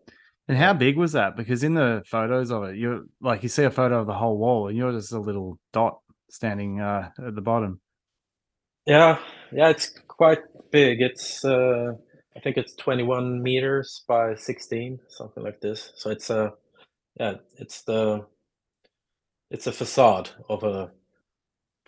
And 0.48 0.56
how 0.56 0.72
big 0.72 0.96
was 0.96 1.12
that? 1.12 1.36
Because 1.36 1.62
in 1.62 1.74
the 1.74 2.02
photos 2.06 2.50
of 2.50 2.64
it, 2.64 2.76
you're 2.76 3.04
like 3.20 3.42
you 3.42 3.50
see 3.50 3.64
a 3.64 3.70
photo 3.70 4.00
of 4.00 4.06
the 4.06 4.14
whole 4.14 4.38
wall, 4.38 4.68
and 4.68 4.76
you're 4.76 4.92
just 4.92 5.12
a 5.12 5.20
little 5.20 5.58
dot 5.72 6.00
standing 6.30 6.80
uh, 6.80 7.10
at 7.24 7.34
the 7.34 7.42
bottom. 7.42 7.80
Yeah, 8.90 9.20
yeah, 9.52 9.68
it's 9.68 9.90
quite 10.08 10.40
big. 10.72 11.00
It's 11.00 11.44
uh, 11.44 11.92
I 12.36 12.40
think 12.40 12.56
it's 12.56 12.74
21 12.74 13.40
meters 13.40 14.02
by 14.08 14.34
16, 14.34 14.98
something 15.08 15.44
like 15.44 15.60
this. 15.60 15.92
So 15.94 16.10
it's 16.10 16.28
a 16.28 16.54
yeah, 17.14 17.34
it's 17.56 17.82
the 17.82 18.26
it's 19.48 19.68
a 19.68 19.72
facade 19.72 20.30
of 20.48 20.64
a 20.64 20.90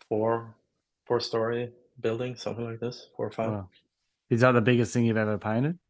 four 0.09 0.55
four 1.05 1.19
story 1.19 1.73
building, 1.99 2.37
something 2.37 2.65
like 2.65 2.79
this, 2.79 3.09
four 3.17 3.27
or 3.27 3.33
five. 3.33 3.51
Wow. 3.51 3.69
Is 4.31 4.43
that 4.43 4.53
the 4.53 4.61
biggest 4.61 4.93
thing 4.93 5.05
you've 5.05 5.17
ever 5.17 5.39
painted? 5.39 5.81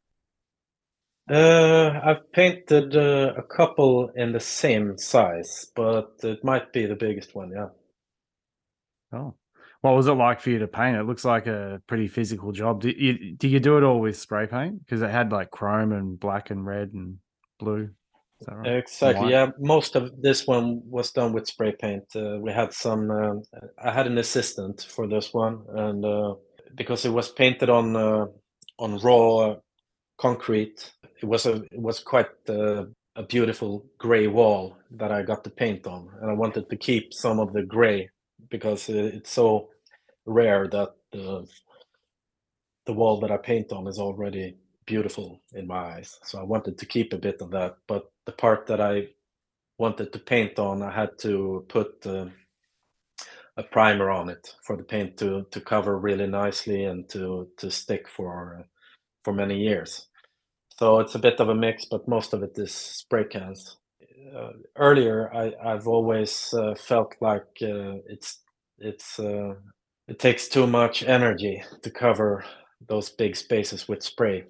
Uh, 1.30 1.90
I've 2.02 2.32
painted 2.32 2.96
uh, 2.96 3.34
a 3.36 3.42
couple 3.42 4.10
in 4.16 4.32
the 4.32 4.40
same 4.40 4.96
size, 4.96 5.70
but 5.76 6.14
it 6.22 6.42
might 6.42 6.72
be 6.72 6.86
the 6.86 6.96
biggest 6.96 7.34
one. 7.34 7.50
Yeah. 7.50 7.68
Oh, 9.12 9.34
what 9.82 9.96
was 9.96 10.06
it 10.06 10.12
like 10.12 10.40
for 10.40 10.50
you 10.50 10.60
to 10.60 10.68
paint? 10.68 10.96
It 10.96 11.02
looks 11.02 11.24
like 11.24 11.48
a 11.48 11.82
pretty 11.88 12.06
physical 12.06 12.52
job. 12.52 12.80
Do 12.80 12.90
you 12.90 13.34
do 13.36 13.48
you 13.48 13.58
do 13.58 13.76
it 13.76 13.82
all 13.82 14.00
with 14.00 14.16
spray 14.16 14.46
paint? 14.46 14.78
Because 14.84 15.02
it 15.02 15.10
had 15.10 15.32
like 15.32 15.50
chrome 15.50 15.92
and 15.92 16.18
black 16.18 16.50
and 16.50 16.64
red 16.64 16.92
and 16.94 17.18
blue. 17.58 17.90
Right? 18.48 18.76
Exactly. 18.76 19.30
Yeah, 19.30 19.50
most 19.58 19.96
of 19.96 20.20
this 20.20 20.46
one 20.46 20.82
was 20.84 21.10
done 21.10 21.32
with 21.32 21.48
spray 21.48 21.72
paint. 21.72 22.04
Uh, 22.14 22.38
we 22.40 22.52
had 22.52 22.72
some. 22.72 23.10
Uh, 23.10 23.34
I 23.78 23.92
had 23.92 24.06
an 24.06 24.18
assistant 24.18 24.86
for 24.88 25.08
this 25.08 25.34
one, 25.34 25.64
and 25.74 26.04
uh, 26.04 26.34
because 26.76 27.04
it 27.04 27.12
was 27.12 27.30
painted 27.30 27.68
on 27.68 27.96
uh, 27.96 28.26
on 28.78 28.98
raw 28.98 29.56
concrete, 30.16 30.92
it 31.20 31.26
was 31.26 31.44
a 31.46 31.56
it 31.72 31.80
was 31.80 31.98
quite 31.98 32.30
uh, 32.48 32.84
a 33.16 33.22
beautiful 33.24 33.84
gray 33.98 34.28
wall 34.28 34.76
that 34.92 35.10
I 35.10 35.22
got 35.22 35.42
to 35.42 35.50
paint 35.50 35.88
on, 35.88 36.08
and 36.20 36.30
I 36.30 36.34
wanted 36.34 36.70
to 36.70 36.76
keep 36.76 37.12
some 37.12 37.40
of 37.40 37.52
the 37.52 37.62
gray 37.62 38.08
because 38.48 38.88
it's 38.88 39.30
so 39.30 39.70
rare 40.26 40.68
that 40.68 40.90
the 41.12 41.46
the 42.86 42.92
wall 42.92 43.20
that 43.20 43.30
I 43.30 43.36
paint 43.36 43.72
on 43.72 43.86
is 43.86 43.98
already 43.98 44.56
beautiful 44.86 45.40
in 45.52 45.66
my 45.66 45.96
eyes. 45.96 46.18
So 46.24 46.40
I 46.40 46.42
wanted 46.42 46.78
to 46.78 46.86
keep 46.86 47.12
a 47.12 47.18
bit 47.18 47.40
of 47.40 47.50
that, 47.52 47.76
but 47.86 48.10
the 48.26 48.32
part 48.32 48.66
that 48.66 48.80
I 48.80 49.08
wanted 49.78 50.12
to 50.12 50.18
paint 50.18 50.58
on, 50.58 50.82
I 50.82 50.90
had 50.90 51.18
to 51.20 51.64
put 51.68 52.04
uh, 52.06 52.26
a 53.56 53.62
primer 53.62 54.10
on 54.10 54.28
it 54.28 54.54
for 54.64 54.76
the 54.76 54.82
paint 54.82 55.16
to 55.18 55.46
to 55.50 55.60
cover 55.60 55.98
really 55.98 56.26
nicely 56.26 56.84
and 56.84 57.08
to 57.10 57.48
to 57.58 57.70
stick 57.70 58.08
for 58.08 58.64
for 59.24 59.32
many 59.32 59.58
years. 59.58 60.08
So 60.78 61.00
it's 61.00 61.14
a 61.14 61.18
bit 61.20 61.40
of 61.40 61.48
a 61.48 61.54
mix, 61.54 61.84
but 61.84 62.08
most 62.08 62.32
of 62.32 62.42
it 62.42 62.58
is 62.58 62.72
spray 62.74 63.24
cans. 63.24 63.76
Uh, 64.34 64.52
earlier, 64.76 65.32
I, 65.34 65.52
I've 65.62 65.86
always 65.86 66.54
uh, 66.54 66.74
felt 66.74 67.14
like 67.20 67.46
uh, 67.62 68.00
it's 68.08 68.40
it's 68.78 69.18
uh, 69.18 69.54
it 70.12 70.18
takes 70.18 70.46
too 70.46 70.66
much 70.66 71.02
energy 71.02 71.64
to 71.80 71.90
cover 71.90 72.44
those 72.86 73.08
big 73.08 73.34
spaces 73.34 73.88
with 73.88 74.02
spray. 74.02 74.44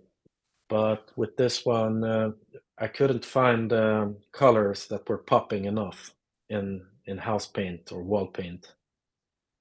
But 0.68 1.12
with 1.14 1.36
this 1.36 1.64
one, 1.64 2.02
uh, 2.02 2.30
I 2.78 2.88
couldn't 2.88 3.24
find 3.24 3.72
um, 3.72 4.16
colors 4.32 4.88
that 4.88 5.08
were 5.08 5.18
popping 5.18 5.66
enough 5.66 6.14
in 6.48 6.82
in 7.06 7.16
house 7.16 7.46
paint 7.46 7.92
or 7.92 8.02
wall 8.02 8.26
paint. 8.26 8.74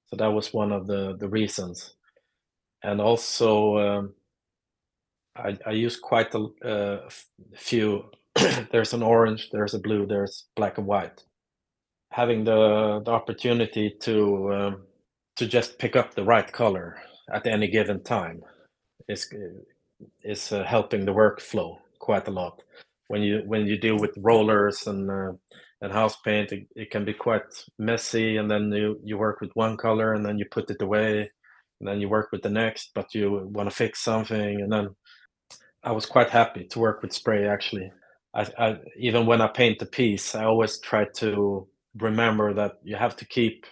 So 0.06 0.16
that 0.16 0.32
was 0.32 0.52
one 0.52 0.72
of 0.72 0.88
the 0.88 1.16
the 1.20 1.28
reasons. 1.28 1.94
And 2.82 3.00
also, 3.00 3.52
um, 3.78 4.14
I, 5.36 5.56
I 5.64 5.70
use 5.70 5.96
quite 5.96 6.34
a 6.34 6.42
uh, 6.74 7.08
few. 7.54 8.10
there's 8.72 8.92
an 8.92 9.04
orange, 9.04 9.50
there's 9.52 9.74
a 9.74 9.78
blue, 9.78 10.06
there's 10.06 10.46
black 10.56 10.78
and 10.78 10.86
white. 10.88 11.22
Having 12.10 12.44
the 12.44 13.02
the 13.04 13.12
opportunity 13.12 13.94
to 14.00 14.16
um, 14.52 14.82
to 15.36 15.46
just 15.46 15.78
pick 15.78 15.96
up 15.96 16.14
the 16.14 16.24
right 16.24 16.50
color 16.52 17.00
at 17.32 17.46
any 17.46 17.68
given 17.68 18.02
time 18.02 18.42
is 19.08 19.32
is 20.22 20.52
uh, 20.52 20.64
helping 20.64 21.04
the 21.04 21.12
workflow 21.12 21.78
quite 21.98 22.28
a 22.28 22.30
lot. 22.30 22.62
When 23.08 23.22
you 23.22 23.42
when 23.46 23.66
you 23.66 23.78
deal 23.78 23.98
with 23.98 24.14
rollers 24.18 24.86
and 24.86 25.10
uh, 25.10 25.32
and 25.80 25.92
house 25.92 26.16
paint, 26.24 26.52
it, 26.52 26.66
it, 26.76 26.90
can 26.90 27.04
be 27.04 27.12
quite 27.12 27.42
messy, 27.78 28.36
and 28.36 28.50
then 28.50 28.70
you 28.72 29.00
you 29.04 29.18
work 29.18 29.40
with 29.40 29.50
one 29.54 29.76
color 29.76 30.14
and 30.14 30.24
then 30.24 30.38
you 30.38 30.46
put 30.50 30.70
it 30.70 30.82
away, 30.82 31.30
and 31.80 31.88
then 31.88 32.00
you 32.00 32.08
work 32.08 32.30
with 32.32 32.42
the 32.42 32.50
next, 32.50 32.90
but 32.94 33.14
you 33.14 33.50
want 33.52 33.68
to 33.68 33.74
fix 33.74 34.00
something, 34.00 34.60
and 34.60 34.72
then 34.72 34.94
I 35.82 35.92
was 35.92 36.06
quite 36.06 36.30
happy 36.30 36.64
to 36.66 36.78
work 36.78 37.02
with 37.02 37.12
spray 37.12 37.46
actually. 37.46 37.92
I, 38.34 38.46
I, 38.58 38.76
even 38.98 39.26
when 39.26 39.42
I 39.42 39.48
paint 39.48 39.82
a 39.82 39.86
piece, 39.86 40.34
I 40.34 40.44
always 40.44 40.78
try 40.78 41.04
to 41.16 41.68
remember 41.98 42.54
that 42.54 42.76
you 42.82 42.96
have 42.96 43.16
to 43.16 43.26
keep 43.26 43.66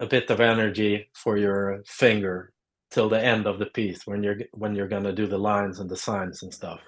a 0.00 0.06
bit 0.06 0.30
of 0.30 0.40
energy 0.40 1.08
for 1.14 1.36
your 1.36 1.82
finger 1.86 2.52
till 2.90 3.08
the 3.08 3.22
end 3.22 3.46
of 3.46 3.58
the 3.58 3.66
piece 3.66 4.06
when 4.06 4.22
you're 4.22 4.38
when 4.52 4.74
you're 4.74 4.88
gonna 4.88 5.12
do 5.12 5.26
the 5.26 5.38
lines 5.38 5.78
and 5.80 5.90
the 5.90 5.96
signs 5.96 6.42
and 6.42 6.52
stuff. 6.54 6.80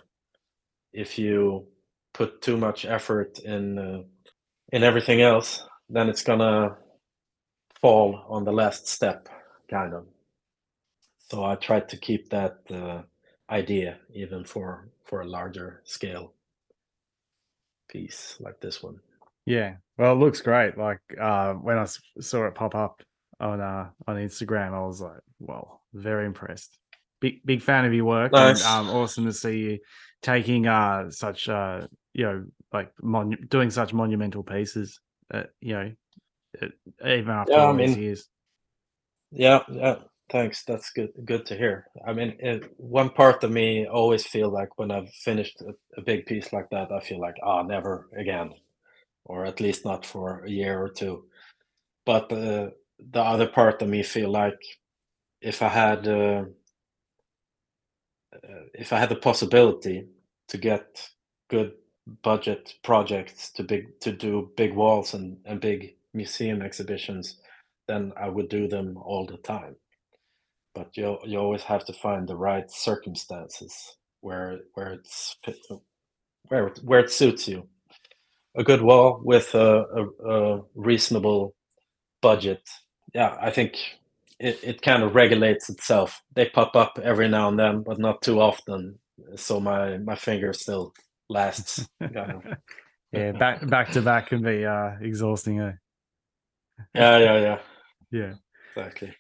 If 0.93 1.19
you 1.19 1.67
put 2.15 2.43
too 2.43 2.57
much 2.57 2.85
effort 2.85 3.39
in 3.41 3.79
uh, 3.79 4.03
in 4.73 4.83
everything 4.83 5.21
else, 5.23 5.65
then 5.89 6.09
it's 6.09 6.23
gonna 6.23 6.77
fall 7.81 8.25
on 8.29 8.45
the 8.45 8.53
last 8.53 8.89
step, 8.89 9.29
kind 9.71 9.95
of. 9.95 10.07
So 11.31 11.45
I 11.45 11.55
tried 11.57 11.89
to 11.91 11.97
keep 11.97 12.31
that 12.31 12.59
uh, 12.71 13.03
idea 13.51 13.99
even 14.15 14.45
for 14.45 14.89
for 15.05 15.21
a 15.21 15.29
larger 15.29 15.83
scale 15.85 16.35
piece 17.89 18.37
like 18.41 18.61
this 18.61 18.83
one. 18.83 19.01
Yeah, 19.47 19.77
well, 20.01 20.15
it 20.15 20.17
looks 20.17 20.41
great. 20.41 20.79
Like 20.79 21.01
uh, 21.21 21.53
when 21.53 21.77
I 21.77 21.87
saw 22.21 22.47
it 22.47 22.55
pop 22.55 22.75
up 22.75 23.03
on 23.39 23.61
uh, 23.61 23.91
on 24.07 24.17
Instagram, 24.17 24.73
I 24.73 24.81
was 24.81 25.03
like, 25.03 25.21
"Well, 25.39 25.83
very 25.93 26.25
impressed. 26.25 26.79
Big 27.21 27.45
big 27.45 27.61
fan 27.61 27.85
of 27.85 27.93
your 27.93 28.07
work. 28.07 28.33
Nice. 28.33 28.65
And, 28.65 28.89
um, 28.89 28.97
awesome 28.97 29.27
to 29.27 29.33
see 29.35 29.59
you 29.59 29.79
taking 30.23 30.67
uh 30.67 31.11
such 31.11 31.49
uh 31.49 31.87
you 32.15 32.25
know 32.25 32.45
like 32.73 32.93
mon- 33.03 33.47
doing 33.51 33.69
such 33.69 33.93
monumental 33.93 34.43
pieces. 34.43 35.01
Uh, 35.31 35.43
you 35.61 35.75
know, 35.75 35.93
even 37.05 37.31
after 37.31 37.53
yeah, 37.53 37.59
all 37.59 37.75
I 37.75 37.77
mean, 37.77 37.89
these 37.89 37.97
years. 37.99 38.29
Yeah, 39.33 39.61
yeah. 39.71 39.97
Thanks. 40.31 40.65
That's 40.65 40.91
good. 40.93 41.11
Good 41.27 41.45
to 41.47 41.57
hear. 41.57 41.89
I 42.07 42.15
mean, 42.15 42.37
it, 42.39 42.73
one 42.79 43.11
part 43.11 43.45
of 43.45 43.51
me 43.51 43.87
always 43.87 44.27
feel 44.27 44.49
like 44.49 44.79
when 44.79 44.91
I've 44.91 45.11
finished 45.11 45.61
a, 45.61 45.75
a 46.01 46.03
big 46.03 46.25
piece 46.25 46.55
like 46.55 46.71
that, 46.71 46.91
I 46.91 47.01
feel 47.01 47.21
like, 47.21 47.37
ah, 47.43 47.61
oh, 47.61 47.63
never 47.67 48.09
again, 48.17 48.55
or 49.25 49.45
at 49.45 49.61
least 49.61 49.85
not 49.85 50.05
for 50.07 50.45
a 50.45 50.51
year 50.51 50.83
or 50.83 50.89
two. 50.89 51.25
But 52.07 52.33
uh, 52.33 52.71
the 53.13 53.21
other 53.21 53.47
part 53.47 53.83
of 53.83 53.89
me 53.89 54.03
feel 54.03 54.31
like 54.31 54.59
if 55.41 55.63
I 55.63 55.69
had 55.69 56.09
uh, 56.09 56.45
uh, 58.35 58.65
if 58.75 58.93
I 58.93 58.99
had 58.99 59.09
the 59.09 59.17
possibility 59.17 60.07
to 60.49 60.59
get 60.59 61.09
good 61.49 61.73
budget 62.23 62.75
projects 62.83 63.51
to 63.53 63.63
big 63.63 64.01
to 64.01 64.13
do 64.13 64.51
big 64.57 64.75
walls 64.75 65.15
and, 65.15 65.39
and 65.45 65.61
big 65.61 65.97
museum 66.15 66.63
exhibitions, 66.63 67.39
then 67.89 68.13
I 68.17 68.29
would 68.29 68.49
do 68.49 68.69
them 68.69 68.97
all 68.99 69.27
the 69.27 69.39
time 69.39 69.77
but 70.75 70.97
you 70.97 71.19
you 71.25 71.39
always 71.39 71.63
have 71.63 71.85
to 71.85 71.93
find 71.93 72.29
the 72.29 72.37
right 72.37 72.71
circumstances 72.71 73.97
where 74.21 74.61
where 74.75 74.93
it's 74.93 75.37
where 76.49 76.69
where 76.83 77.01
it 77.01 77.11
suits 77.11 77.49
you. 77.49 77.67
A 78.57 78.65
good 78.65 78.83
wall 78.83 79.21
with 79.23 79.55
a, 79.55 79.85
a, 79.85 80.29
a 80.29 80.63
reasonable 80.75 81.55
budget. 82.21 82.69
Yeah, 83.15 83.37
I 83.41 83.51
think 83.51 83.77
it, 84.39 84.59
it 84.63 84.83
kind 84.83 85.03
of 85.03 85.15
regulates 85.15 85.69
itself. 85.69 86.23
They 86.35 86.49
pop 86.49 86.75
up 86.75 86.99
every 87.03 87.29
now 87.29 87.49
and 87.49 87.59
then, 87.59 87.83
but 87.83 87.99
not 87.99 88.23
too 88.23 88.41
often. 88.41 88.99
So 89.37 89.61
my 89.61 89.99
my 89.99 90.17
finger 90.17 90.53
still 90.53 90.95
lasts. 91.29 91.87
yeah, 92.01 93.33
back 93.33 93.69
back 93.69 93.93
to 93.93 94.03
back 94.03 94.29
can 94.29 94.43
be 94.43 94.65
uh, 94.65 94.93
exhausting. 95.01 95.61
Eh? 95.61 95.73
Yeah, 96.95 97.19
yeah, 97.19 97.39
yeah, 97.39 97.59
yeah. 98.11 98.33
Exactly. 98.75 99.15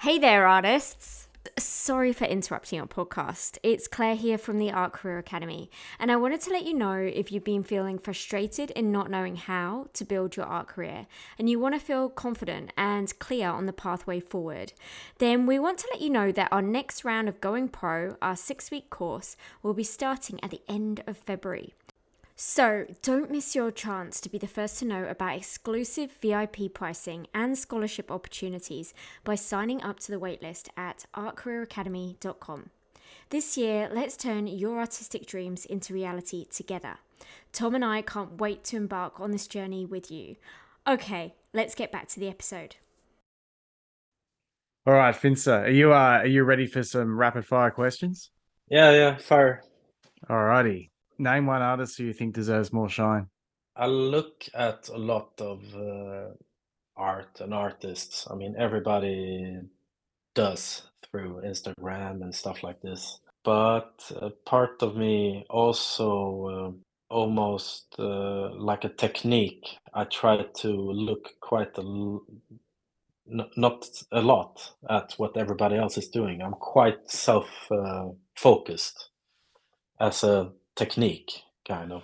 Hey 0.00 0.18
there, 0.18 0.46
artists. 0.46 1.28
Sorry 1.58 2.12
for 2.12 2.24
interrupting 2.24 2.76
your 2.76 2.86
podcast. 2.86 3.58
It's 3.62 3.88
Claire 3.88 4.14
here 4.14 4.38
from 4.38 4.58
the 4.58 4.70
Art 4.70 4.92
Career 4.92 5.18
Academy, 5.18 5.70
and 5.98 6.10
I 6.10 6.16
wanted 6.16 6.40
to 6.42 6.50
let 6.50 6.64
you 6.64 6.74
know 6.74 6.94
if 6.94 7.32
you've 7.32 7.44
been 7.44 7.62
feeling 7.62 7.98
frustrated 7.98 8.70
in 8.72 8.92
not 8.92 9.10
knowing 9.10 9.36
how 9.36 9.88
to 9.94 10.04
build 10.04 10.36
your 10.36 10.46
art 10.46 10.68
career 10.68 11.06
and 11.38 11.48
you 11.50 11.58
want 11.58 11.74
to 11.74 11.80
feel 11.80 12.08
confident 12.08 12.72
and 12.76 13.18
clear 13.18 13.48
on 13.48 13.66
the 13.66 13.72
pathway 13.72 14.20
forward, 14.20 14.72
then 15.18 15.46
we 15.46 15.58
want 15.58 15.78
to 15.78 15.88
let 15.92 16.00
you 16.00 16.10
know 16.10 16.30
that 16.32 16.52
our 16.52 16.62
next 16.62 17.04
round 17.04 17.28
of 17.28 17.40
Going 17.40 17.68
Pro, 17.68 18.16
our 18.22 18.36
six 18.36 18.70
week 18.70 18.90
course, 18.90 19.36
will 19.62 19.74
be 19.74 19.84
starting 19.84 20.38
at 20.42 20.50
the 20.50 20.62
end 20.68 21.02
of 21.06 21.16
February. 21.16 21.74
So, 22.42 22.86
don't 23.02 23.30
miss 23.30 23.54
your 23.54 23.70
chance 23.70 24.18
to 24.22 24.30
be 24.30 24.38
the 24.38 24.46
first 24.46 24.78
to 24.78 24.86
know 24.86 25.04
about 25.04 25.36
exclusive 25.36 26.10
VIP 26.22 26.72
pricing 26.72 27.26
and 27.34 27.58
scholarship 27.58 28.10
opportunities 28.10 28.94
by 29.24 29.34
signing 29.34 29.82
up 29.82 30.00
to 30.00 30.10
the 30.10 30.18
waitlist 30.18 30.70
at 30.74 31.04
artcareeracademy.com. 31.14 32.70
This 33.28 33.58
year, 33.58 33.90
let's 33.92 34.16
turn 34.16 34.46
your 34.46 34.78
artistic 34.78 35.26
dreams 35.26 35.66
into 35.66 35.92
reality 35.92 36.46
together. 36.46 36.96
Tom 37.52 37.74
and 37.74 37.84
I 37.84 38.00
can't 38.00 38.40
wait 38.40 38.64
to 38.64 38.78
embark 38.78 39.20
on 39.20 39.32
this 39.32 39.46
journey 39.46 39.84
with 39.84 40.10
you. 40.10 40.36
Okay, 40.88 41.34
let's 41.52 41.74
get 41.74 41.92
back 41.92 42.08
to 42.08 42.20
the 42.20 42.28
episode. 42.30 42.76
All 44.86 44.94
right, 44.94 45.14
Finsta, 45.14 45.64
are 45.64 45.70
you 45.70 45.92
uh, 45.92 46.20
are 46.20 46.26
you 46.26 46.42
ready 46.44 46.64
for 46.64 46.82
some 46.82 47.18
rapid 47.18 47.44
fire 47.44 47.70
questions? 47.70 48.30
Yeah, 48.66 48.92
yeah, 48.92 49.18
fire. 49.18 49.62
All 50.30 50.42
righty 50.42 50.90
name 51.20 51.46
one 51.46 51.62
artist 51.62 51.98
who 51.98 52.04
you 52.04 52.12
think 52.12 52.34
deserves 52.34 52.72
more 52.72 52.88
shine. 52.88 53.28
I 53.76 53.86
look 53.86 54.44
at 54.54 54.88
a 54.88 54.98
lot 54.98 55.40
of 55.40 55.62
uh, 55.74 56.34
art 56.96 57.40
and 57.40 57.54
artists. 57.54 58.26
I 58.30 58.34
mean, 58.34 58.54
everybody 58.58 59.60
does 60.34 60.82
through 61.10 61.42
Instagram 61.44 62.22
and 62.22 62.34
stuff 62.34 62.62
like 62.62 62.80
this. 62.82 63.20
But 63.44 64.12
a 64.20 64.30
part 64.30 64.82
of 64.82 64.96
me 64.96 65.46
also 65.48 66.46
uh, 66.46 67.14
almost 67.14 67.94
uh, 67.98 68.54
like 68.54 68.84
a 68.84 68.90
technique. 68.90 69.66
I 69.94 70.04
try 70.04 70.44
to 70.58 70.68
look 70.68 71.30
quite 71.40 71.76
a 71.78 71.82
l- 71.82 72.24
not 73.56 73.86
a 74.12 74.20
lot 74.20 74.72
at 74.88 75.14
what 75.16 75.36
everybody 75.36 75.76
else 75.76 75.96
is 75.96 76.08
doing. 76.08 76.42
I'm 76.42 76.54
quite 76.54 77.10
self 77.10 77.48
uh, 77.70 78.08
focused 78.34 79.10
as 80.00 80.24
a 80.24 80.52
technique, 80.80 81.42
kind 81.68 81.92
of. 81.92 82.02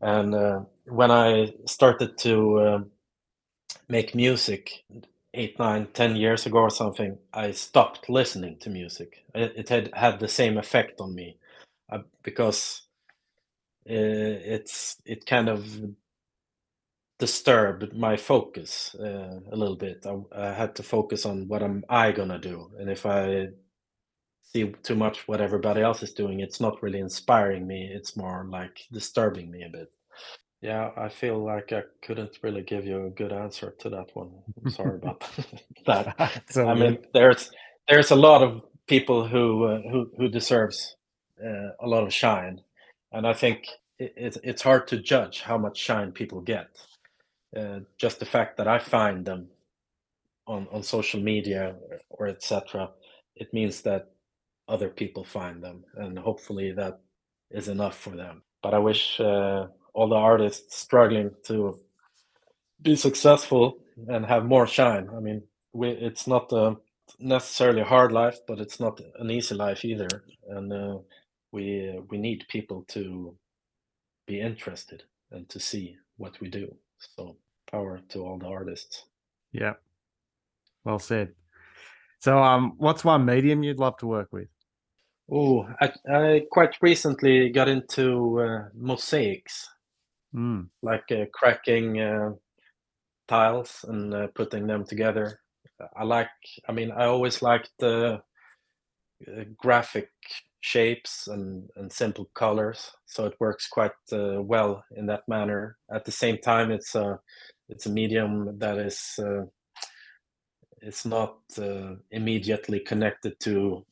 And 0.00 0.34
uh, 0.34 0.60
when 0.86 1.10
I 1.10 1.52
started 1.66 2.16
to 2.18 2.58
uh, 2.58 2.80
make 3.88 4.14
music 4.14 4.84
eight, 5.34 5.58
nine, 5.58 5.86
ten 5.92 6.16
years 6.16 6.46
ago 6.46 6.58
or 6.58 6.70
something, 6.70 7.18
I 7.34 7.50
stopped 7.52 8.08
listening 8.08 8.56
to 8.60 8.70
music. 8.70 9.24
It, 9.34 9.52
it 9.56 9.68
had 9.68 9.90
had 9.94 10.18
the 10.18 10.28
same 10.28 10.56
effect 10.56 11.00
on 11.00 11.14
me 11.14 11.36
uh, 11.92 11.98
because 12.22 12.82
uh, 13.88 14.36
it's 14.54 14.96
it 15.04 15.26
kind 15.26 15.48
of 15.48 15.60
disturbed 17.18 17.94
my 17.94 18.16
focus 18.16 18.96
uh, 18.98 19.40
a 19.52 19.56
little 19.56 19.76
bit. 19.76 20.06
I, 20.06 20.14
I, 20.48 20.52
had 20.54 20.74
to 20.76 20.82
focus 20.82 21.26
on 21.26 21.48
what 21.48 21.62
am 21.62 21.84
I 21.88 22.12
gonna 22.12 22.38
do, 22.38 22.70
and 22.78 22.88
if 22.88 23.04
I 23.04 23.48
see 24.52 24.72
too 24.82 24.94
much 24.96 25.28
what 25.28 25.40
everybody 25.40 25.80
else 25.80 26.02
is 26.02 26.12
doing, 26.12 26.40
it's 26.40 26.60
not 26.60 26.82
really 26.82 26.98
inspiring 26.98 27.66
me. 27.66 27.90
It's 27.92 28.16
more 28.16 28.46
like 28.48 28.80
disturbing 28.92 29.50
me 29.50 29.64
a 29.64 29.68
bit. 29.68 29.90
Yeah, 30.60 30.90
I 30.96 31.08
feel 31.08 31.42
like 31.42 31.72
I 31.72 31.82
couldn't 32.02 32.38
really 32.42 32.62
give 32.62 32.84
you 32.84 33.06
a 33.06 33.10
good 33.10 33.32
answer 33.32 33.74
to 33.78 33.88
that 33.90 34.14
one. 34.14 34.30
I'm 34.62 34.70
sorry 34.70 34.96
about 34.96 35.24
that. 35.86 36.42
so 36.50 36.68
I 36.68 36.74
mean, 36.74 36.98
there's 37.14 37.50
there's 37.88 38.10
a 38.10 38.16
lot 38.16 38.42
of 38.42 38.62
people 38.86 39.26
who 39.26 39.64
uh, 39.64 39.80
who 39.90 40.10
who 40.16 40.28
deserves 40.28 40.96
uh, 41.42 41.70
a 41.80 41.86
lot 41.86 42.04
of 42.04 42.12
shine, 42.12 42.60
and 43.12 43.26
I 43.26 43.32
think 43.32 43.66
it, 43.98 44.12
it, 44.16 44.36
it's 44.42 44.62
hard 44.62 44.86
to 44.88 44.98
judge 44.98 45.40
how 45.40 45.56
much 45.56 45.78
shine 45.78 46.12
people 46.12 46.40
get. 46.40 46.68
Uh, 47.56 47.80
just 47.98 48.20
the 48.20 48.26
fact 48.26 48.56
that 48.58 48.68
I 48.68 48.78
find 48.78 49.24
them 49.24 49.48
on 50.46 50.68
on 50.70 50.82
social 50.82 51.20
media 51.20 51.74
or 52.10 52.28
etc. 52.28 52.90
It 53.34 53.54
means 53.54 53.80
that 53.82 54.10
other 54.70 54.88
people 54.88 55.24
find 55.24 55.62
them, 55.62 55.84
and 55.96 56.18
hopefully 56.18 56.72
that 56.72 57.00
is 57.50 57.68
enough 57.68 57.98
for 57.98 58.10
them. 58.10 58.42
But 58.62 58.74
I 58.74 58.78
wish 58.78 59.18
uh, 59.20 59.66
all 59.92 60.08
the 60.08 60.14
artists 60.14 60.78
struggling 60.78 61.30
to 61.44 61.78
be 62.80 62.96
successful 62.96 63.78
and 64.08 64.24
have 64.24 64.44
more 64.44 64.66
shine. 64.66 65.08
I 65.14 65.20
mean, 65.20 65.42
we, 65.72 65.90
it's 65.90 66.26
not 66.26 66.52
a 66.52 66.76
necessarily 67.18 67.82
a 67.82 67.84
hard 67.84 68.12
life, 68.12 68.38
but 68.46 68.60
it's 68.60 68.80
not 68.80 69.00
an 69.18 69.30
easy 69.30 69.54
life 69.54 69.84
either, 69.84 70.08
and 70.48 70.72
uh, 70.72 70.98
we 71.52 71.98
we 72.08 72.18
need 72.18 72.46
people 72.48 72.84
to 72.88 73.34
be 74.26 74.40
interested 74.40 75.02
and 75.32 75.48
to 75.48 75.58
see 75.58 75.96
what 76.16 76.40
we 76.40 76.48
do. 76.48 76.74
So 76.98 77.36
power 77.70 78.00
to 78.10 78.24
all 78.24 78.38
the 78.38 78.46
artists. 78.46 79.04
Yeah, 79.52 79.74
well 80.84 80.98
said. 80.98 81.34
So, 82.20 82.42
um, 82.42 82.74
what's 82.76 83.02
one 83.02 83.24
medium 83.24 83.62
you'd 83.62 83.78
love 83.78 83.96
to 83.98 84.06
work 84.06 84.28
with? 84.30 84.48
Oh, 85.32 85.68
I, 85.80 85.92
I 86.12 86.46
quite 86.50 86.76
recently 86.82 87.50
got 87.50 87.68
into 87.68 88.40
uh, 88.40 88.64
mosaics, 88.74 89.68
mm. 90.34 90.66
like 90.82 91.04
uh, 91.12 91.26
cracking 91.32 92.00
uh, 92.00 92.32
tiles 93.28 93.84
and 93.86 94.12
uh, 94.12 94.26
putting 94.34 94.66
them 94.66 94.84
together. 94.84 95.40
I 95.96 96.02
like, 96.02 96.30
I 96.68 96.72
mean, 96.72 96.90
I 96.90 97.04
always 97.04 97.42
liked 97.42 97.70
the 97.78 98.22
uh, 99.28 99.44
graphic 99.56 100.10
shapes 100.62 101.28
and, 101.28 101.70
and 101.76 101.92
simple 101.92 102.28
colors, 102.34 102.90
so 103.06 103.26
it 103.26 103.36
works 103.38 103.68
quite 103.68 103.92
uh, 104.12 104.42
well 104.42 104.84
in 104.96 105.06
that 105.06 105.28
manner. 105.28 105.78
At 105.94 106.04
the 106.04 106.12
same 106.12 106.38
time, 106.38 106.72
it's 106.72 106.96
a 106.96 107.20
it's 107.68 107.86
a 107.86 107.90
medium 107.90 108.58
that 108.58 108.78
is 108.78 109.20
it's 110.82 111.06
not 111.06 111.36
immediately 112.10 112.80
connected 112.80 113.38
to 113.40 113.84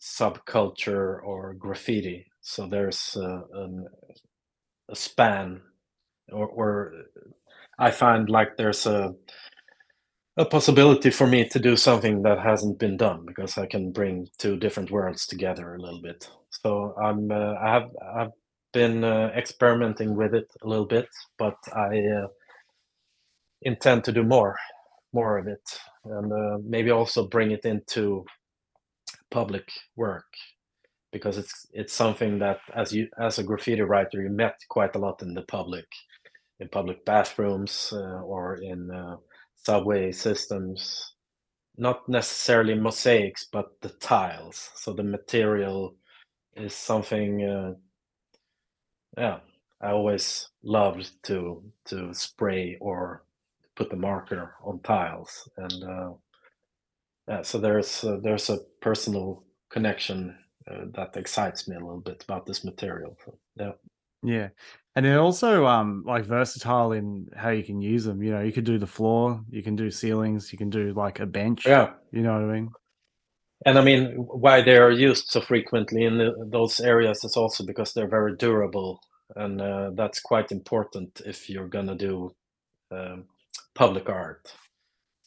subculture 0.00 1.22
or 1.22 1.54
graffiti. 1.54 2.26
So 2.40 2.66
there's 2.66 3.16
uh, 3.16 3.42
an, 3.54 3.86
a 4.90 4.96
span, 4.96 5.60
or, 6.32 6.46
or 6.48 6.92
I 7.78 7.90
find 7.90 8.28
like 8.30 8.56
there's 8.56 8.86
a 8.86 9.14
a 10.36 10.44
possibility 10.44 11.10
for 11.10 11.26
me 11.26 11.46
to 11.48 11.58
do 11.58 11.76
something 11.76 12.22
that 12.22 12.38
hasn't 12.40 12.78
been 12.78 12.96
done 12.96 13.24
because 13.26 13.58
I 13.58 13.66
can 13.66 13.92
bring 13.92 14.28
two 14.38 14.56
different 14.56 14.90
worlds 14.90 15.26
together 15.26 15.74
a 15.74 15.80
little 15.82 16.00
bit. 16.00 16.30
So 16.50 16.94
I'm 17.02 17.30
uh, 17.30 17.54
I 17.60 17.72
have 17.72 17.90
I've 18.16 18.32
been 18.72 19.04
uh, 19.04 19.32
experimenting 19.36 20.16
with 20.16 20.34
it 20.34 20.48
a 20.62 20.68
little 20.68 20.86
bit, 20.86 21.08
but 21.38 21.56
I 21.74 21.98
uh, 21.98 22.28
intend 23.62 24.04
to 24.04 24.12
do 24.12 24.22
more 24.22 24.56
more 25.12 25.38
of 25.38 25.46
it 25.48 25.80
and 26.04 26.32
uh, 26.32 26.58
maybe 26.64 26.90
also 26.90 27.26
bring 27.26 27.50
it 27.50 27.64
into 27.64 28.24
public 29.30 29.68
work 29.96 30.26
because 31.12 31.38
it's 31.38 31.66
it's 31.72 31.92
something 31.92 32.38
that 32.38 32.60
as 32.74 32.92
you 32.92 33.08
as 33.20 33.38
a 33.38 33.42
graffiti 33.42 33.82
writer 33.82 34.22
you 34.22 34.30
met 34.30 34.54
quite 34.68 34.94
a 34.96 34.98
lot 34.98 35.22
in 35.22 35.34
the 35.34 35.42
public 35.42 35.86
in 36.60 36.68
public 36.68 37.04
bathrooms 37.04 37.92
uh, 37.94 38.20
or 38.22 38.56
in 38.56 38.90
uh, 38.90 39.16
subway 39.56 40.12
systems. 40.12 41.14
Not 41.76 42.08
necessarily 42.08 42.74
mosaics 42.74 43.46
but 43.50 43.80
the 43.80 43.88
tiles. 43.88 44.70
So 44.74 44.92
the 44.92 45.02
material 45.02 45.96
is 46.56 46.74
something 46.74 47.42
uh, 47.44 47.72
yeah 49.16 49.38
i 49.80 49.90
always 49.90 50.48
loved 50.62 51.10
to 51.22 51.62
to 51.86 52.12
spray 52.12 52.76
or 52.80 53.24
put 53.80 53.88
the 53.88 53.96
marker 53.96 54.54
on 54.62 54.78
tiles. 54.80 55.48
And 55.56 55.84
uh, 55.84 56.10
yeah, 57.28 57.42
so 57.42 57.58
there's 57.58 58.04
uh, 58.04 58.18
there's 58.22 58.50
a 58.50 58.58
personal 58.80 59.44
connection 59.70 60.36
uh, 60.70 60.84
that 60.94 61.16
excites 61.16 61.68
me 61.68 61.76
a 61.76 61.80
little 61.80 62.00
bit 62.00 62.22
about 62.24 62.46
this 62.46 62.64
material. 62.64 63.16
So, 63.24 63.38
yeah. 63.56 63.72
Yeah. 64.22 64.48
And 64.96 65.06
then 65.06 65.16
also 65.16 65.66
um 65.66 66.04
like 66.06 66.26
versatile 66.26 66.92
in 66.92 67.28
how 67.36 67.50
you 67.50 67.62
can 67.62 67.80
use 67.80 68.04
them. 68.04 68.22
You 68.22 68.32
know, 68.32 68.40
you 68.40 68.52
could 68.52 68.64
do 68.64 68.78
the 68.78 68.86
floor, 68.86 69.42
you 69.48 69.62
can 69.62 69.76
do 69.76 69.90
ceilings, 69.90 70.52
you 70.52 70.58
can 70.58 70.70
do 70.70 70.92
like 70.92 71.20
a 71.20 71.26
bench. 71.26 71.66
Yeah. 71.66 71.92
You 72.12 72.22
know 72.22 72.32
what 72.32 72.50
I 72.50 72.52
mean? 72.52 72.70
And 73.66 73.78
I 73.78 73.82
mean 73.82 74.14
why 74.16 74.62
they 74.62 74.76
are 74.76 74.90
used 74.90 75.28
so 75.28 75.40
frequently 75.40 76.04
in 76.04 76.18
the, 76.18 76.34
those 76.50 76.80
areas 76.80 77.24
is 77.24 77.36
also 77.36 77.64
because 77.64 77.92
they're 77.92 78.08
very 78.08 78.36
durable 78.36 79.00
and 79.36 79.60
uh, 79.60 79.90
that's 79.94 80.20
quite 80.20 80.50
important 80.50 81.22
if 81.24 81.48
you're 81.48 81.68
gonna 81.68 81.94
do 81.94 82.34
um, 82.90 83.26
public 83.74 84.08
art. 84.08 84.52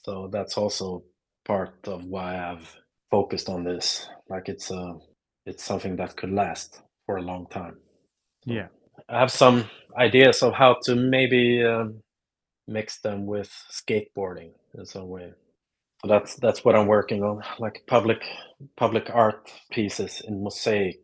So 0.04 0.28
that's 0.32 0.58
also 0.58 1.04
part 1.46 1.88
of 1.88 2.06
why 2.06 2.38
I've 2.38 2.76
focused 3.12 3.50
on 3.50 3.64
this. 3.64 4.08
Like 4.30 4.50
it's 4.50 4.72
a, 4.72 4.78
uh, 4.78 4.94
it's 5.46 5.64
something 5.64 5.96
that 5.98 6.16
could 6.16 6.32
last 6.32 6.82
for 7.06 7.18
a 7.18 7.22
long 7.22 7.48
time. 7.48 7.78
Yeah, 8.46 8.68
I 9.10 9.20
have 9.20 9.32
some 9.32 9.66
ideas 9.98 10.42
of 10.42 10.54
how 10.54 10.78
to 10.86 10.96
maybe 10.96 11.64
um, 11.64 12.02
mix 12.68 13.00
them 13.00 13.26
with 13.26 13.52
skateboarding 13.72 14.52
in 14.78 14.86
some 14.86 15.10
way. 15.10 15.34
So 16.02 16.08
that's 16.08 16.36
that's 16.36 16.66
what 16.66 16.76
I'm 16.76 16.88
working 16.88 17.24
on, 17.24 17.42
like 17.60 17.84
public 17.88 18.24
public 18.76 19.10
art 19.14 19.50
pieces 19.72 20.22
in 20.28 20.44
mosaic 20.44 21.00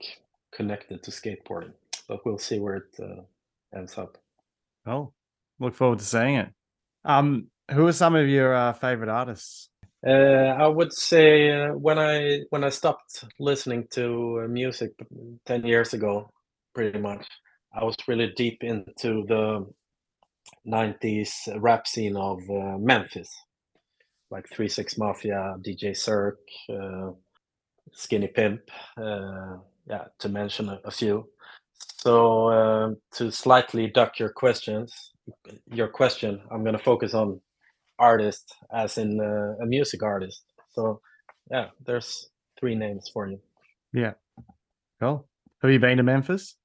connected 0.53 1.03
to 1.03 1.11
skateboarding. 1.11 1.73
But 2.07 2.25
we'll 2.25 2.37
see 2.37 2.59
where 2.59 2.75
it 2.77 2.95
uh, 3.01 3.21
ends 3.77 3.97
up. 3.97 4.17
Oh, 4.85 5.13
look 5.59 5.75
forward 5.75 5.99
to 5.99 6.05
seeing 6.05 6.35
it. 6.35 6.49
Um, 7.05 7.47
who 7.71 7.87
are 7.87 7.93
some 7.93 8.15
of 8.15 8.27
your 8.27 8.53
uh, 8.53 8.73
favorite 8.73 9.09
artists? 9.09 9.69
Uh, 10.05 10.11
I 10.57 10.67
would 10.67 10.93
say 10.93 11.51
uh, 11.51 11.73
when 11.73 11.99
I 11.99 12.41
when 12.51 12.63
I 12.63 12.69
stopped 12.69 13.25
listening 13.39 13.87
to 13.91 14.41
uh, 14.45 14.47
music 14.47 14.91
ten 15.45 15.65
years 15.65 15.93
ago, 15.93 16.29
pretty 16.73 16.99
much, 16.99 17.27
I 17.73 17.83
was 17.83 17.95
really 18.07 18.31
deep 18.35 18.63
into 18.63 19.25
the 19.27 19.67
90s 20.67 21.31
rap 21.61 21.87
scene 21.87 22.15
of 22.15 22.39
uh, 22.49 22.77
Memphis, 22.77 23.29
like 24.31 24.47
Three 24.51 24.69
Six 24.69 24.97
Mafia, 24.97 25.57
DJ 25.61 25.95
Zirk, 25.95 26.37
uh, 26.73 27.11
Skinny 27.93 28.27
Pimp, 28.27 28.61
uh, 28.97 29.57
yeah, 29.89 30.05
to 30.19 30.29
mention 30.29 30.69
a, 30.69 30.79
a 30.85 30.91
few. 30.91 31.27
So 31.97 32.49
uh, 32.49 32.91
to 33.15 33.31
slightly 33.31 33.87
duck 33.87 34.19
your 34.19 34.29
questions, 34.29 35.11
your 35.71 35.87
question, 35.87 36.41
I'm 36.51 36.63
going 36.63 36.77
to 36.77 36.83
focus 36.83 37.13
on 37.13 37.41
artist 37.99 38.55
as 38.73 38.97
in 38.97 39.19
uh, 39.19 39.63
a 39.63 39.65
music 39.65 40.01
artist. 40.03 40.43
So 40.73 41.01
yeah, 41.51 41.67
there's 41.85 42.29
three 42.59 42.75
names 42.75 43.09
for 43.13 43.27
you. 43.27 43.39
Yeah. 43.93 44.13
Cool. 44.99 45.27
Have 45.61 45.71
you 45.71 45.79
been 45.79 45.97
to 45.97 46.03
Memphis? 46.03 46.55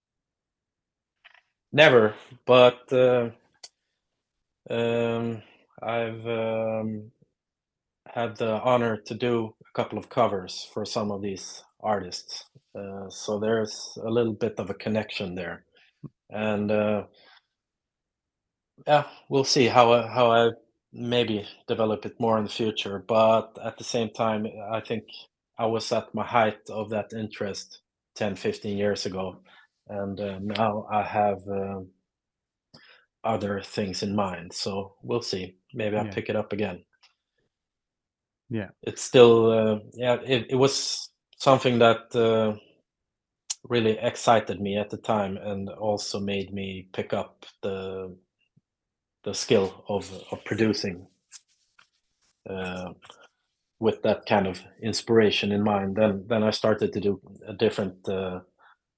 Never, 1.72 2.14
but 2.46 2.92
uh, 2.92 3.30
um, 4.70 5.42
I've 5.82 6.24
um, 6.26 7.10
had 8.06 8.36
the 8.36 8.60
honor 8.62 8.96
to 9.06 9.14
do 9.14 9.54
a 9.60 9.76
couple 9.76 9.98
of 9.98 10.08
covers 10.08 10.68
for 10.72 10.84
some 10.84 11.10
of 11.10 11.20
these 11.20 11.64
artists. 11.80 12.44
Uh, 12.78 13.08
so 13.08 13.40
there's 13.40 13.98
a 14.04 14.08
little 14.08 14.34
bit 14.34 14.54
of 14.58 14.70
a 14.70 14.74
connection 14.74 15.34
there, 15.34 15.64
and 16.30 16.70
uh, 16.70 17.04
yeah, 18.86 19.04
we'll 19.28 19.44
see 19.44 19.66
how 19.66 19.92
I, 19.92 20.06
how 20.06 20.30
I 20.30 20.50
maybe 20.94 21.46
develop 21.68 22.06
it 22.06 22.20
more 22.20 22.38
in 22.38 22.44
the 22.44 22.50
future. 22.50 23.04
But 23.06 23.58
at 23.64 23.78
the 23.78 23.84
same 23.84 24.10
time, 24.10 24.46
I 24.72 24.80
think 24.80 25.04
I 25.58 25.66
was 25.66 25.92
at 25.92 26.14
my 26.14 26.24
height 26.26 26.60
of 26.70 26.90
that 26.90 27.12
interest 27.12 27.80
10, 28.16 28.36
15 28.36 28.78
years 28.78 29.06
ago, 29.06 29.38
and 29.88 30.20
uh, 30.20 30.38
now 30.40 30.86
I 30.92 31.02
have 31.02 31.38
uh, 31.48 31.80
other 33.24 33.62
things 33.62 34.02
in 34.02 34.14
mind. 34.16 34.52
So 34.52 34.94
we'll 35.02 35.22
see. 35.22 35.56
Maybe 35.74 35.96
I'll 35.96 36.04
Yeah. 36.04 36.14
pick 36.14 36.28
it 36.30 36.36
up 36.36 36.52
again. 36.52 36.84
Yeah. 38.50 38.68
It's 38.82 39.02
still, 39.02 39.50
uh, 39.52 39.78
yeah, 39.94 40.18
it, 40.24 40.46
it 40.50 40.56
was 40.56 41.10
something 41.38 41.78
that 41.80 42.14
uh, 42.14 42.58
really 43.68 43.98
excited 43.98 44.60
me 44.60 44.78
at 44.78 44.90
the 44.90 44.98
time 44.98 45.36
and 45.38 45.68
also 45.70 46.20
made 46.20 46.52
me 46.52 46.88
pick 46.92 47.12
up 47.12 47.46
the 47.62 48.16
the 49.24 49.34
skill 49.34 49.84
of 49.88 50.10
of 50.30 50.44
producing 50.44 51.06
uh, 52.48 52.92
with 53.80 54.02
that 54.02 54.26
kind 54.26 54.46
of 54.46 54.62
inspiration 54.82 55.52
in 55.52 55.62
mind. 55.62 55.96
Then 55.96 56.24
then 56.28 56.42
I 56.42 56.50
started 56.50 56.92
to 56.92 57.00
do 57.00 57.20
a 57.46 57.52
different 57.52 58.08
uh, 58.08 58.40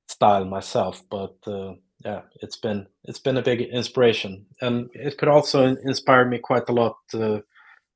style 0.09 0.45
myself, 0.45 1.03
but 1.11 1.37
uh, 1.47 1.75
yeah, 2.05 2.23
it's 2.43 2.57
been 2.57 2.87
it's 3.05 3.19
been 3.19 3.37
a 3.37 3.43
big 3.43 3.61
inspiration, 3.61 4.47
and 4.61 4.91
it 4.95 5.19
could 5.19 5.29
also 5.29 5.65
inspire 5.67 6.25
me 6.25 6.39
quite 6.39 6.69
a 6.69 6.73
lot 6.73 6.97
uh, 7.15 7.41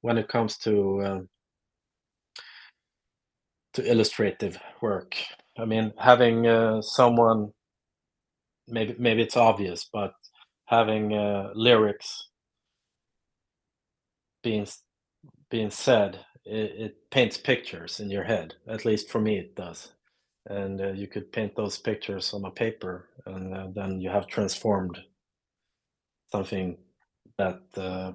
when 0.01 0.19
it 0.19 0.29
comes 0.29 0.57
to 0.59 1.01
uh, 1.01 1.21
to 3.75 3.91
illustrative 3.91 4.59
work. 4.81 5.17
I 5.59 5.65
mean, 5.65 5.93
having 5.99 6.47
uh, 6.47 6.83
someone 6.83 7.53
maybe 8.67 8.95
maybe 8.99 9.23
it's 9.23 9.37
obvious, 9.37 9.89
but 9.93 10.15
having 10.71 11.15
uh, 11.15 11.51
lyrics 11.55 12.29
being 14.43 14.67
being 15.51 15.71
said, 15.71 16.25
it, 16.45 16.73
it 16.79 17.11
paints 17.11 17.37
pictures 17.37 18.01
in 18.01 18.11
your 18.11 18.25
head. 18.25 18.55
At 18.69 18.85
least 18.85 19.11
for 19.11 19.21
me, 19.21 19.39
it 19.39 19.57
does. 19.57 19.93
And 20.47 20.81
uh, 20.81 20.93
you 20.93 21.09
could 21.09 21.33
paint 21.33 21.57
those 21.57 21.79
pictures 21.79 22.33
on 22.35 22.45
a 22.45 22.51
paper, 22.51 23.09
and 23.27 23.55
uh, 23.55 23.67
then 23.75 24.01
you 24.01 24.11
have 24.11 24.27
transformed 24.27 24.99
something 26.33 26.79
that 27.39 27.61
uh, 27.77 28.13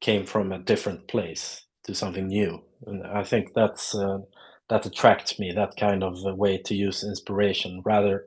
came 0.00 0.26
from 0.26 0.52
a 0.52 0.58
different 0.60 1.08
place 1.08 1.66
to 1.84 1.94
something 1.94 2.28
new. 2.28 2.62
And 2.86 3.06
I 3.06 3.24
think 3.24 3.54
that's 3.54 3.94
uh, 3.94 4.18
that 4.70 4.86
attracts 4.86 5.38
me. 5.38 5.52
That 5.52 5.76
kind 5.78 6.04
of 6.04 6.18
a 6.26 6.34
way 6.34 6.58
to 6.58 6.74
use 6.74 7.04
inspiration, 7.04 7.82
rather 7.84 8.26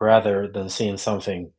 rather 0.00 0.48
than 0.52 0.68
seeing 0.68 0.98
something 0.98 1.52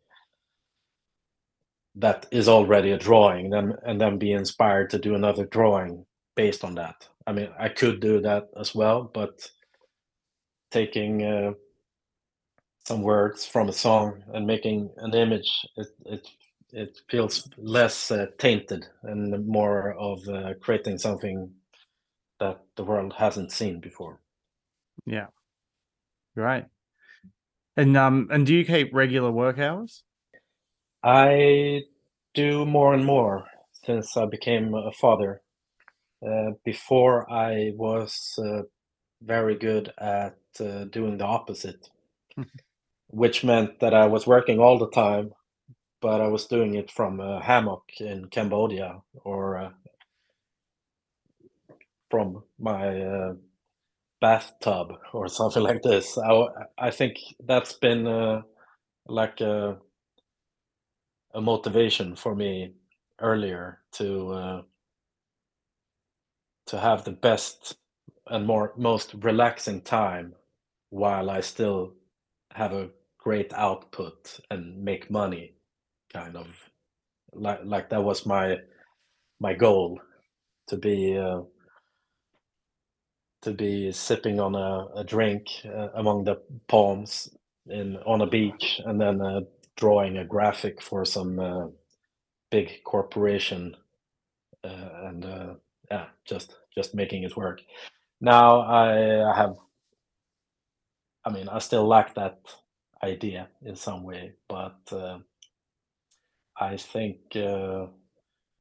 that 1.96 2.26
is 2.32 2.48
already 2.48 2.92
a 2.92 2.98
drawing 2.98 3.50
then 3.50 3.74
and 3.86 4.00
then 4.00 4.18
be 4.18 4.32
inspired 4.32 4.90
to 4.90 5.00
do 5.00 5.16
another 5.16 5.46
drawing 5.46 6.06
based 6.36 6.64
on 6.64 6.76
that 6.76 7.08
i 7.28 7.32
mean 7.32 7.50
i 7.60 7.68
could 7.68 8.00
do 8.00 8.22
that 8.22 8.48
as 8.60 8.74
well 8.74 9.10
but 9.14 9.50
taking 10.72 11.24
uh, 11.26 11.52
some 12.86 13.02
words 13.02 13.46
from 13.46 13.68
a 13.68 13.74
song 13.74 14.24
and 14.34 14.48
making 14.48 14.90
an 14.98 15.14
image 15.14 15.52
it 15.76 15.88
it, 16.06 16.28
it 16.72 16.98
feels 17.10 17.50
less 17.58 18.10
uh, 18.12 18.28
tainted 18.38 18.88
and 19.04 19.46
more 19.46 19.94
of 19.94 20.26
uh, 20.30 20.54
creating 20.62 20.98
something 20.98 21.52
that 22.40 22.62
the 22.78 22.84
world 22.84 23.14
hasn't 23.18 23.52
seen 23.52 23.80
before 23.80 24.20
Yeah. 25.06 25.28
Great. 26.36 26.66
And 27.76 27.98
um 27.98 28.30
and 28.32 28.46
do 28.46 28.56
you 28.56 28.66
keep 28.66 28.94
regular 28.94 29.32
work 29.32 29.60
hours? 29.60 30.04
I 31.04 31.84
do 32.34 32.66
more 32.66 32.94
and 32.94 33.06
more 33.06 33.48
since 33.86 34.18
I 34.18 34.26
became 34.26 34.74
a 34.76 34.92
father. 34.92 35.42
Uh, 36.26 36.52
before 36.66 37.32
I 37.32 37.74
was 37.76 38.40
uh, 38.40 38.64
very 39.22 39.56
good 39.58 39.94
at 40.00 40.38
uh, 40.60 40.86
doing 40.86 41.18
the 41.18 41.26
opposite, 41.26 41.90
which 43.10 43.44
meant 43.44 43.80
that 43.82 43.94
I 43.94 44.08
was 44.08 44.28
working 44.28 44.60
all 44.60 44.80
the 44.80 44.90
time, 44.90 45.34
but 46.02 46.22
I 46.22 46.28
was 46.28 46.48
doing 46.48 46.76
it 46.76 46.92
from 46.92 47.20
a 47.20 47.44
hammock 47.44 47.84
in 48.00 48.28
Cambodia 48.30 49.02
or 49.24 49.58
uh, 49.58 49.70
from 52.12 52.44
my 52.60 53.02
uh, 53.02 53.34
bathtub 54.22 54.94
or 55.14 55.28
something 55.30 55.64
like 55.64 55.84
this. 55.84 56.18
I, 56.18 56.46
I 56.78 56.92
think 56.92 57.18
that's 57.46 57.74
been 57.74 58.08
uh, 58.08 58.44
like 59.08 59.42
a 59.42 59.78
a 61.34 61.42
motivation 61.42 62.16
for 62.16 62.36
me 62.36 62.74
earlier 63.22 63.80
to 63.94 64.32
uh, 64.32 64.62
to 66.68 66.80
have 66.80 67.04
the 67.06 67.12
best 67.12 67.78
and 68.28 68.48
more 68.48 68.74
most 68.78 69.14
relaxing 69.22 69.82
time 69.82 70.36
while 70.90 71.30
I 71.30 71.42
still 71.42 71.94
have 72.54 72.74
a 72.74 72.90
great 73.20 73.54
output 73.54 74.40
and 74.52 74.84
make 74.84 75.12
money 75.12 75.56
kind 76.14 76.38
of. 76.38 76.48
Like 77.34 77.62
like 77.66 77.90
that 77.90 78.04
was 78.04 78.26
my 78.26 78.58
my 79.40 79.54
goal 79.54 80.02
to 80.68 80.78
be 80.78 81.18
uh, 81.18 81.42
to 83.44 83.54
be 83.54 83.92
sipping 83.92 84.40
on 84.40 84.56
a, 84.56 84.88
a 84.96 85.04
drink 85.06 85.48
uh, 85.66 85.90
among 85.96 86.26
the 86.26 86.42
palms 86.68 87.30
in 87.68 87.98
on 88.06 88.22
a 88.22 88.28
beach 88.28 88.82
and 88.86 89.02
then 89.02 89.22
uh, 89.22 89.42
drawing 89.82 90.18
a 90.20 90.24
graphic 90.24 90.80
for 90.80 91.04
some 91.04 91.40
uh, 91.40 91.68
big 92.52 92.70
corporation 92.86 93.76
uh, 94.64 94.90
and 95.08 95.26
uh, 95.26 95.54
yeah 95.90 96.06
just 96.26 96.56
just 96.76 96.96
making 96.96 97.24
it 97.24 97.36
work. 97.36 97.62
Now 98.22 98.62
I 98.62 99.36
have 99.36 99.56
I 101.26 101.32
mean 101.32 101.50
I 101.50 101.60
still 101.60 101.88
lack 101.88 102.14
that 102.16 102.40
idea 103.04 103.50
in 103.66 103.76
some 103.76 104.04
way 104.04 104.34
but 104.48 104.78
uh, 104.92 105.18
I 106.60 106.78
think 106.78 107.18
uh, 107.36 107.88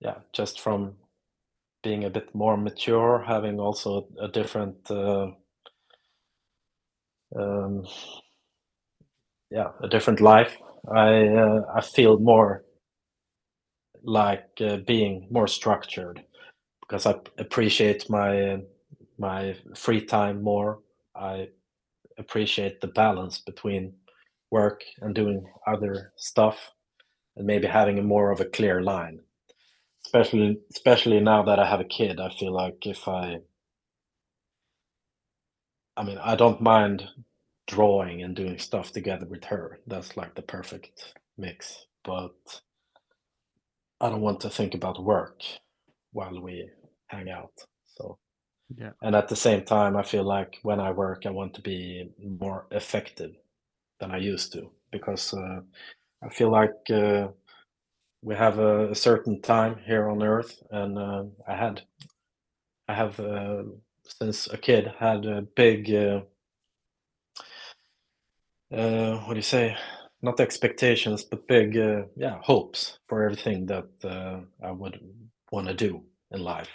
yeah 0.00 0.20
just 0.32 0.60
from 0.60 0.94
being 1.82 2.04
a 2.04 2.10
bit 2.10 2.34
more 2.34 2.56
mature 2.56 3.24
having 3.26 3.60
also 3.60 4.08
a 4.18 4.28
different 4.28 4.90
uh, 4.90 5.28
um, 7.36 7.84
yeah 9.50 9.70
a 9.82 9.88
different 9.88 10.20
life 10.20 10.56
I 10.88 11.26
uh, 11.28 11.62
I 11.74 11.80
feel 11.80 12.18
more 12.18 12.64
like 14.02 14.48
uh, 14.60 14.78
being 14.86 15.28
more 15.30 15.46
structured 15.46 16.22
because 16.80 17.06
I 17.06 17.14
appreciate 17.38 18.08
my 18.10 18.52
uh, 18.52 18.58
my 19.18 19.56
free 19.76 20.04
time 20.04 20.42
more. 20.42 20.80
I 21.14 21.48
appreciate 22.18 22.80
the 22.80 22.88
balance 22.88 23.38
between 23.40 23.94
work 24.50 24.82
and 25.00 25.14
doing 25.14 25.44
other 25.66 26.12
stuff, 26.16 26.72
and 27.36 27.46
maybe 27.46 27.66
having 27.66 27.98
a 27.98 28.02
more 28.02 28.30
of 28.30 28.40
a 28.40 28.46
clear 28.46 28.82
line. 28.82 29.20
Especially 30.06 30.58
especially 30.72 31.20
now 31.20 31.42
that 31.44 31.58
I 31.58 31.68
have 31.68 31.80
a 31.80 31.84
kid, 31.84 32.20
I 32.20 32.30
feel 32.30 32.52
like 32.52 32.86
if 32.86 33.06
I 33.08 33.38
I 35.96 36.04
mean 36.04 36.18
I 36.18 36.36
don't 36.36 36.60
mind 36.60 37.08
drawing 37.70 38.22
and 38.22 38.36
doing 38.36 38.58
stuff 38.58 38.92
together 38.92 39.26
with 39.26 39.44
her. 39.44 39.80
That's 39.86 40.16
like 40.16 40.34
the 40.34 40.42
perfect 40.42 41.14
mix. 41.38 41.86
But 42.04 42.34
I 44.00 44.08
don't 44.10 44.22
want 44.22 44.40
to 44.40 44.50
think 44.50 44.74
about 44.74 45.02
work 45.02 45.40
while 46.12 46.40
we 46.40 46.68
hang 47.08 47.30
out. 47.30 47.52
So 47.96 48.18
Yeah. 48.76 48.92
and 49.02 49.14
at 49.16 49.28
the 49.28 49.36
same 49.36 49.64
time 49.64 49.96
I 49.96 50.02
feel 50.02 50.24
like 50.24 50.58
when 50.62 50.80
I 50.80 50.90
work 50.92 51.26
I 51.26 51.30
want 51.30 51.54
to 51.54 51.62
be 51.62 52.10
more 52.42 52.66
effective 52.70 53.32
than 54.00 54.10
I 54.10 54.18
used 54.18 54.52
to 54.52 54.70
because 54.92 55.34
uh, 55.34 55.60
I 56.22 56.28
feel 56.28 56.50
like 56.50 56.90
uh, 56.90 57.28
we 58.22 58.34
have 58.34 58.58
a, 58.58 58.90
a, 58.90 58.94
certain 58.94 59.40
time 59.40 59.76
here 59.86 60.08
on 60.08 60.22
Earth, 60.22 60.62
and 60.70 60.98
uh, 60.98 61.24
I 61.48 61.56
had, 61.56 61.82
I 62.88 62.94
have 62.94 63.18
uh, 63.18 63.62
since 64.04 64.46
a 64.48 64.58
kid 64.58 64.92
had 64.98 65.24
a 65.24 65.42
big, 65.42 65.90
uh, 68.72 68.76
uh, 68.76 69.18
what 69.20 69.34
do 69.34 69.38
you 69.38 69.42
say? 69.42 69.76
Not 70.22 70.40
expectations, 70.40 71.24
but 71.24 71.48
big, 71.48 71.76
uh, 71.78 72.02
yeah, 72.16 72.38
hopes 72.42 72.98
for 73.08 73.24
everything 73.24 73.66
that 73.66 73.88
I 74.62 74.70
would 74.72 75.00
want 75.52 75.68
to 75.68 75.74
do 75.74 76.02
in 76.30 76.42
life, 76.42 76.70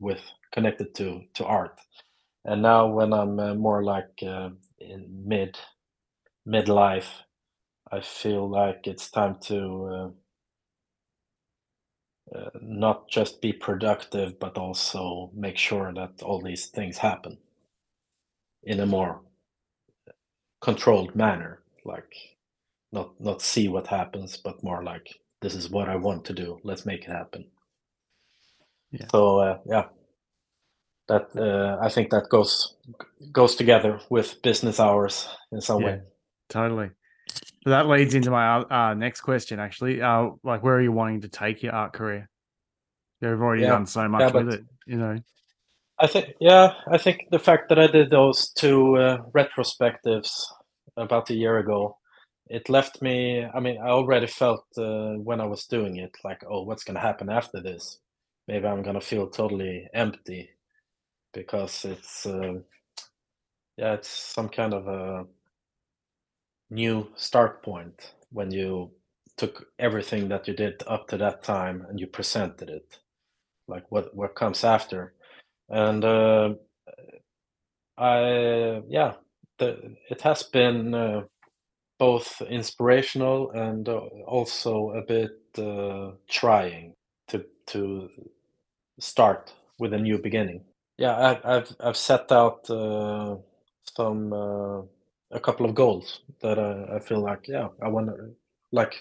with 0.00 0.20
connected 0.52 0.94
to 0.96 1.22
to 1.34 1.44
art. 1.44 1.80
And 2.44 2.62
now, 2.62 2.86
when 2.88 3.12
I'm 3.12 3.36
more 3.58 3.82
like 3.84 4.22
in 4.22 5.08
mid 5.26 5.58
midlife, 6.48 7.10
I 7.92 8.00
feel 8.00 8.48
like 8.50 8.86
it's 8.86 9.10
time 9.10 9.36
to 9.42 10.12
uh, 12.34 12.36
uh, 12.38 12.50
not 12.60 13.08
just 13.08 13.40
be 13.42 13.52
productive, 13.52 14.38
but 14.40 14.58
also 14.58 15.30
make 15.34 15.58
sure 15.58 15.92
that 15.94 16.22
all 16.22 16.42
these 16.42 16.66
things 16.66 16.98
happen 16.98 17.38
in 18.64 18.80
a 18.80 18.86
more 18.86 19.22
controlled 20.64 21.14
manner. 21.14 21.60
Like 21.84 22.14
not 22.90 23.20
not 23.20 23.42
see 23.42 23.68
what 23.68 23.86
happens, 23.86 24.36
but 24.36 24.62
more 24.64 24.82
like 24.82 25.08
this 25.42 25.54
is 25.54 25.68
what 25.68 25.88
I 25.88 25.96
want 25.96 26.24
to 26.24 26.32
do. 26.32 26.58
Let's 26.64 26.86
make 26.86 27.04
it 27.04 27.10
happen. 27.10 27.44
Yeah. 28.90 29.06
So 29.12 29.38
uh, 29.40 29.58
yeah, 29.66 29.84
that 31.08 31.28
uh, 31.36 31.84
I 31.84 31.90
think 31.90 32.10
that 32.10 32.28
goes 32.30 32.76
goes 33.32 33.56
together 33.56 34.00
with 34.08 34.40
business 34.42 34.80
hours 34.80 35.28
in 35.52 35.60
some 35.60 35.82
yeah, 35.82 35.86
way. 35.86 36.00
Totally. 36.48 36.90
So 37.64 37.70
that 37.70 37.88
leads 37.88 38.14
into 38.14 38.30
my 38.30 38.58
uh, 38.58 38.94
next 38.94 39.22
question, 39.22 39.58
actually. 39.58 40.00
Uh, 40.02 40.30
like, 40.42 40.62
where 40.62 40.74
are 40.74 40.82
you 40.82 40.92
wanting 40.92 41.22
to 41.22 41.28
take 41.28 41.62
your 41.62 41.72
art 41.72 41.94
career? 41.94 42.28
You've 43.20 43.40
already 43.40 43.62
yeah. 43.62 43.70
done 43.70 43.86
so 43.86 44.06
much 44.06 44.20
yeah, 44.20 44.42
with 44.42 44.54
it, 44.54 44.64
you 44.86 44.98
know. 44.98 45.18
I 46.00 46.06
think, 46.06 46.34
yeah, 46.40 46.74
I 46.90 46.98
think 46.98 47.28
the 47.30 47.38
fact 47.38 47.68
that 47.68 47.78
I 47.78 47.86
did 47.86 48.10
those 48.10 48.50
two 48.50 48.96
uh, 48.96 49.22
retrospectives 49.34 50.30
about 50.96 51.30
a 51.30 51.34
year 51.34 51.58
ago, 51.58 51.98
it 52.48 52.68
left 52.68 53.00
me. 53.00 53.44
I 53.44 53.60
mean, 53.60 53.78
I 53.80 53.88
already 53.88 54.26
felt 54.26 54.64
uh, 54.76 55.14
when 55.14 55.40
I 55.40 55.46
was 55.46 55.66
doing 55.66 55.96
it, 55.96 56.16
like, 56.24 56.42
oh, 56.48 56.62
what's 56.62 56.84
going 56.84 56.96
to 56.96 57.00
happen 57.00 57.30
after 57.30 57.60
this? 57.62 57.98
Maybe 58.48 58.66
I'm 58.66 58.82
going 58.82 58.94
to 58.98 59.00
feel 59.00 59.28
totally 59.28 59.88
empty 59.94 60.50
because 61.34 61.84
it's, 61.84 62.26
uh, 62.26 62.54
yeah, 63.76 63.94
it's 63.94 64.08
some 64.08 64.48
kind 64.48 64.74
of 64.74 64.86
a 64.88 65.26
new 66.70 67.08
start 67.16 67.62
point 67.62 68.14
when 68.30 68.50
you 68.50 68.90
took 69.36 69.66
everything 69.78 70.28
that 70.28 70.46
you 70.48 70.54
did 70.54 70.82
up 70.86 71.08
to 71.08 71.16
that 71.16 71.42
time 71.42 71.86
and 71.88 71.98
you 72.00 72.06
presented 72.06 72.68
it 72.70 72.98
like 73.68 73.84
what 73.90 74.14
what 74.16 74.34
comes 74.36 74.64
after 74.64 75.14
and 75.68 76.04
uh, 76.04 76.54
i 77.98 78.82
yeah 78.88 79.12
the, 79.58 79.96
it 80.10 80.20
has 80.20 80.42
been 80.42 80.94
uh, 80.94 81.22
both 81.98 82.42
inspirational 82.50 83.50
and 83.52 83.88
uh, 83.88 83.98
also 84.26 84.90
a 84.90 85.02
bit 85.02 85.38
uh, 85.58 86.10
trying 86.28 86.92
to 87.28 87.44
to 87.66 88.10
start 88.98 89.52
with 89.78 89.92
a 89.92 89.98
new 89.98 90.18
beginning. 90.18 90.60
Yeah 90.98 91.38
I, 91.44 91.54
have 91.54 91.76
i've 91.80 91.96
set 91.96 92.30
out 92.32 92.68
uh, 92.70 93.36
some 93.96 94.32
uh, 94.32 94.82
a 95.30 95.40
couple 95.40 95.66
of 95.66 95.74
goals 95.74 96.20
that 96.40 96.58
I, 96.58 96.96
I 96.96 97.00
feel 97.00 97.20
like 97.20 97.48
yeah 97.48 97.68
I 97.82 97.88
want 97.88 98.06
to 98.08 98.34
like 98.72 98.94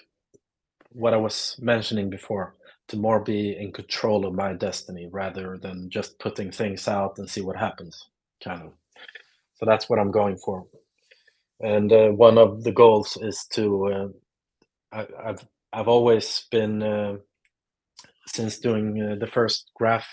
what 0.91 1.13
I 1.13 1.17
was 1.17 1.55
mentioning 1.59 2.09
before 2.09 2.55
to 2.89 2.97
more 2.97 3.19
be 3.21 3.57
in 3.57 3.71
control 3.71 4.25
of 4.25 4.33
my 4.33 4.53
destiny 4.53 5.07
rather 5.11 5.57
than 5.61 5.89
just 5.89 6.19
putting 6.19 6.51
things 6.51 6.87
out 6.87 7.17
and 7.17 7.29
see 7.29 7.41
what 7.41 7.57
happens 7.57 8.09
kind 8.43 8.61
of 8.63 8.73
so 9.55 9.65
that's 9.65 9.89
what 9.89 9.99
I'm 9.99 10.11
going 10.11 10.37
for 10.37 10.65
and 11.61 11.91
uh, 11.91 12.09
one 12.09 12.37
of 12.37 12.63
the 12.63 12.71
goals 12.71 13.17
is 13.21 13.45
to 13.53 13.85
uh, 13.87 14.07
I, 14.91 15.27
have 15.27 15.47
I've 15.73 15.87
always 15.87 16.45
been 16.51 16.83
uh, 16.83 17.17
since 18.27 18.59
doing 18.59 19.01
uh, 19.01 19.15
the 19.19 19.27
first 19.27 19.71
graph 19.75 20.07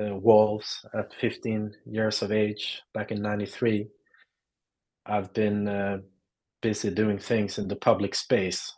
uh, 0.00 0.14
walls 0.16 0.84
at 0.94 1.12
15 1.20 1.72
years 1.86 2.22
of 2.22 2.32
age 2.32 2.82
back 2.94 3.12
in 3.12 3.22
93 3.22 3.88
I've 5.06 5.32
been 5.34 5.68
uh, 5.68 5.98
busy 6.62 6.90
doing 6.90 7.18
things 7.18 7.58
in 7.58 7.68
the 7.68 7.76
public 7.76 8.14
space. 8.14 8.72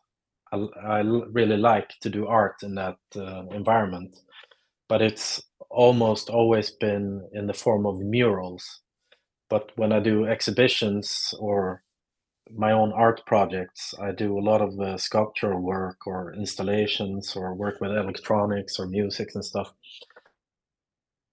I, 0.82 1.00
really 1.00 1.56
like 1.56 1.90
to 2.00 2.10
do 2.10 2.26
art 2.26 2.62
in 2.62 2.74
that 2.74 2.98
uh, 3.16 3.46
environment, 3.50 4.16
but 4.88 5.02
it's 5.02 5.42
almost 5.70 6.30
always 6.30 6.70
been 6.70 7.28
in 7.32 7.46
the 7.46 7.54
form 7.54 7.86
of 7.86 8.00
murals. 8.00 8.80
But 9.48 9.70
when 9.76 9.92
I 9.92 10.00
do 10.00 10.26
exhibitions 10.26 11.34
or 11.38 11.82
my 12.54 12.72
own 12.72 12.92
art 12.92 13.22
projects, 13.26 13.94
I 14.00 14.12
do 14.12 14.38
a 14.38 14.40
lot 14.40 14.60
of 14.60 14.78
uh, 14.78 14.98
sculptural 14.98 15.60
work 15.60 16.06
or 16.06 16.32
installations 16.34 17.34
or 17.36 17.54
work 17.54 17.80
with 17.80 17.90
electronics 17.90 18.78
or 18.78 18.86
music 18.86 19.30
and 19.34 19.44
stuff. 19.44 19.72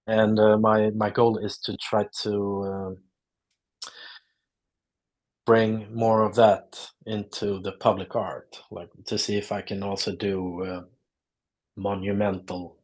And 0.07 0.39
uh, 0.39 0.57
my 0.57 0.89
my 0.91 1.09
goal 1.09 1.38
is 1.38 1.57
to 1.59 1.78
try 1.78 2.07
to 2.24 2.63
uh, 2.63 2.91
bring 5.45 5.93
more 5.93 6.23
of 6.23 6.35
that 6.35 6.79
into 7.05 7.59
the 7.59 7.73
public 7.73 8.15
art, 8.15 8.61
like 8.71 8.89
to 9.07 9.17
see 9.17 9.37
if 9.37 9.51
I 9.51 9.61
can 9.61 9.83
also 9.83 10.15
do 10.15 10.63
uh, 10.63 10.81
monumental 11.75 12.77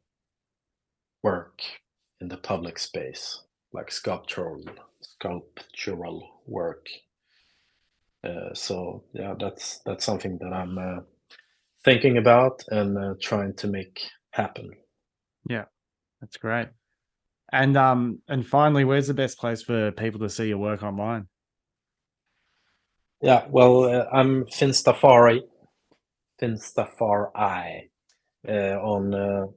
work 1.24 1.62
in 2.22 2.28
the 2.28 2.38
public 2.38 2.80
space, 2.80 3.44
like 3.72 3.92
sculptural 3.92 4.62
sculptural 5.02 6.42
work. 6.46 6.88
Uh, 8.24 8.54
so 8.54 9.04
yeah, 9.14 9.34
that's 9.40 9.80
that's 9.86 10.06
something 10.06 10.38
that 10.42 10.54
I'm 10.54 10.78
uh, 10.78 11.02
thinking 11.86 12.18
about 12.18 12.62
and 12.70 12.98
uh, 12.98 13.14
trying 13.22 13.54
to 13.56 13.68
make 13.68 14.02
happen. 14.32 14.70
Yeah, 15.50 15.66
that's 16.20 16.38
great. 16.38 16.68
And 17.52 17.78
um 17.78 18.22
and 18.28 18.46
finally, 18.46 18.84
where's 18.84 19.08
the 19.08 19.14
best 19.14 19.40
place 19.40 19.64
for 19.64 19.92
people 19.92 20.20
to 20.20 20.30
see 20.30 20.50
your 20.50 20.58
work 20.58 20.84
online? 20.84 21.28
Yeah, 23.22 23.48
well, 23.50 23.84
uh, 23.86 24.06
I'm 24.14 24.46
Finstafari, 24.46 25.42
Finstafari 26.42 27.90
uh, 28.48 28.52
on 28.52 29.14
uh, 29.16 29.48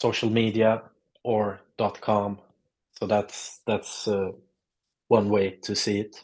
social 0.00 0.30
media 0.30 0.82
or 1.24 1.60
.com. 2.00 2.40
So 2.98 3.06
that's 3.06 3.60
that's 3.66 4.08
uh, 4.08 4.30
one 5.08 5.30
way 5.30 5.58
to 5.64 5.76
see 5.76 6.00
it. 6.00 6.16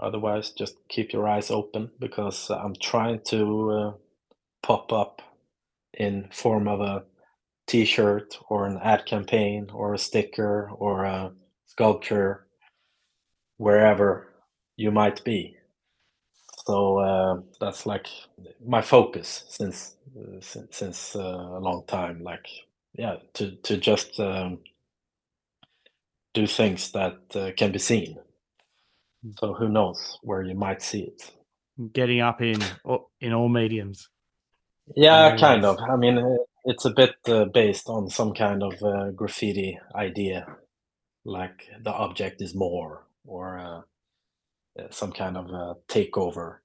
Otherwise, 0.00 0.52
just 0.52 0.76
keep 0.88 1.12
your 1.12 1.28
eyes 1.28 1.50
open 1.50 1.90
because 2.00 2.50
I'm 2.50 2.74
trying 2.82 3.20
to 3.28 3.70
uh, 3.72 3.92
pop 4.62 4.92
up 4.92 5.22
in 5.98 6.28
form 6.32 6.68
of 6.68 6.80
a 6.80 7.04
T-shirt 7.68 8.38
or 8.50 8.66
an 8.66 8.78
ad 8.82 9.06
campaign 9.06 9.68
or 9.74 9.94
a 9.94 9.98
sticker 9.98 10.70
or 10.72 11.04
a 11.04 11.32
sculpture 11.66 12.46
wherever 13.58 14.25
you 14.76 14.90
might 14.90 15.24
be. 15.24 15.56
So 16.66 16.98
uh, 16.98 17.40
that's 17.60 17.86
like 17.86 18.08
my 18.66 18.82
focus 18.82 19.44
since 19.48 19.96
uh, 20.16 20.40
since, 20.40 20.76
since 20.76 21.16
uh, 21.16 21.20
a 21.20 21.60
long 21.60 21.84
time. 21.86 22.22
Like 22.22 22.46
yeah, 22.94 23.16
to 23.34 23.52
to 23.52 23.76
just 23.76 24.18
um, 24.20 24.58
do 26.34 26.46
things 26.46 26.92
that 26.92 27.18
uh, 27.34 27.52
can 27.56 27.72
be 27.72 27.78
seen. 27.78 28.18
So 29.40 29.54
who 29.54 29.68
knows 29.68 30.18
where 30.22 30.42
you 30.42 30.54
might 30.54 30.82
see 30.82 31.02
it? 31.02 31.32
Getting 31.92 32.20
up 32.20 32.42
in 32.42 32.62
in 33.20 33.32
all 33.32 33.48
mediums. 33.48 34.08
Yeah, 34.94 35.36
kind 35.36 35.64
of. 35.64 35.78
I 35.80 35.96
mean, 35.96 36.18
uh, 36.18 36.36
it's 36.64 36.84
a 36.84 36.90
bit 36.90 37.16
uh, 37.28 37.46
based 37.46 37.88
on 37.88 38.08
some 38.10 38.34
kind 38.34 38.62
of 38.62 38.82
uh, 38.82 39.10
graffiti 39.10 39.78
idea, 39.94 40.46
like 41.24 41.68
the 41.82 41.92
object 41.92 42.42
is 42.42 42.54
more, 42.54 43.06
or 43.26 43.58
uh, 43.58 43.80
some 44.90 45.12
kind 45.12 45.36
of 45.36 45.46
a 45.50 45.74
takeover, 45.88 46.58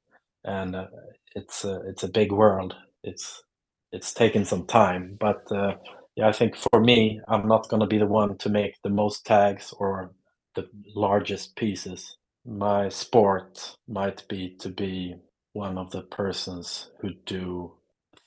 and 0.43 0.75
uh, 0.75 0.87
it's 1.35 1.65
a, 1.65 1.81
it's 1.87 2.03
a 2.03 2.09
big 2.09 2.31
world. 2.31 2.75
It's 3.03 3.43
it's 3.91 4.13
taken 4.13 4.45
some 4.45 4.65
time, 4.67 5.17
but 5.19 5.51
uh, 5.51 5.75
yeah, 6.15 6.27
I 6.29 6.31
think 6.31 6.55
for 6.55 6.81
me, 6.81 7.21
I'm 7.27 7.47
not 7.47 7.69
going 7.69 7.81
to 7.81 7.87
be 7.87 7.97
the 7.97 8.07
one 8.07 8.37
to 8.39 8.49
make 8.49 8.75
the 8.83 8.89
most 8.89 9.25
tags 9.25 9.73
or 9.77 10.11
the 10.55 10.67
largest 10.95 11.55
pieces. 11.55 12.17
My 12.45 12.89
sport 12.89 13.75
might 13.87 14.27
be 14.29 14.55
to 14.59 14.69
be 14.69 15.15
one 15.53 15.77
of 15.77 15.91
the 15.91 16.03
persons 16.03 16.91
who 17.01 17.11
do 17.25 17.73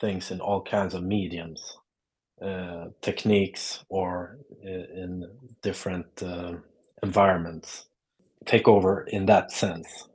things 0.01 0.31
in 0.31 0.41
all 0.41 0.63
kinds 0.63 0.95
of 0.95 1.03
mediums, 1.03 1.79
uh, 2.43 2.87
techniques, 3.03 3.85
or 3.89 4.39
in 4.63 5.25
different 5.63 6.23
uh, 6.23 6.55
environments 7.03 7.87
take 8.47 8.69
over 8.69 9.07
in 9.09 9.27
that 9.27 9.53
sense. 9.53 10.09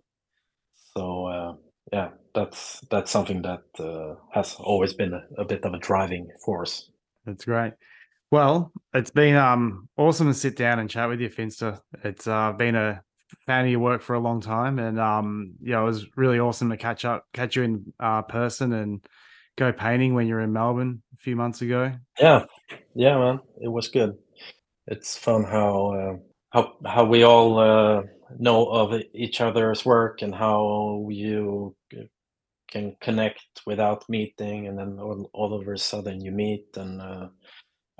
So 0.95 1.25
uh, 1.25 1.53
yeah, 1.91 2.09
that's 2.33 2.81
that's 2.89 3.11
something 3.11 3.41
that 3.43 3.63
uh, 3.79 4.15
has 4.33 4.55
always 4.59 4.93
been 4.93 5.13
a, 5.13 5.41
a, 5.41 5.45
bit 5.45 5.63
of 5.63 5.73
a 5.73 5.79
driving 5.79 6.27
force. 6.45 6.89
That's 7.25 7.45
great. 7.45 7.73
Well, 8.31 8.71
it's 8.93 9.11
been 9.11 9.35
um, 9.35 9.89
awesome 9.97 10.27
to 10.27 10.33
sit 10.33 10.55
down 10.55 10.79
and 10.79 10.89
chat 10.89 11.09
with 11.09 11.19
you, 11.19 11.29
Finsta. 11.29 11.79
It's 12.03 12.27
uh, 12.27 12.51
been 12.53 12.75
a 12.75 13.01
fan 13.45 13.65
of 13.65 13.71
your 13.71 13.79
work 13.79 14.01
for 14.01 14.13
a 14.13 14.19
long 14.19 14.41
time, 14.41 14.77
and 14.77 14.99
um, 14.99 15.53
yeah, 15.61 15.81
it 15.81 15.85
was 15.85 16.05
really 16.15 16.39
awesome 16.39 16.69
to 16.69 16.77
catch 16.77 17.05
up, 17.05 17.25
catch 17.33 17.55
you 17.55 17.63
in 17.63 17.93
uh, 17.99 18.21
person, 18.23 18.73
and 18.73 19.01
go 19.57 19.71
painting 19.71 20.13
when 20.13 20.27
you 20.27 20.35
were 20.35 20.41
in 20.41 20.53
Melbourne 20.53 21.01
a 21.13 21.17
few 21.17 21.35
months 21.35 21.61
ago. 21.61 21.91
Yeah, 22.19 22.45
yeah, 22.95 23.17
man, 23.17 23.39
it 23.61 23.71
was 23.71 23.87
good. 23.87 24.11
It's 24.87 25.17
fun 25.17 25.43
how 25.43 25.93
uh, 25.93 26.17
how 26.51 26.73
how 26.85 27.05
we 27.05 27.23
all 27.23 27.59
uh, 27.59 28.01
know 28.37 28.67
of 28.67 29.01
each 29.13 29.41
other's 29.41 29.85
work 29.85 30.21
and 30.21 30.33
how 30.33 31.07
you 31.09 31.75
can 32.69 32.95
connect 33.01 33.61
without 33.65 34.07
meeting, 34.09 34.67
and 34.67 34.77
then 34.77 34.99
all, 34.99 35.29
all 35.33 35.53
of 35.53 35.67
a 35.67 35.77
sudden 35.77 36.21
you 36.21 36.31
meet 36.31 36.67
and 36.75 37.01
uh, 37.01 37.27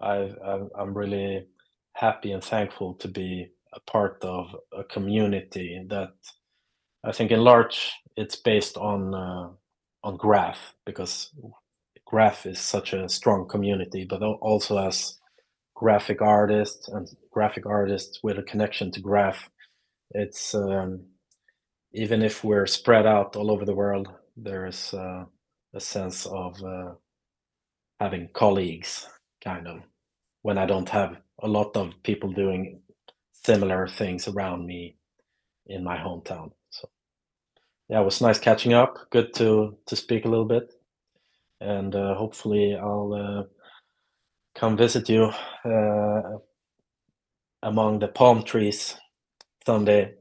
I, 0.02 0.30
I'm 0.78 0.94
really 0.94 1.48
happy 1.94 2.32
and 2.32 2.44
thankful 2.44 2.94
to 2.96 3.08
be 3.08 3.50
a 3.74 3.80
part 3.92 4.24
of 4.24 4.56
a 4.78 4.84
community 4.84 5.84
that 5.90 6.14
I 7.04 7.12
think 7.12 7.32
in 7.32 7.42
large 7.42 7.92
it's 8.16 8.36
based 8.36 8.78
on 8.78 9.14
uh, 9.14 9.50
on 10.04 10.18
Graff 10.18 10.74
because 10.86 11.32
Graff 12.06 12.46
is 12.46 12.60
such 12.60 12.94
a 12.94 13.08
strong 13.10 13.48
community, 13.48 14.06
but 14.10 14.24
also 14.24 14.78
as 14.88 15.20
graphic 15.76 16.22
artists 16.22 16.88
and 16.88 17.08
graphic 17.32 17.66
artists 17.66 18.20
with 18.24 18.40
a 18.40 18.44
connection 18.44 18.92
to 18.92 19.00
Graff, 19.00 19.50
it's 20.12 20.56
um, 20.56 21.02
even 21.94 22.22
if 22.22 22.44
we're 22.44 22.68
spread 22.68 23.06
out 23.08 23.36
all 23.36 23.52
over 23.52 23.66
the 23.66 23.76
world, 23.76 24.10
there 24.38 24.68
is 24.68 24.94
uh, 24.94 25.26
a 25.74 25.80
sense 25.80 26.26
of 26.28 26.64
uh, 26.64 26.94
having 28.00 28.30
colleagues 28.34 29.08
kind 29.44 29.68
of 29.68 29.82
when 30.44 30.58
I 30.58 30.66
don't 30.66 30.90
have 30.90 31.18
a 31.42 31.48
lot 31.48 31.78
of 31.78 32.02
people 32.04 32.32
doing 32.34 32.82
similar 33.34 33.88
things 33.88 34.28
around 34.28 34.66
me 34.66 34.98
in 35.68 35.84
my 35.84 35.98
hometown. 35.98 36.52
So 36.72 36.90
yeah, 37.90 38.02
it 38.02 38.06
was 38.06 38.22
nice 38.22 38.40
catching 38.40 38.74
up. 38.74 38.98
Good 39.12 39.34
to 39.36 39.78
to 39.88 39.96
speak 39.96 40.26
a 40.26 40.30
little 40.30 40.46
bit, 40.46 40.74
and 41.62 41.96
uh, 41.96 42.16
hopefully 42.16 42.76
I'll 42.82 43.14
uh, 43.14 43.44
come 44.60 44.78
visit 44.78 45.10
you 45.10 45.32
uh, 45.66 46.38
among 47.64 48.00
the 48.00 48.08
palm 48.10 48.44
trees 48.44 48.98
someday. 49.70 50.19